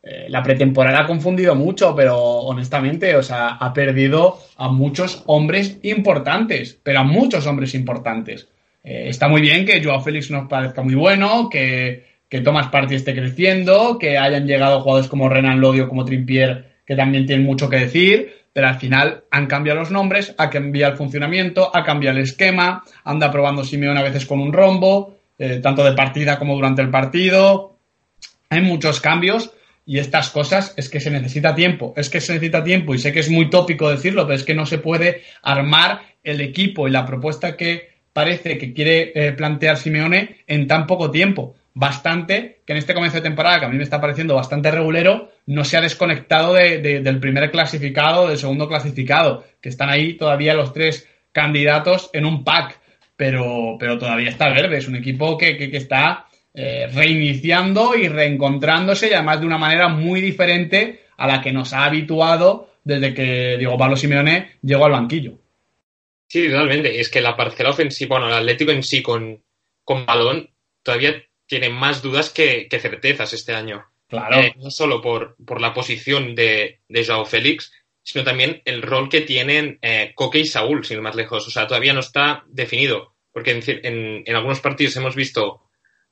eh, 0.06 0.26
la 0.28 0.44
pretemporada 0.44 1.00
ha 1.00 1.08
confundido 1.08 1.56
mucho, 1.56 1.96
pero 1.96 2.18
honestamente, 2.20 3.16
o 3.16 3.24
sea, 3.24 3.56
ha 3.56 3.74
perdido 3.74 4.38
a 4.58 4.68
muchos 4.68 5.24
hombres 5.28 5.78
importantes, 5.84 6.78
pero 6.84 7.00
a 7.00 7.04
muchos 7.04 7.48
hombres 7.48 7.74
importantes. 7.74 8.50
Eh, 8.84 9.06
está 9.08 9.30
muy 9.30 9.40
bien 9.40 9.66
que 9.66 9.82
Joao 9.82 10.02
Félix 10.02 10.30
nos 10.30 10.50
parezca 10.50 10.82
muy 10.82 10.96
bueno, 10.96 11.50
que, 11.50 12.13
que 12.34 12.42
Thomas 12.42 12.70
Partey 12.70 12.98
esté 12.98 13.14
creciendo, 13.14 14.00
que 14.00 14.18
hayan 14.18 14.48
llegado 14.48 14.82
jugadores 14.82 15.08
como 15.08 15.30
Renan 15.30 15.62
Lodio, 15.62 15.88
como 15.88 16.04
Trimpier, 16.04 16.78
que 16.84 16.96
también 16.96 17.28
tienen 17.28 17.46
mucho 17.46 17.70
que 17.70 17.78
decir, 17.78 18.34
pero 18.52 18.70
al 18.70 18.80
final 18.80 19.26
han 19.30 19.46
cambiado 19.46 19.80
los 19.80 19.92
nombres, 19.92 20.34
ha 20.40 20.50
cambiado 20.50 20.94
el 20.94 20.98
funcionamiento, 20.98 21.70
ha 21.72 21.84
cambiado 21.84 22.18
el 22.18 22.24
esquema, 22.24 22.84
anda 23.04 23.32
probando 23.32 23.64
Simeone 23.64 24.00
a 24.00 24.04
veces 24.04 24.26
con 24.26 24.40
un 24.40 24.52
rombo, 24.52 25.16
eh, 25.38 25.60
tanto 25.62 25.84
de 25.84 25.94
partida 25.94 26.40
como 26.40 26.56
durante 26.56 26.82
el 26.82 26.90
partido. 26.90 27.78
Hay 28.50 28.62
muchos 28.62 29.00
cambios 29.00 29.52
y 29.86 30.00
estas 30.00 30.32
cosas 30.32 30.74
es 30.76 30.90
que 30.90 31.00
se 31.00 31.12
necesita 31.12 31.54
tiempo, 31.54 31.94
es 31.96 32.10
que 32.10 32.20
se 32.20 32.34
necesita 32.34 32.64
tiempo 32.64 32.96
y 32.96 32.98
sé 32.98 33.14
que 33.14 33.20
es 33.20 33.30
muy 33.30 33.52
tópico 33.52 33.92
decirlo, 33.92 34.26
pero 34.26 34.38
es 34.38 34.44
que 34.44 34.56
no 34.56 34.66
se 34.66 34.80
puede 34.80 35.22
armar 35.44 36.02
el 36.24 36.42
equipo 36.42 36.88
y 36.88 36.92
la 36.92 37.06
propuesta 37.06 37.56
que 37.56 37.90
parece 38.12 38.58
que 38.58 38.74
quiere 38.74 39.12
eh, 39.14 39.34
plantear 39.34 39.78
Simeone 39.78 40.38
en 40.48 40.66
tan 40.66 40.88
poco 40.88 41.12
tiempo. 41.12 41.58
Bastante 41.76 42.62
que 42.66 42.74
en 42.74 42.78
este 42.78 42.94
comienzo 42.94 43.18
de 43.18 43.24
temporada, 43.24 43.60
que 43.60 43.66
a 43.66 43.70
mí 43.70 43.78
me 43.78 43.84
está 43.84 44.00
pareciendo 44.00 44.36
bastante 44.36 44.70
regulero, 44.70 45.32
no 45.48 45.66
se 45.66 45.78
ha 45.78 45.82
desconectado 45.82 46.54
del 46.54 47.20
primer 47.20 47.50
clasificado, 47.50 48.28
del 48.28 48.38
segundo 48.38 48.68
clasificado, 48.68 49.44
que 49.60 49.70
están 49.70 49.90
ahí 49.90 50.14
todavía 50.14 50.54
los 50.54 50.72
tres 50.72 51.08
candidatos 51.32 52.12
en 52.14 52.26
un 52.26 52.44
pack, 52.44 52.80
pero, 53.16 53.78
pero 53.80 53.98
todavía 53.98 54.30
está 54.30 54.50
verde. 54.50 54.78
Es 54.78 54.88
un 54.88 54.96
equipo 54.96 55.38
que, 55.38 55.58
que 55.58 55.78
está 55.78 56.28
eh, 56.54 56.88
reiniciando 56.94 57.96
y 57.96 58.08
reencontrándose 58.08 59.10
y 59.10 59.14
además 59.14 59.40
de 59.40 59.48
una 59.48 59.58
manera 59.58 59.88
muy 59.88 60.22
diferente 60.22 61.06
a 61.18 61.26
la 61.26 61.42
que 61.42 61.52
nos 61.52 61.74
ha 61.74 61.86
habituado 61.86 62.70
desde 62.84 63.16
que 63.16 63.58
Diego 63.58 63.78
Pablo 63.78 63.96
Simeone 63.96 64.58
llegó 64.62 64.86
al 64.86 64.92
banquillo. 64.92 65.40
Sí, 66.28 66.48
totalmente. 66.50 67.00
Es 67.00 67.10
que 67.10 67.22
la 67.22 67.36
parcela 67.36 67.72
ofensiva, 67.72 68.18
bueno, 68.18 68.28
el 68.28 68.40
Atlético 68.40 68.72
en 68.72 68.84
sí 68.84 69.02
con, 69.02 69.42
con 69.84 70.06
balón 70.06 70.50
todavía 70.84 71.16
tiene 71.54 71.70
más 71.70 72.02
dudas 72.02 72.32
que, 72.32 72.68
certezas 72.82 73.32
este 73.32 73.54
año. 73.54 73.86
Claro. 74.08 74.40
Eh, 74.40 74.56
no 74.58 74.72
solo 74.72 75.04
por, 75.04 75.36
por 75.46 75.62
la 75.62 75.72
posición 75.72 76.34
de, 76.34 76.82
de 76.90 77.06
Joao 77.06 77.26
Félix, 77.26 77.72
sino 78.02 78.24
también 78.24 78.64
el 78.66 78.82
rol 78.82 79.08
que 79.08 79.22
tienen 79.22 79.78
eh, 79.84 80.14
Coque 80.16 80.40
y 80.40 80.48
Saúl, 80.48 80.84
sin 80.84 80.98
ir 80.98 81.04
más 81.04 81.14
lejos. 81.14 81.48
O 81.48 81.52
sea, 81.52 81.68
todavía 81.68 81.94
no 81.94 82.00
está 82.00 82.44
definido, 82.48 83.14
porque 83.32 83.52
en, 83.52 84.24
en, 84.26 84.36
algunos 84.36 84.62
partidos 84.62 84.96
hemos 84.96 85.16
visto 85.16 85.62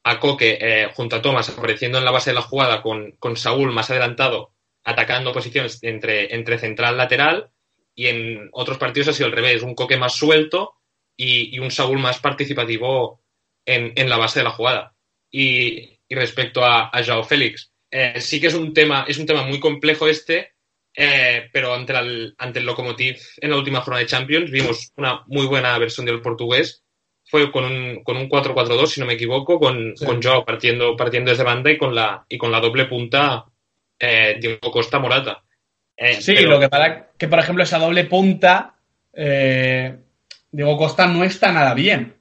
a 0.04 0.20
Coque 0.20 0.60
eh, 0.62 0.90
junto 0.94 1.16
a 1.16 1.24
Thomas 1.24 1.50
apareciendo 1.50 1.98
en 1.98 2.06
la 2.06 2.12
base 2.12 2.30
de 2.30 2.36
la 2.36 2.44
jugada 2.44 2.84
con, 2.84 3.14
con 3.14 3.36
Saúl 3.36 3.72
más 3.72 3.90
adelantado, 3.90 4.54
atacando 4.84 5.34
posiciones 5.34 5.80
entre, 5.82 6.36
entre 6.36 6.60
central 6.60 6.98
lateral, 6.98 7.50
y 7.96 8.10
en 8.10 8.48
otros 8.52 8.78
partidos 8.78 9.08
ha 9.08 9.14
sido 9.14 9.26
al 9.26 9.36
revés, 9.36 9.64
un 9.64 9.74
Coque 9.74 9.98
más 9.98 10.14
suelto 10.14 10.76
y, 11.18 11.58
un 11.58 11.72
Saúl 11.72 11.98
más 11.98 12.20
participativo 12.20 13.24
en, 13.66 13.94
en, 13.96 14.08
la 14.08 14.18
base 14.18 14.42
de 14.42 14.44
la 14.44 14.52
jugada. 14.52 14.94
Y, 15.32 16.00
y 16.08 16.16
respecto 16.16 16.64
a, 16.64 16.90
a 16.92 17.04
Joao 17.04 17.24
Félix, 17.24 17.72
eh, 17.92 18.22
sí 18.22 18.40
que 18.40 18.48
es 18.48 18.54
un 18.54 18.74
tema, 18.74 19.06
es 19.08 19.18
un 19.18 19.26
tema 19.26 19.44
muy 19.44 19.60
complejo 19.60 20.08
este, 20.08 20.54
eh, 20.96 21.50
pero 21.52 21.74
ante, 21.74 21.94
el, 21.94 22.34
ante 22.38 22.60
el 22.60 22.66
Lokomotiv 22.66 23.18
en 23.38 23.50
la 23.50 23.58
última 23.58 23.82
jornada 23.82 24.02
de 24.02 24.08
Champions 24.08 24.50
vimos 24.50 24.92
una 24.96 25.24
muy 25.28 25.46
buena 25.46 25.78
versión 25.78 26.06
del 26.06 26.22
portugués. 26.22 26.84
Fue 27.26 27.52
con 27.52 27.66
un, 27.66 28.04
con 28.04 28.18
un 28.18 28.30
4-4-2, 28.30 28.88
si 28.88 29.00
no 29.00 29.06
me 29.06 29.14
equivoco, 29.14 29.60
con, 29.60 29.94
con 29.96 30.22
Joao 30.22 30.44
partiendo, 30.44 30.96
partiendo 30.98 31.32
desde 31.32 31.44
banda 31.44 31.72
y 31.72 31.78
con 31.78 31.94
la, 31.94 32.26
y 32.28 32.38
con 32.38 32.52
la 32.52 32.60
doble 32.60 32.86
punta 32.86 33.46
eh, 34.00 34.38
Diego 34.40 34.72
Costa 34.72 35.00
Morata. 35.00 35.44
Sí, 36.20 36.36
lo 36.36 36.60
que 36.60 36.68
pasa 36.68 37.12
que, 37.18 37.28
por 37.28 37.40
ejemplo, 37.40 37.64
esa 37.64 37.78
doble 37.78 38.06
punta, 38.06 38.74
Diego 39.14 40.78
Costa 40.78 41.08
no 41.08 41.24
está 41.24 41.52
nada 41.52 41.74
bien. 41.74 42.16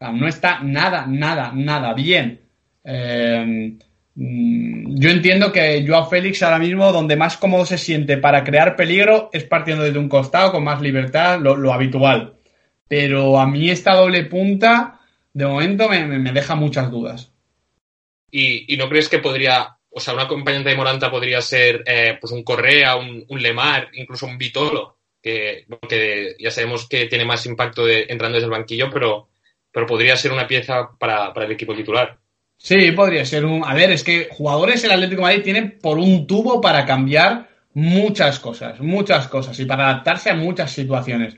no 0.00 0.28
está 0.28 0.60
nada, 0.60 1.04
nada, 1.06 1.50
nada 1.52 1.92
bien. 1.94 2.43
Mm, 2.84 3.78
yo 4.96 5.10
entiendo 5.10 5.50
que 5.50 5.84
Joao 5.86 6.08
Félix 6.08 6.42
ahora 6.42 6.58
mismo 6.58 6.92
donde 6.92 7.16
más 7.16 7.36
cómodo 7.36 7.66
se 7.66 7.78
siente 7.78 8.16
para 8.18 8.44
crear 8.44 8.76
peligro 8.76 9.28
es 9.32 9.44
partiendo 9.44 9.82
desde 9.82 9.98
un 9.98 10.08
costado 10.08 10.52
con 10.52 10.64
más 10.64 10.80
libertad, 10.80 11.40
lo, 11.40 11.72
habitual. 11.72 12.36
Pero 12.88 13.38
a 13.40 13.46
mí 13.46 13.70
esta 13.70 13.94
doble 13.94 14.24
punta 14.24 15.00
de 15.32 15.46
momento 15.46 15.88
me, 15.88 16.32
deja 16.32 16.54
muchas 16.54 16.90
dudas. 16.90 17.32
¿Y, 18.30 18.76
no 18.76 18.88
crees 18.88 19.08
que 19.08 19.18
podría, 19.18 19.76
o 19.90 20.00
sea, 20.00 20.14
una 20.14 20.24
acompañante 20.24 20.70
de 20.70 20.76
Moranta 20.76 21.10
podría 21.10 21.40
ser 21.40 21.82
eh, 21.86 22.18
pues 22.20 22.32
un 22.32 22.42
Correa, 22.44 22.96
un, 22.96 23.26
Lemar, 23.30 23.88
incluso 23.94 24.26
un 24.26 24.38
Vitolo, 24.38 24.98
que, 25.22 25.66
ya 26.38 26.50
sabemos 26.50 26.88
que 26.88 27.06
tiene 27.06 27.24
más 27.24 27.46
impacto 27.46 27.88
entrando 27.88 28.36
desde 28.36 28.46
el 28.46 28.50
banquillo, 28.50 28.90
pero, 28.92 29.28
pero 29.72 29.86
podría 29.86 30.16
ser 30.16 30.32
una 30.32 30.46
pieza 30.46 30.90
para 30.98 31.32
el 31.36 31.52
equipo 31.52 31.74
titular? 31.74 32.18
Sí, 32.64 32.92
podría 32.92 33.26
ser 33.26 33.44
un. 33.44 33.62
A 33.62 33.74
ver, 33.74 33.90
es 33.90 34.02
que 34.02 34.28
jugadores 34.30 34.82
el 34.84 34.90
Atlético 34.90 35.20
de 35.20 35.26
Madrid 35.26 35.42
tienen 35.42 35.78
por 35.82 35.98
un 35.98 36.26
tubo 36.26 36.62
para 36.62 36.86
cambiar 36.86 37.50
muchas 37.74 38.38
cosas, 38.38 38.80
muchas 38.80 39.28
cosas 39.28 39.60
y 39.60 39.66
para 39.66 39.90
adaptarse 39.90 40.30
a 40.30 40.34
muchas 40.34 40.70
situaciones. 40.70 41.36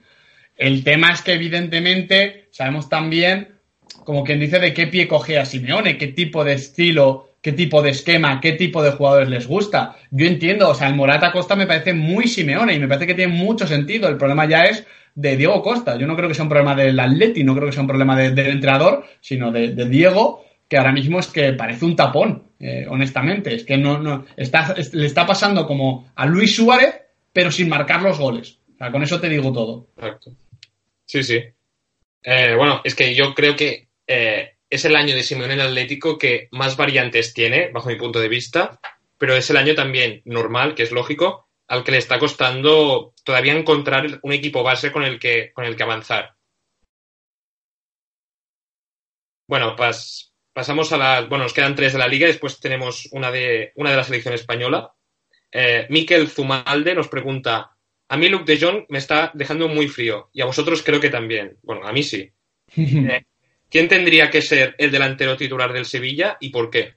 El 0.55 0.85
tema 0.85 1.11
es 1.11 1.23
que, 1.23 1.33
evidentemente, 1.33 2.47
sabemos 2.53 2.89
también, 2.89 3.57
como 4.05 4.23
quien 4.23 4.39
dice, 4.39 4.61
de 4.61 4.73
qué 4.73 4.87
pie 4.87 5.09
coge 5.09 5.37
a 5.37 5.45
Simeone, 5.45 5.99
qué 5.99 6.07
tipo 6.07 6.45
de 6.45 6.53
estilo, 6.53 7.35
qué 7.41 7.51
tipo 7.51 7.83
de 7.83 7.91
esquema, 7.91 8.41
qué 8.41 8.53
tipo 8.53 8.81
de 8.81 8.93
jugadores 8.93 9.29
les 9.29 9.49
gusta. 9.49 9.97
Yo 10.13 10.27
entiendo, 10.27 10.69
o 10.69 10.75
sea, 10.77 10.87
el 10.87 10.95
Morata 10.95 11.33
Costa 11.33 11.57
me 11.57 11.67
parece 11.67 11.93
muy 11.93 12.29
Simeone 12.29 12.75
y 12.75 12.79
me 12.79 12.87
parece 12.87 13.09
que 13.09 13.15
tiene 13.15 13.33
mucho 13.33 13.67
sentido. 13.67 14.09
El 14.09 14.17
problema 14.17 14.47
ya 14.47 14.63
es 14.63 14.87
de 15.17 15.37
Diego 15.37 15.61
Costa. 15.61 15.99
Yo 15.99 16.07
no 16.07 16.15
creo 16.15 16.29
que 16.29 16.37
sea 16.37 16.45
un 16.45 16.51
problema 16.51 16.77
del 16.77 17.01
Atleti, 17.01 17.43
no 17.43 17.57
creo 17.57 17.67
que 17.67 17.73
sea 17.73 17.83
un 17.83 17.89
problema 17.89 18.17
del 18.17 18.39
entrenador, 18.39 19.05
sino 19.21 19.51
de 19.51 19.89
Diego 19.89 20.46
que 20.69 20.77
ahora 20.77 20.93
mismo 20.93 21.21
es 21.21 21.29
que 21.29 21.53
parece 21.53 21.85
un 21.85 21.97
tapón, 21.97 22.51
eh, 22.59 22.87
honestamente. 22.89 23.55
Es 23.55 23.65
que 23.65 23.77
no, 23.77 23.99
no 23.99 24.25
le 24.37 25.07
está 25.07 25.27
pasando 25.27 25.67
como 25.67 26.11
a 26.15 26.27
Luis 26.27 26.57
Suárez, 26.57 26.95
pero 27.33 27.51
sin 27.51 27.69
marcar 27.69 28.03
los 28.03 28.19
goles. 28.19 28.59
O 28.75 28.79
sea, 28.79 28.91
con 28.91 29.03
eso 29.03 29.21
te 29.21 29.29
digo 29.29 29.53
todo. 29.53 29.89
Exacto. 29.97 30.33
Sí, 31.05 31.23
sí. 31.23 31.41
Eh, 32.23 32.55
bueno, 32.57 32.81
es 32.83 32.95
que 32.95 33.15
yo 33.15 33.35
creo 33.35 33.55
que 33.55 33.89
eh, 34.07 34.57
es 34.69 34.85
el 34.85 34.97
año 34.97 35.15
de 35.15 35.23
Simeone 35.23 35.55
en 35.55 35.61
Atlético 35.61 36.19
que 36.19 36.49
más 36.51 36.77
variantes 36.77 37.33
tiene, 37.33 37.71
bajo 37.71 37.89
mi 37.89 37.97
punto 37.97 38.19
de 38.19 38.29
vista, 38.29 38.81
pero 39.17 39.35
es 39.37 39.49
el 39.51 39.57
año 39.57 39.75
también 39.75 40.23
normal, 40.25 40.75
que 40.75 40.83
es 40.83 40.93
lógico, 40.93 41.49
al 41.69 41.85
que 41.85 41.93
le 41.93 41.99
está 41.99 42.19
costando 42.19 43.15
todavía 43.25 43.55
encontrar 43.55 44.21
un 44.23 44.33
equipo 44.33 44.63
base 44.63 44.93
con 44.93 45.05
el 45.05 45.19
que, 45.19 45.53
con 45.53 45.65
el 45.65 45.77
que 45.77 45.83
avanzar. 45.85 46.35
Bueno, 49.49 49.77
pues 49.77 50.35
Pasamos 50.57 50.91
a 50.91 50.97
las. 50.97 51.29
Bueno, 51.29 51.45
nos 51.45 51.53
quedan 51.53 51.75
tres 51.75 51.93
de 51.93 51.99
la 51.99 52.09
liga, 52.09 52.27
después 52.27 52.59
tenemos 52.59 53.11
una 53.13 53.31
de, 53.31 53.73
una 53.75 53.91
de 53.91 53.97
la 53.99 54.05
selección 54.05 54.33
española. 54.33 54.91
Eh, 55.53 55.87
Miquel 55.91 56.29
Zumalde 56.29 56.95
nos 56.95 57.09
pregunta: 57.09 57.73
A 58.09 58.17
mí 58.17 58.31
Luke 58.31 58.51
de 58.51 58.59
Jong 58.59 58.87
me 58.89 58.97
está 58.97 59.31
dejando 59.35 59.69
muy 59.69 59.87
frío, 59.87 60.31
y 60.33 60.41
a 60.41 60.47
vosotros 60.47 60.83
creo 60.83 60.99
que 60.99 61.11
también. 61.11 61.59
Bueno, 61.63 61.87
a 61.87 61.93
mí 61.93 62.03
sí. 62.03 62.31
Eh, 62.75 63.27
¿Quién 63.69 63.87
tendría 63.87 64.31
que 64.31 64.41
ser 64.41 64.75
el 64.79 64.91
delantero 64.91 65.37
titular 65.37 65.75
del 65.75 65.85
Sevilla 65.85 66.39
y 66.41 66.49
por 66.49 66.71
qué? 66.71 66.95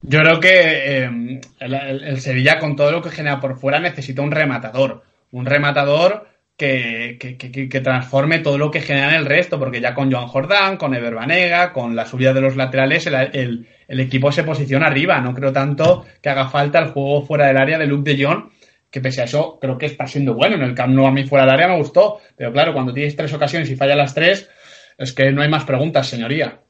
Yo 0.00 0.20
creo 0.20 0.38
que 0.38 0.50
eh, 0.52 1.40
el, 1.58 2.20
Sevilla, 2.20 2.60
con 2.60 2.76
todo 2.76 2.92
lo 2.92 3.02
que 3.02 3.10
genera 3.10 3.40
por 3.40 3.58
fuera, 3.58 3.80
necesita 3.80 4.22
un 4.22 4.30
rematador. 4.30 5.02
Un 5.32 5.44
rematador 5.44 6.28
que, 6.56 7.18
que, 7.18 7.80
transforme 7.80 8.38
todo 8.38 8.56
lo 8.56 8.70
que 8.70 8.80
genera 8.80 9.10
en 9.10 9.16
el 9.16 9.26
resto, 9.26 9.58
porque 9.58 9.80
ya 9.80 9.94
con 9.94 10.10
Joan 10.10 10.26
Jordán, 10.26 10.76
con 10.78 10.94
Ever 10.94 11.14
Banega, 11.14 11.72
con 11.72 11.94
la 11.94 12.06
subida 12.06 12.32
de 12.32 12.40
los 12.40 12.56
laterales, 12.56 13.06
el, 13.06 13.68
equipo 13.88 14.32
se 14.32 14.42
posiciona 14.42 14.86
arriba. 14.86 15.20
No 15.20 15.34
creo 15.34 15.52
tanto 15.52 16.06
que 16.22 16.30
haga 16.30 16.48
falta 16.48 16.78
el 16.78 16.90
juego 16.92 17.26
fuera 17.26 17.46
del 17.46 17.58
área 17.58 17.78
de 17.78 17.86
Luke 17.86 18.10
de 18.10 18.24
Jong, 18.24 18.50
que 18.90 19.00
pese 19.00 19.20
a 19.20 19.24
eso 19.24 19.58
creo 19.60 19.76
que 19.76 19.86
está 19.86 20.06
siendo 20.06 20.32
bueno. 20.32 20.56
En 20.56 20.62
el 20.62 20.74
Camp 20.74 20.98
a 20.98 21.10
mí 21.10 21.24
fuera 21.24 21.44
del 21.44 21.54
área 21.54 21.68
me 21.68 21.76
gustó, 21.76 22.20
pero 22.34 22.52
claro, 22.52 22.72
cuando 22.72 22.94
tienes 22.94 23.16
tres 23.16 23.32
ocasiones 23.34 23.68
y 23.68 23.76
falla 23.76 23.94
las 23.94 24.14
tres, 24.14 24.48
es 24.96 25.12
que 25.12 25.30
no 25.32 25.42
hay 25.42 25.50
más 25.50 25.64
preguntas, 25.64 26.08
señoría. 26.08 26.62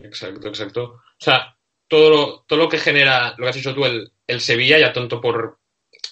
Exacto, 0.00 0.48
exacto. 0.48 0.82
O 0.84 1.18
sea, 1.18 1.54
todo 1.86 2.10
lo, 2.10 2.44
todo 2.46 2.58
lo 2.58 2.68
que 2.68 2.78
genera, 2.78 3.34
lo 3.36 3.44
que 3.44 3.48
has 3.50 3.56
dicho 3.56 3.74
tú, 3.74 3.84
el, 3.84 4.10
el 4.26 4.40
Sevilla, 4.40 4.78
ya 4.78 4.92
tonto 4.92 5.20
por, 5.20 5.58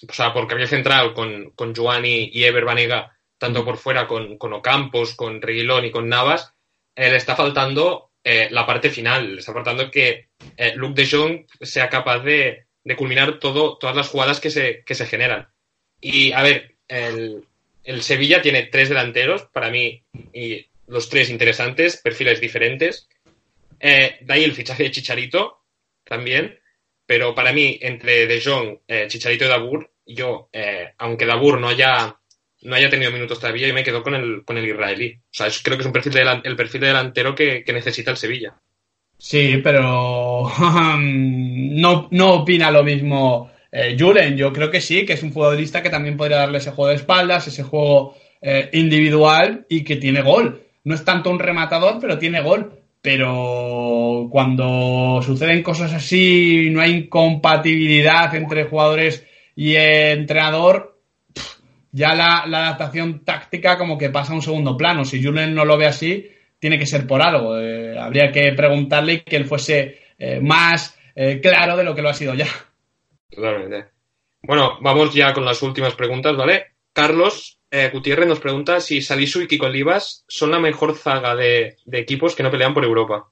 o 0.07 0.13
sea, 0.13 0.33
por 0.33 0.47
carril 0.47 0.67
central 0.67 1.13
con, 1.13 1.51
con 1.51 1.73
Giovanni 1.73 2.29
y 2.33 2.43
Ever 2.43 2.65
Banega, 2.65 3.17
tanto 3.37 3.63
por 3.63 3.77
fuera 3.77 4.07
con, 4.07 4.37
con 4.37 4.53
Ocampos, 4.53 5.15
con 5.15 5.41
Reguilón 5.41 5.85
y 5.85 5.91
con 5.91 6.09
Navas, 6.09 6.53
eh, 6.95 7.09
le 7.09 7.17
está 7.17 7.35
faltando 7.35 8.11
eh, 8.23 8.47
la 8.51 8.65
parte 8.65 8.89
final, 8.89 9.33
le 9.33 9.39
está 9.39 9.53
faltando 9.53 9.91
que 9.91 10.29
eh, 10.55 10.73
Luke 10.75 11.01
de 11.01 11.09
Jong 11.09 11.45
sea 11.61 11.89
capaz 11.89 12.19
de, 12.19 12.65
de, 12.83 12.95
culminar 12.95 13.39
todo, 13.39 13.77
todas 13.77 13.95
las 13.95 14.09
jugadas 14.09 14.39
que 14.39 14.49
se, 14.49 14.83
que 14.83 14.95
se 14.95 15.05
generan. 15.05 15.47
Y 16.01 16.31
a 16.31 16.41
ver, 16.41 16.75
el, 16.87 17.45
el 17.83 18.01
Sevilla 18.01 18.41
tiene 18.41 18.63
tres 18.63 18.89
delanteros, 18.89 19.43
para 19.43 19.69
mí, 19.69 20.03
y 20.33 20.67
los 20.87 21.09
tres 21.09 21.29
interesantes, 21.29 21.97
perfiles 21.97 22.41
diferentes. 22.41 23.07
de 23.79 24.25
ahí 24.27 24.43
el 24.43 24.53
fichaje 24.53 24.83
de 24.83 24.91
Chicharito 24.91 25.63
también. 26.03 26.59
Pero 27.07 27.33
para 27.33 27.53
mí, 27.53 27.79
entre 27.81 28.27
De 28.27 28.41
Jong, 28.41 28.79
eh, 28.85 29.05
Chicharito 29.07 29.45
y 29.45 29.47
Dabur, 29.47 29.89
yo, 30.05 30.49
eh, 30.51 30.93
aunque 30.97 31.25
Dabur 31.25 31.59
no 31.59 31.69
haya, 31.69 32.19
no 32.63 32.75
haya 32.75 32.89
tenido 32.89 33.11
minutos 33.11 33.39
todavía, 33.39 33.67
yo 33.67 33.73
me 33.73 33.83
quedo 33.83 34.03
con 34.03 34.13
el, 34.13 34.43
con 34.43 34.57
el 34.57 34.67
israelí. 34.67 35.15
O 35.15 35.31
sea, 35.31 35.47
creo 35.63 35.77
que 35.77 35.81
es 35.81 35.87
un 35.87 35.93
perfil 35.93 36.17
el 36.17 36.55
perfil 36.57 36.81
de 36.81 36.87
delantero 36.87 37.33
que, 37.33 37.63
necesita 37.67 38.11
el 38.11 38.17
Sevilla. 38.17 38.55
Sí, 39.17 39.61
pero 39.63 40.51
no, 40.99 42.07
no 42.11 42.33
opina 42.33 42.69
lo 42.69 42.83
mismo 42.83 43.51
eh, 43.71 43.95
Julen. 43.97 44.35
Yo 44.35 44.51
creo 44.51 44.69
que 44.69 44.81
sí, 44.81 45.05
que 45.05 45.13
es 45.13 45.23
un 45.23 45.31
futbolista 45.31 45.81
que 45.81 45.89
también 45.89 46.17
podría 46.17 46.37
darle 46.37 46.57
ese 46.57 46.71
juego 46.71 46.89
de 46.89 46.95
espaldas, 46.95 47.47
ese 47.47 47.63
juego 47.63 48.17
eh, 48.41 48.69
individual 48.73 49.65
y 49.69 49.85
que 49.85 49.95
tiene 49.95 50.21
gol. 50.21 50.61
No 50.83 50.93
es 50.93 51.05
tanto 51.05 51.29
un 51.29 51.39
rematador, 51.39 51.99
pero 52.01 52.19
tiene 52.19 52.41
gol 52.41 52.81
pero 53.07 54.27
cuando 54.29 55.21
suceden 55.21 55.63
cosas 55.63 55.93
así, 55.93 56.67
no 56.71 56.81
hay 56.81 56.91
incompatibilidad 56.91 58.35
entre 58.35 58.65
jugadores 58.65 59.25
y 59.55 59.75
entrenador, 59.77 60.99
ya 61.93 62.13
la, 62.13 62.39
adaptación 62.39 63.23
táctica 63.23 63.77
como 63.77 63.97
que 63.97 64.09
pasa 64.09 64.33
a 64.33 64.35
un 64.35 64.41
segundo 64.41 64.75
plano. 64.75 65.05
Si 65.05 65.23
Julen 65.23 65.55
no 65.55 65.63
lo 65.63 65.77
ve 65.77 65.85
así, 65.85 66.29
tiene 66.59 66.77
que 66.77 66.85
ser 66.85 67.07
por 67.07 67.21
algo. 67.21 67.57
Eh, 67.57 67.97
habría 67.97 68.29
que 68.29 68.51
preguntarle 68.51 69.23
que 69.23 69.37
él 69.37 69.45
fuese 69.45 69.99
eh, 70.19 70.41
más 70.41 70.99
eh, 71.15 71.39
claro 71.39 71.77
de 71.77 71.85
lo 71.85 71.95
que 71.95 72.01
lo 72.01 72.09
ha 72.09 72.13
sido 72.13 72.33
ya. 72.33 72.47
Totalmente. 73.29 73.85
Bueno, 74.41 74.79
vamos 74.81 75.13
ya 75.13 75.31
con 75.31 75.45
las 75.45 75.63
últimas 75.63 75.95
preguntas, 75.95 76.35
¿vale? 76.35 76.73
Carlos 76.91 77.56
eh, 77.71 77.89
Gutiérrez 77.91 78.27
nos 78.27 78.39
pregunta 78.39 78.79
si 78.79 79.01
Salisu 79.01 79.41
y 79.41 79.47
Kiko 79.47 79.65
Olivas 79.65 80.23
son 80.27 80.51
la 80.51 80.59
mejor 80.59 80.95
zaga 80.95 81.35
de, 81.35 81.77
equipos 81.91 82.35
que 82.35 82.43
no 82.43 82.51
pelean 82.51 82.73
por 82.73 82.83
Europa. 82.83 83.29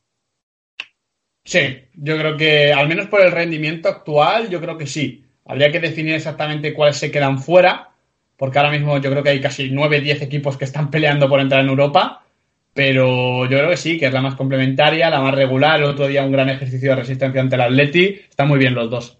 Sí, 1.43 1.59
yo 1.93 2.17
creo 2.17 2.35
que 2.35 2.73
al 2.73 2.87
menos 2.87 3.07
por 3.07 3.21
el 3.21 3.31
rendimiento 3.31 3.87
actual, 3.87 4.49
yo 4.49 4.59
creo 4.59 4.77
que 4.77 4.87
sí. 4.87 5.23
Habría 5.45 5.71
que 5.71 5.79
definir 5.79 6.15
exactamente 6.15 6.73
cuáles 6.73 6.97
se 6.97 7.11
quedan 7.11 7.37
fuera, 7.37 7.91
porque 8.35 8.57
ahora 8.57 8.71
mismo 8.71 8.97
yo 8.97 9.11
creo 9.11 9.23
que 9.23 9.29
hay 9.29 9.41
casi 9.41 9.69
9-10 9.69 10.23
equipos 10.23 10.57
que 10.57 10.65
están 10.65 10.89
peleando 10.91 11.29
por 11.29 11.39
entrar 11.39 11.61
en 11.61 11.69
Europa, 11.69 12.25
pero 12.73 13.45
yo 13.45 13.57
creo 13.57 13.69
que 13.69 13.77
sí, 13.77 13.97
que 13.97 14.07
es 14.07 14.13
la 14.13 14.21
más 14.21 14.35
complementaria, 14.35 15.09
la 15.09 15.21
más 15.21 15.33
regular. 15.33 15.79
El 15.79 15.85
otro 15.85 16.07
día 16.07 16.25
un 16.25 16.31
gran 16.31 16.49
ejercicio 16.49 16.89
de 16.89 16.97
resistencia 16.97 17.39
ante 17.39 17.55
el 17.55 17.61
Atleti. 17.61 18.19
Están 18.29 18.49
muy 18.49 18.59
bien 18.59 18.75
los 18.75 18.89
dos. 18.89 19.17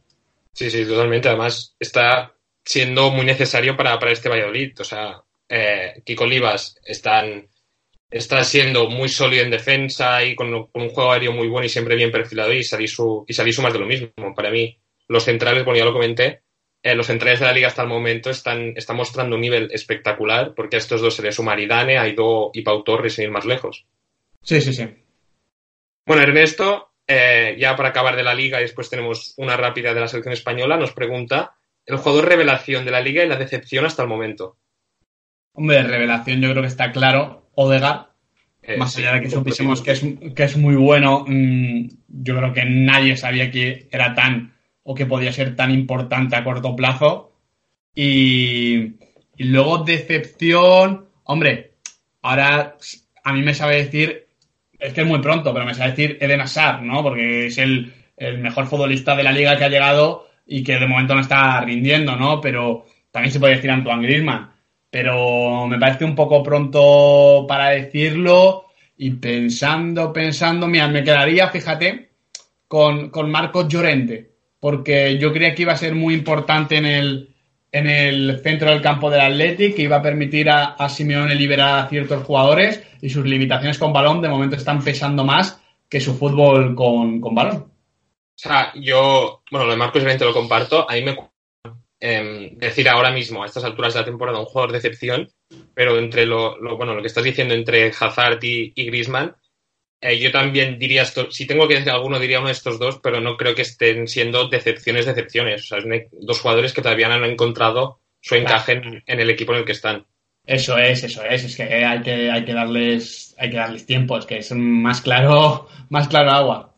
Sí, 0.52 0.70
sí, 0.70 0.84
totalmente. 0.86 1.30
Además, 1.30 1.74
está 1.80 2.35
siendo 2.66 3.12
muy 3.12 3.26
necesario 3.26 3.78
para, 3.78 4.00
este 4.12 4.28
Valladolid. 4.28 4.74
O 4.80 4.84
sea, 4.84 5.22
eh, 5.48 6.02
Kiko 6.04 6.24
Olivas 6.24 6.76
están, 6.84 7.48
está 8.10 8.44
siendo 8.44 8.90
muy 8.90 9.08
sólido 9.08 9.44
en 9.44 9.52
defensa 9.52 10.24
y 10.24 10.36
con, 10.36 10.54
un 10.54 10.90
juego 10.90 11.12
aéreo 11.12 11.32
muy 11.32 11.48
bueno 11.48 11.66
y 11.66 11.70
siempre 11.70 11.96
bien 11.96 12.12
perfilado 12.12 12.52
y 12.52 12.64
su 12.64 13.26
y 13.28 13.34
su 13.34 13.62
más 13.62 13.74
de 13.74 13.80
lo 13.80 13.86
mismo. 13.86 14.10
Para 14.36 14.50
mí, 14.50 14.78
los 15.08 15.24
centrales, 15.24 15.64
bueno, 15.64 15.78
ya 15.78 15.86
lo 15.86 15.94
comenté, 15.94 16.42
eh, 16.82 16.96
los 16.96 17.08
centrales 17.08 17.40
de 17.40 17.46
la 17.46 17.54
liga 17.54 17.68
hasta 17.68 17.84
el 17.84 17.88
momento 17.88 18.30
están, 18.30 18.74
están 18.76 18.96
mostrando 18.96 19.36
un 19.36 19.42
nivel 19.42 19.70
espectacular 19.72 20.54
porque 20.56 20.76
a 20.76 20.80
estos 20.80 21.02
dos 21.02 21.16
se 21.16 21.22
les 21.22 21.36
suma 21.36 21.54
Aridane, 21.54 21.98
Aido 21.98 22.52
y 22.54 22.62
Pau 22.64 22.84
Torres 22.84 23.14
sin 23.14 23.26
ir 23.26 23.32
más 23.32 23.46
lejos. 23.46 23.86
Sí, 24.42 24.62
sí, 24.62 24.74
sí. 24.74 24.88
Bueno, 26.06 26.22
Ernesto, 26.22 26.92
eh, 27.08 27.56
ya 27.58 27.76
para 27.76 27.90
acabar 27.90 28.16
de 28.16 28.24
la 28.24 28.36
liga 28.36 28.60
y 28.60 28.64
después 28.64 28.90
tenemos 28.90 29.34
una 29.38 29.58
rápida 29.58 29.94
de 29.94 30.00
la 30.00 30.08
selección 30.08 30.34
española, 30.34 30.78
nos 30.78 30.94
pregunta 30.94 31.56
el 31.86 31.98
jugador 31.98 32.30
revelación 32.30 32.86
de 32.86 32.92
la 32.92 33.02
liga 33.02 33.24
y 33.24 33.28
la 33.28 33.38
decepción 33.38 33.86
hasta 33.86 34.04
el 34.04 34.10
momento. 34.10 34.58
Hombre, 35.54 35.84
revelación 35.84 36.42
yo 36.42 36.50
creo 36.52 36.62
que 36.62 36.68
está 36.68 36.92
claro. 36.92 37.50
Odegaard, 37.56 38.08
eh, 38.62 38.78
más 38.78 38.98
allá 38.98 39.14
de 39.14 39.22
que 39.22 39.30
supiésemos 39.30 39.82
que 39.82 39.92
es, 39.92 40.04
que 40.36 40.44
es 40.44 40.58
muy 40.58 40.76
bueno, 40.76 41.24
mm, 41.28 41.88
yo 42.08 42.36
creo 42.36 42.54
que 42.54 42.66
nadie 42.66 43.16
sabía 43.16 43.52
que 43.52 43.88
era 43.92 44.16
tan 44.16 44.54
o 44.84 44.94
que 44.94 45.06
podía 45.06 45.32
ser 45.32 45.56
tan 45.56 45.72
importante 45.72 46.36
a 46.36 46.44
corto 46.44 46.76
plazo. 46.76 47.32
Y, 47.94 48.96
luego 49.38 49.80
decepción, 49.80 51.06
hombre, 51.24 51.76
ahora 52.22 52.76
a 53.24 53.34
mí 53.34 53.42
me 53.42 53.54
sabe 53.54 53.78
decir, 53.78 54.28
es 54.80 54.94
que 54.94 55.02
es 55.02 55.08
muy 55.08 55.20
pronto, 55.20 55.54
pero 55.54 55.66
me 55.66 55.74
sabe 55.74 55.92
decir 55.92 56.18
Eden 56.20 56.42
Hazard, 56.42 56.82
¿no? 56.82 57.02
Porque 57.02 57.48
es 57.48 57.58
el, 57.58 57.94
el 58.18 58.40
mejor 58.40 58.68
futbolista 58.68 59.16
de 59.16 59.24
la 59.24 59.32
liga 59.32 59.58
que 59.58 59.64
ha 59.64 59.70
llegado 59.70 60.28
y 60.46 60.64
que 60.64 60.78
de 60.78 60.88
momento 60.88 61.16
no 61.16 61.22
está 61.22 61.62
rindiendo, 61.62 62.16
¿no? 62.16 62.40
Pero 62.42 62.86
también 63.12 63.32
se 63.32 63.40
puede 63.40 63.56
decir 63.56 63.72
Antoine 63.72 64.04
Griezmann. 64.04 64.52
Pero 64.90 65.68
me 65.68 65.80
parece 65.80 66.06
un 66.06 66.16
poco 66.16 66.44
pronto 66.44 67.46
para 67.48 67.70
decirlo 67.70 68.66
y 68.98 69.12
pensando, 69.12 70.14
pensando, 70.14 70.68
mira, 70.68 70.88
me 70.88 71.04
quedaría, 71.04 71.50
fíjate, 71.50 72.12
con, 72.68 73.10
con 73.10 73.30
Marcos 73.30 73.68
Llorente 73.68 74.36
porque 74.66 75.20
yo 75.20 75.32
creía 75.32 75.54
que 75.54 75.62
iba 75.62 75.74
a 75.74 75.78
ser 75.78 75.94
muy 75.94 76.16
importante 76.16 76.76
en 76.76 76.88
el, 76.88 77.30
en 77.72 77.88
el 77.88 78.40
centro 78.42 78.72
del 78.72 78.82
campo 78.82 79.12
del 79.12 79.22
Athletic, 79.22 79.76
que 79.76 79.84
iba 79.84 79.98
a 79.98 80.02
permitir 80.02 80.50
a, 80.50 80.70
a 80.70 80.90
Simeone 80.90 81.36
liberar 81.36 81.86
a 81.86 81.88
ciertos 81.88 82.24
jugadores 82.24 82.82
y 83.00 83.12
sus 83.12 83.28
limitaciones 83.28 83.78
con 83.78 83.94
balón 83.94 84.24
de 84.24 84.28
momento 84.28 84.56
están 84.56 84.84
pesando 84.84 85.24
más 85.24 85.62
que 85.88 86.02
su 86.02 86.16
fútbol 86.16 86.74
con, 86.74 87.22
balón. 87.22 87.66
O 88.36 88.38
sea, 88.38 88.74
yo, 88.76 89.44
bueno, 89.50 89.66
lo 89.66 89.72
de 89.72 89.78
Marcos 89.78 90.02
Llorente 90.02 90.26
lo 90.26 90.34
comparto. 90.34 90.90
A 90.90 90.94
mí 90.94 91.04
me 91.04 91.18
eh, 92.00 92.52
decir 92.58 92.90
ahora 92.90 93.12
mismo, 93.12 93.44
a 93.44 93.46
estas 93.46 93.64
alturas 93.64 93.94
de 93.94 94.02
la 94.02 94.06
temporada, 94.06 94.40
un 94.40 94.46
jugador 94.46 94.72
de 94.72 94.78
excepción, 94.78 95.30
pero 95.74 95.98
entre 95.98 96.26
lo, 96.26 96.58
bueno, 96.78 96.94
lo 96.94 97.02
que 97.02 97.08
estás 97.08 97.24
diciendo 97.24 97.54
entre 97.54 97.88
Hazard 97.88 98.44
y, 98.44 98.74
y 98.76 98.86
Griezmann, 98.86 99.36
eh, 100.02 100.20
yo 100.20 100.32
también 100.32 100.78
diría, 100.78 101.02
esto, 101.02 101.32
si 101.32 101.48
tengo 101.48 101.68
que 101.68 101.76
decir 101.76 101.90
alguno, 101.90 102.20
diría 102.20 102.40
uno 102.40 102.48
de 102.48 102.54
estos 102.54 102.78
dos, 102.78 103.00
pero 103.02 103.22
no 103.22 103.38
creo 103.38 103.56
que 103.56 103.64
estén 103.64 104.08
siendo 104.08 104.48
decepciones, 104.50 105.08
decepciones. 105.08 105.64
O 105.64 105.66
sea, 105.66 105.82
son 105.82 105.94
dos 106.12 106.40
jugadores 106.40 106.74
que 106.74 106.82
todavía 106.82 107.08
no 107.08 107.16
han 107.16 107.24
encontrado 107.24 108.02
su 108.22 108.36
encaje 108.36 108.74
en, 108.74 109.20
el 109.20 109.30
equipo 109.30 109.54
en 109.54 109.60
el 109.60 109.66
que 109.66 109.72
están. 109.72 110.06
Eso 110.46 110.78
es, 110.78 111.04
eso 111.04 111.24
es, 111.24 111.46
es 111.46 111.56
que 111.56 111.64
hay 111.64 112.02
que, 112.04 112.30
hay 112.30 112.46
que 112.46 112.54
darles, 112.54 113.36
hay 113.40 113.50
que 113.50 113.58
darles 113.58 113.88
tiempo, 113.88 114.18
es 114.18 114.28
que 114.28 114.38
es 114.38 114.52
más 114.52 115.02
claro, 115.02 115.68
más 115.90 116.08
claro 116.08 116.32
agua. 116.32 116.75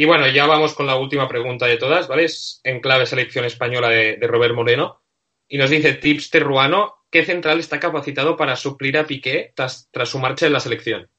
Y 0.00 0.04
bueno, 0.04 0.28
ya 0.28 0.46
vamos 0.46 0.74
con 0.74 0.86
la 0.86 0.94
última 0.94 1.26
pregunta 1.26 1.66
de 1.66 1.76
todas, 1.76 2.06
¿vale? 2.06 2.22
Es 2.22 2.60
en 2.62 2.78
clave 2.78 3.04
selección 3.04 3.44
española 3.44 3.88
de, 3.88 4.16
Robert 4.28 4.54
Moreno. 4.54 5.02
Y 5.48 5.58
nos 5.58 5.70
dice 5.70 5.94
Tips 5.94 6.30
Terruano, 6.30 6.94
¿qué 7.10 7.24
central 7.24 7.58
está 7.58 7.80
capacitado 7.80 8.36
para 8.36 8.54
suplir 8.54 8.96
a 8.96 9.08
Piqué 9.08 9.52
tras 9.56 9.88
su 10.04 10.20
marcha 10.20 10.46
en 10.46 10.52
la 10.52 10.60
selección? 10.60 11.10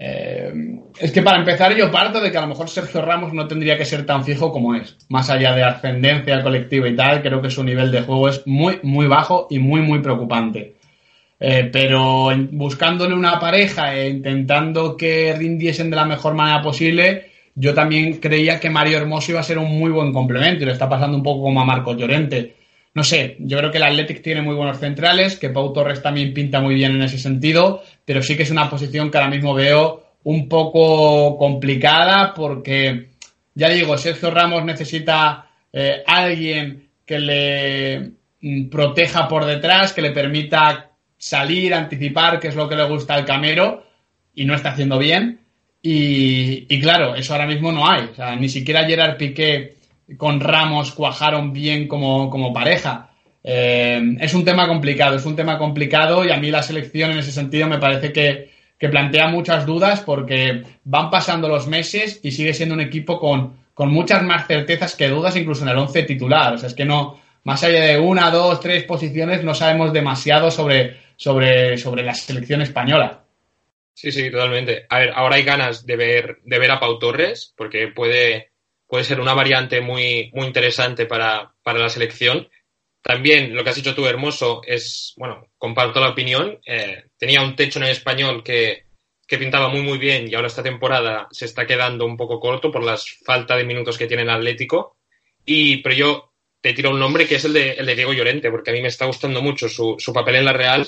Eh, 0.00 0.52
es 0.98 1.12
que 1.12 1.22
para 1.22 1.38
empezar 1.38 1.76
yo 1.76 1.92
parto 1.92 2.20
de 2.20 2.32
que 2.32 2.38
a 2.38 2.42
lo 2.42 2.48
mejor 2.48 2.68
Sergio 2.68 3.02
Ramos 3.02 3.32
no 3.32 3.46
tendría 3.46 3.78
que 3.78 3.84
ser 3.84 4.04
tan 4.04 4.24
fijo 4.24 4.50
como 4.50 4.74
es. 4.74 4.98
Más 5.08 5.30
allá 5.30 5.54
de 5.54 5.62
ascendencia 5.62 6.42
colectiva 6.42 6.88
y 6.88 6.96
tal, 6.96 7.22
creo 7.22 7.40
que 7.40 7.50
su 7.50 7.62
nivel 7.62 7.92
de 7.92 8.02
juego 8.02 8.28
es 8.28 8.44
muy, 8.48 8.80
muy 8.82 9.06
bajo 9.06 9.46
y 9.48 9.60
muy, 9.60 9.80
muy 9.80 10.00
preocupante. 10.00 10.77
Eh, 11.40 11.68
pero 11.72 12.30
buscándole 12.50 13.14
una 13.14 13.38
pareja 13.38 13.94
e 13.94 14.08
intentando 14.08 14.96
que 14.96 15.34
rindiesen 15.36 15.88
de 15.90 15.96
la 15.96 16.04
mejor 16.04 16.34
manera 16.34 16.60
posible, 16.62 17.30
yo 17.54 17.74
también 17.74 18.14
creía 18.14 18.58
que 18.58 18.70
Mario 18.70 18.98
Hermoso 18.98 19.32
iba 19.32 19.40
a 19.40 19.44
ser 19.44 19.58
un 19.58 19.78
muy 19.78 19.90
buen 19.90 20.12
complemento 20.12 20.62
y 20.62 20.66
le 20.66 20.72
está 20.72 20.88
pasando 20.88 21.16
un 21.16 21.22
poco 21.22 21.42
como 21.42 21.60
a 21.60 21.64
Marcos 21.64 21.96
Llorente. 21.96 22.54
No 22.94 23.04
sé, 23.04 23.36
yo 23.40 23.58
creo 23.58 23.70
que 23.70 23.78
el 23.78 23.84
Athletic 23.84 24.22
tiene 24.22 24.42
muy 24.42 24.54
buenos 24.54 24.78
centrales, 24.78 25.38
que 25.38 25.50
Pau 25.50 25.72
Torres 25.72 26.02
también 26.02 26.34
pinta 26.34 26.60
muy 26.60 26.74
bien 26.74 26.96
en 26.96 27.02
ese 27.02 27.18
sentido, 27.18 27.82
pero 28.04 28.22
sí 28.22 28.36
que 28.36 28.42
es 28.42 28.50
una 28.50 28.68
posición 28.68 29.10
que 29.10 29.18
ahora 29.18 29.30
mismo 29.30 29.54
veo 29.54 30.04
un 30.24 30.48
poco 30.48 31.38
complicada 31.38 32.34
porque, 32.34 33.10
ya 33.54 33.68
digo, 33.68 33.96
Sergio 33.96 34.30
Ramos 34.30 34.64
necesita 34.64 35.48
eh, 35.72 36.02
alguien 36.06 36.88
que 37.06 37.18
le 37.18 38.12
mm, 38.40 38.68
proteja 38.68 39.28
por 39.28 39.44
detrás, 39.44 39.92
que 39.92 40.02
le 40.02 40.10
permita 40.10 40.87
salir, 41.18 41.74
anticipar, 41.74 42.40
que 42.40 42.48
es 42.48 42.54
lo 42.54 42.68
que 42.68 42.76
le 42.76 42.84
gusta 42.84 43.14
al 43.14 43.24
camero, 43.24 43.84
y 44.34 44.44
no 44.44 44.54
está 44.54 44.70
haciendo 44.70 44.98
bien. 44.98 45.40
Y, 45.82 46.80
claro, 46.80 47.14
eso 47.14 47.32
ahora 47.32 47.46
mismo 47.46 47.72
no 47.72 47.88
hay. 47.88 48.10
Ni 48.38 48.48
siquiera 48.48 48.84
Gerard 48.84 49.16
Piqué 49.16 49.76
con 50.16 50.40
Ramos 50.40 50.92
cuajaron 50.92 51.52
bien 51.52 51.86
como, 51.86 52.30
como 52.30 52.52
pareja. 52.52 53.10
Eh, 53.42 54.16
es 54.20 54.34
un 54.34 54.44
tema 54.44 54.66
complicado, 54.66 55.16
es 55.16 55.24
un 55.24 55.36
tema 55.36 55.58
complicado 55.58 56.24
y 56.24 56.30
a 56.30 56.36
mí 56.38 56.50
la 56.50 56.62
selección 56.62 57.12
en 57.12 57.18
ese 57.18 57.32
sentido 57.32 57.68
me 57.68 57.78
parece 57.78 58.12
que, 58.12 58.58
plantea 58.78 59.28
muchas 59.28 59.66
dudas 59.66 60.00
porque 60.00 60.62
van 60.84 61.10
pasando 61.10 61.48
los 61.48 61.66
meses 61.66 62.20
y 62.22 62.30
sigue 62.30 62.54
siendo 62.54 62.74
un 62.74 62.80
equipo 62.80 63.18
con, 63.18 63.56
muchas 63.90 64.22
más 64.22 64.46
certezas 64.46 64.94
que 64.94 65.08
dudas 65.08 65.34
incluso 65.36 65.62
en 65.62 65.70
el 65.70 65.78
once 65.78 66.02
titular. 66.02 66.54
Es 66.54 66.74
que 66.74 66.84
no, 66.84 67.18
más 67.44 67.64
allá 67.64 67.80
de 67.84 67.98
una, 67.98 68.30
dos, 68.30 68.60
tres 68.60 68.84
posiciones, 68.84 69.42
no 69.42 69.54
sabemos 69.54 69.92
demasiado 69.92 70.50
sobre, 70.50 70.96
sobre, 71.18 71.76
sobre 71.76 72.04
la 72.04 72.14
selección 72.14 72.62
española. 72.62 73.24
Sí, 73.92 74.12
sí, 74.12 74.30
totalmente. 74.30 74.86
A 74.88 75.00
ver, 75.00 75.10
ahora 75.12 75.36
hay 75.36 75.42
ganas 75.42 75.84
de 75.84 75.96
ver, 75.96 76.38
de 76.44 76.58
ver 76.58 76.70
a 76.70 76.78
Pau 76.78 76.98
Torres, 77.00 77.52
porque 77.56 77.88
puede, 77.88 78.52
puede 78.86 79.02
ser 79.02 79.20
una 79.20 79.34
variante 79.34 79.80
muy, 79.80 80.30
muy 80.32 80.46
interesante 80.46 81.06
para, 81.06 81.52
para 81.64 81.80
la 81.80 81.88
selección. 81.88 82.48
También 83.02 83.54
lo 83.54 83.64
que 83.64 83.70
has 83.70 83.76
dicho 83.76 83.96
tú, 83.96 84.06
Hermoso, 84.06 84.62
es, 84.64 85.14
bueno, 85.16 85.48
comparto 85.58 86.00
la 86.00 86.10
opinión. 86.10 86.60
Eh, 86.64 87.06
tenía 87.18 87.42
un 87.42 87.56
techo 87.56 87.80
en 87.80 87.86
el 87.86 87.90
español 87.90 88.44
que, 88.44 88.84
que, 89.26 89.38
pintaba 89.38 89.68
muy, 89.68 89.82
muy 89.82 89.98
bien 89.98 90.28
y 90.28 90.34
ahora 90.36 90.46
esta 90.46 90.62
temporada 90.62 91.26
se 91.32 91.46
está 91.46 91.66
quedando 91.66 92.06
un 92.06 92.16
poco 92.16 92.38
corto 92.38 92.70
por 92.70 92.84
la 92.84 92.96
falta 93.24 93.56
de 93.56 93.64
minutos 93.64 93.98
que 93.98 94.06
tiene 94.06 94.22
el 94.22 94.30
Atlético. 94.30 94.96
Y, 95.44 95.78
pero 95.78 95.94
yo 95.96 96.32
te 96.60 96.72
tiro 96.72 96.90
un 96.90 96.98
nombre 96.98 97.26
que 97.26 97.36
es 97.36 97.44
el 97.44 97.52
de, 97.52 97.72
el 97.72 97.86
de 97.86 97.94
Diego 97.94 98.12
Llorente, 98.12 98.50
porque 98.50 98.70
a 98.70 98.74
mí 98.74 98.82
me 98.82 98.88
está 98.88 99.06
gustando 99.06 99.42
mucho 99.42 99.68
su, 99.68 99.96
su 99.98 100.12
papel 100.12 100.36
en 100.36 100.44
la 100.44 100.52
Real 100.52 100.86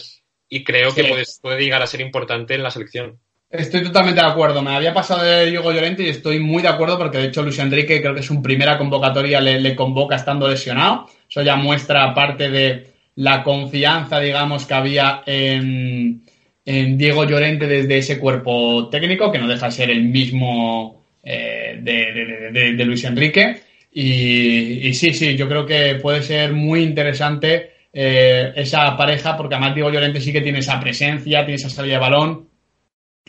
y 0.48 0.64
creo 0.64 0.94
que 0.94 1.04
puede, 1.04 1.24
puede 1.40 1.62
llegar 1.62 1.82
a 1.82 1.86
ser 1.86 2.00
importante 2.00 2.54
en 2.54 2.62
la 2.62 2.70
selección. 2.70 3.18
Estoy 3.50 3.82
totalmente 3.82 4.20
de 4.20 4.28
acuerdo. 4.28 4.62
Me 4.62 4.76
había 4.76 4.94
pasado 4.94 5.24
de 5.24 5.50
Diego 5.50 5.72
Llorente 5.72 6.04
y 6.04 6.08
estoy 6.08 6.38
muy 6.38 6.62
de 6.62 6.68
acuerdo 6.68 6.96
porque 6.96 7.18
de 7.18 7.26
hecho 7.26 7.42
Luis 7.42 7.58
Enrique 7.58 8.00
creo 8.00 8.14
que 8.14 8.20
es 8.20 8.26
su 8.26 8.40
primera 8.40 8.78
convocatoria 8.78 9.40
le, 9.40 9.74
convoca 9.74 10.14
estando 10.14 10.48
lesionado. 10.48 11.08
Eso 11.28 11.42
ya 11.42 11.56
muestra 11.56 12.14
parte 12.14 12.48
de 12.48 12.92
la 13.16 13.42
confianza, 13.42 14.20
digamos, 14.20 14.66
que 14.66 14.74
había 14.74 15.22
en, 15.26 16.22
Diego 16.64 17.24
Llorente 17.24 17.66
desde 17.66 17.98
ese 17.98 18.20
cuerpo 18.20 18.88
técnico, 18.88 19.32
que 19.32 19.38
no 19.38 19.48
deja 19.48 19.66
de 19.66 19.72
ser 19.72 19.90
el 19.90 20.04
mismo 20.04 21.02
eh, 21.24 21.76
de, 21.82 22.84
Luis 22.84 23.02
Enrique. 23.02 23.60
Y, 23.92 24.94
sí, 24.94 25.12
sí, 25.12 25.36
yo 25.36 25.48
creo 25.48 25.66
que 25.66 25.96
puede 25.96 26.22
ser 26.22 26.52
muy 26.52 26.82
interesante 26.82 27.72
eh, 27.92 28.52
esa 28.54 28.96
pareja 28.96 29.36
porque 29.36 29.56
además 29.56 29.74
Diego 29.74 29.90
Llorente 29.90 30.20
sí 30.20 30.32
que 30.32 30.40
tiene 30.40 30.60
esa 30.60 30.78
presencia, 30.78 31.44
tiene 31.44 31.56
esa 31.56 31.70
salida 31.70 31.94
de 31.94 32.00
balón 32.00 32.50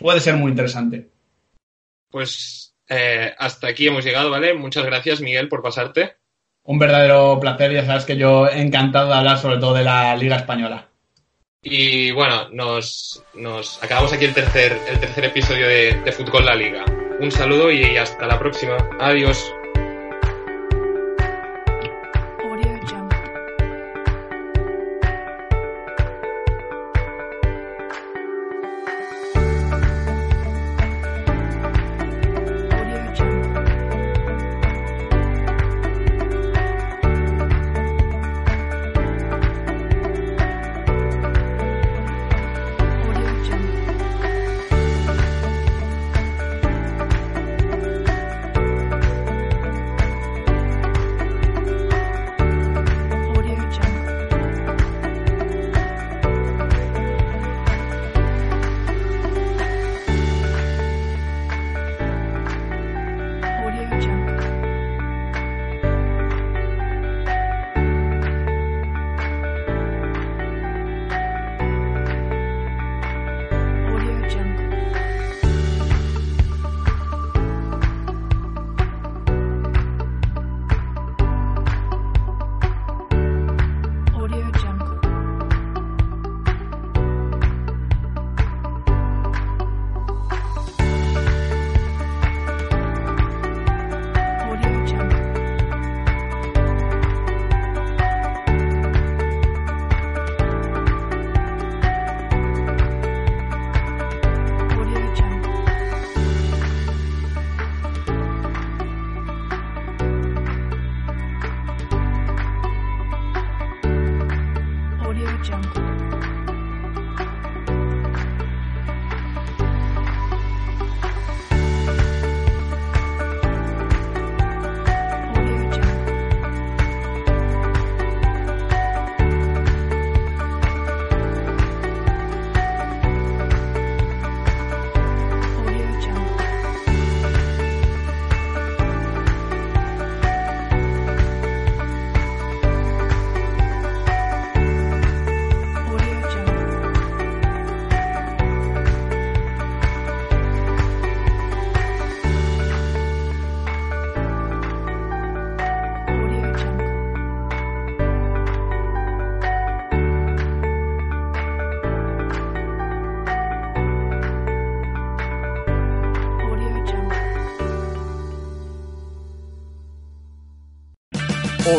puede 0.02 0.20
ser 0.20 0.36
muy 0.36 0.52
interesante. 0.52 1.10
Pues 2.10 2.76
eh, 2.90 3.34
hasta 3.38 3.68
aquí 3.68 3.88
hemos 3.88 4.04
llegado, 4.04 4.30
¿vale? 4.30 4.54
Muchas 4.54 4.86
gracias, 4.86 5.22
Miguel, 5.22 5.48
por 5.48 5.62
pasarte. 5.62 6.16
Un 6.64 6.78
verdadero 6.78 7.40
placer, 7.40 7.74
ya 7.74 7.86
sabes 7.86 8.06
que 8.06 8.18
yo 8.18 8.48
encantado 8.50 9.10
de 9.10 9.16
hablar 9.16 9.38
sobre 9.38 9.58
todo 9.58 9.74
de 9.74 9.84
la 9.84 10.16
Liga 10.16 10.36
Española. 10.36 10.88
Y 11.64 12.12
bueno, 12.12 12.50
nos, 12.50 13.24
nos 13.36 13.82
acabamos 13.84 14.14
aquí 14.14 14.26
el 14.26 14.34
tercer, 14.34 14.78
el 14.90 15.00
tercer 15.00 15.26
episodio 15.26 15.68
de, 15.68 16.02
de 16.04 16.12
Fútbol 16.12 16.46
La 16.46 16.56
Liga. 16.56 16.84
Un 17.20 17.32
saludo 17.32 17.72
y 17.72 17.98
hasta 17.98 18.26
la 18.26 18.40
próxima. 18.40 18.78
Adiós. 19.00 19.54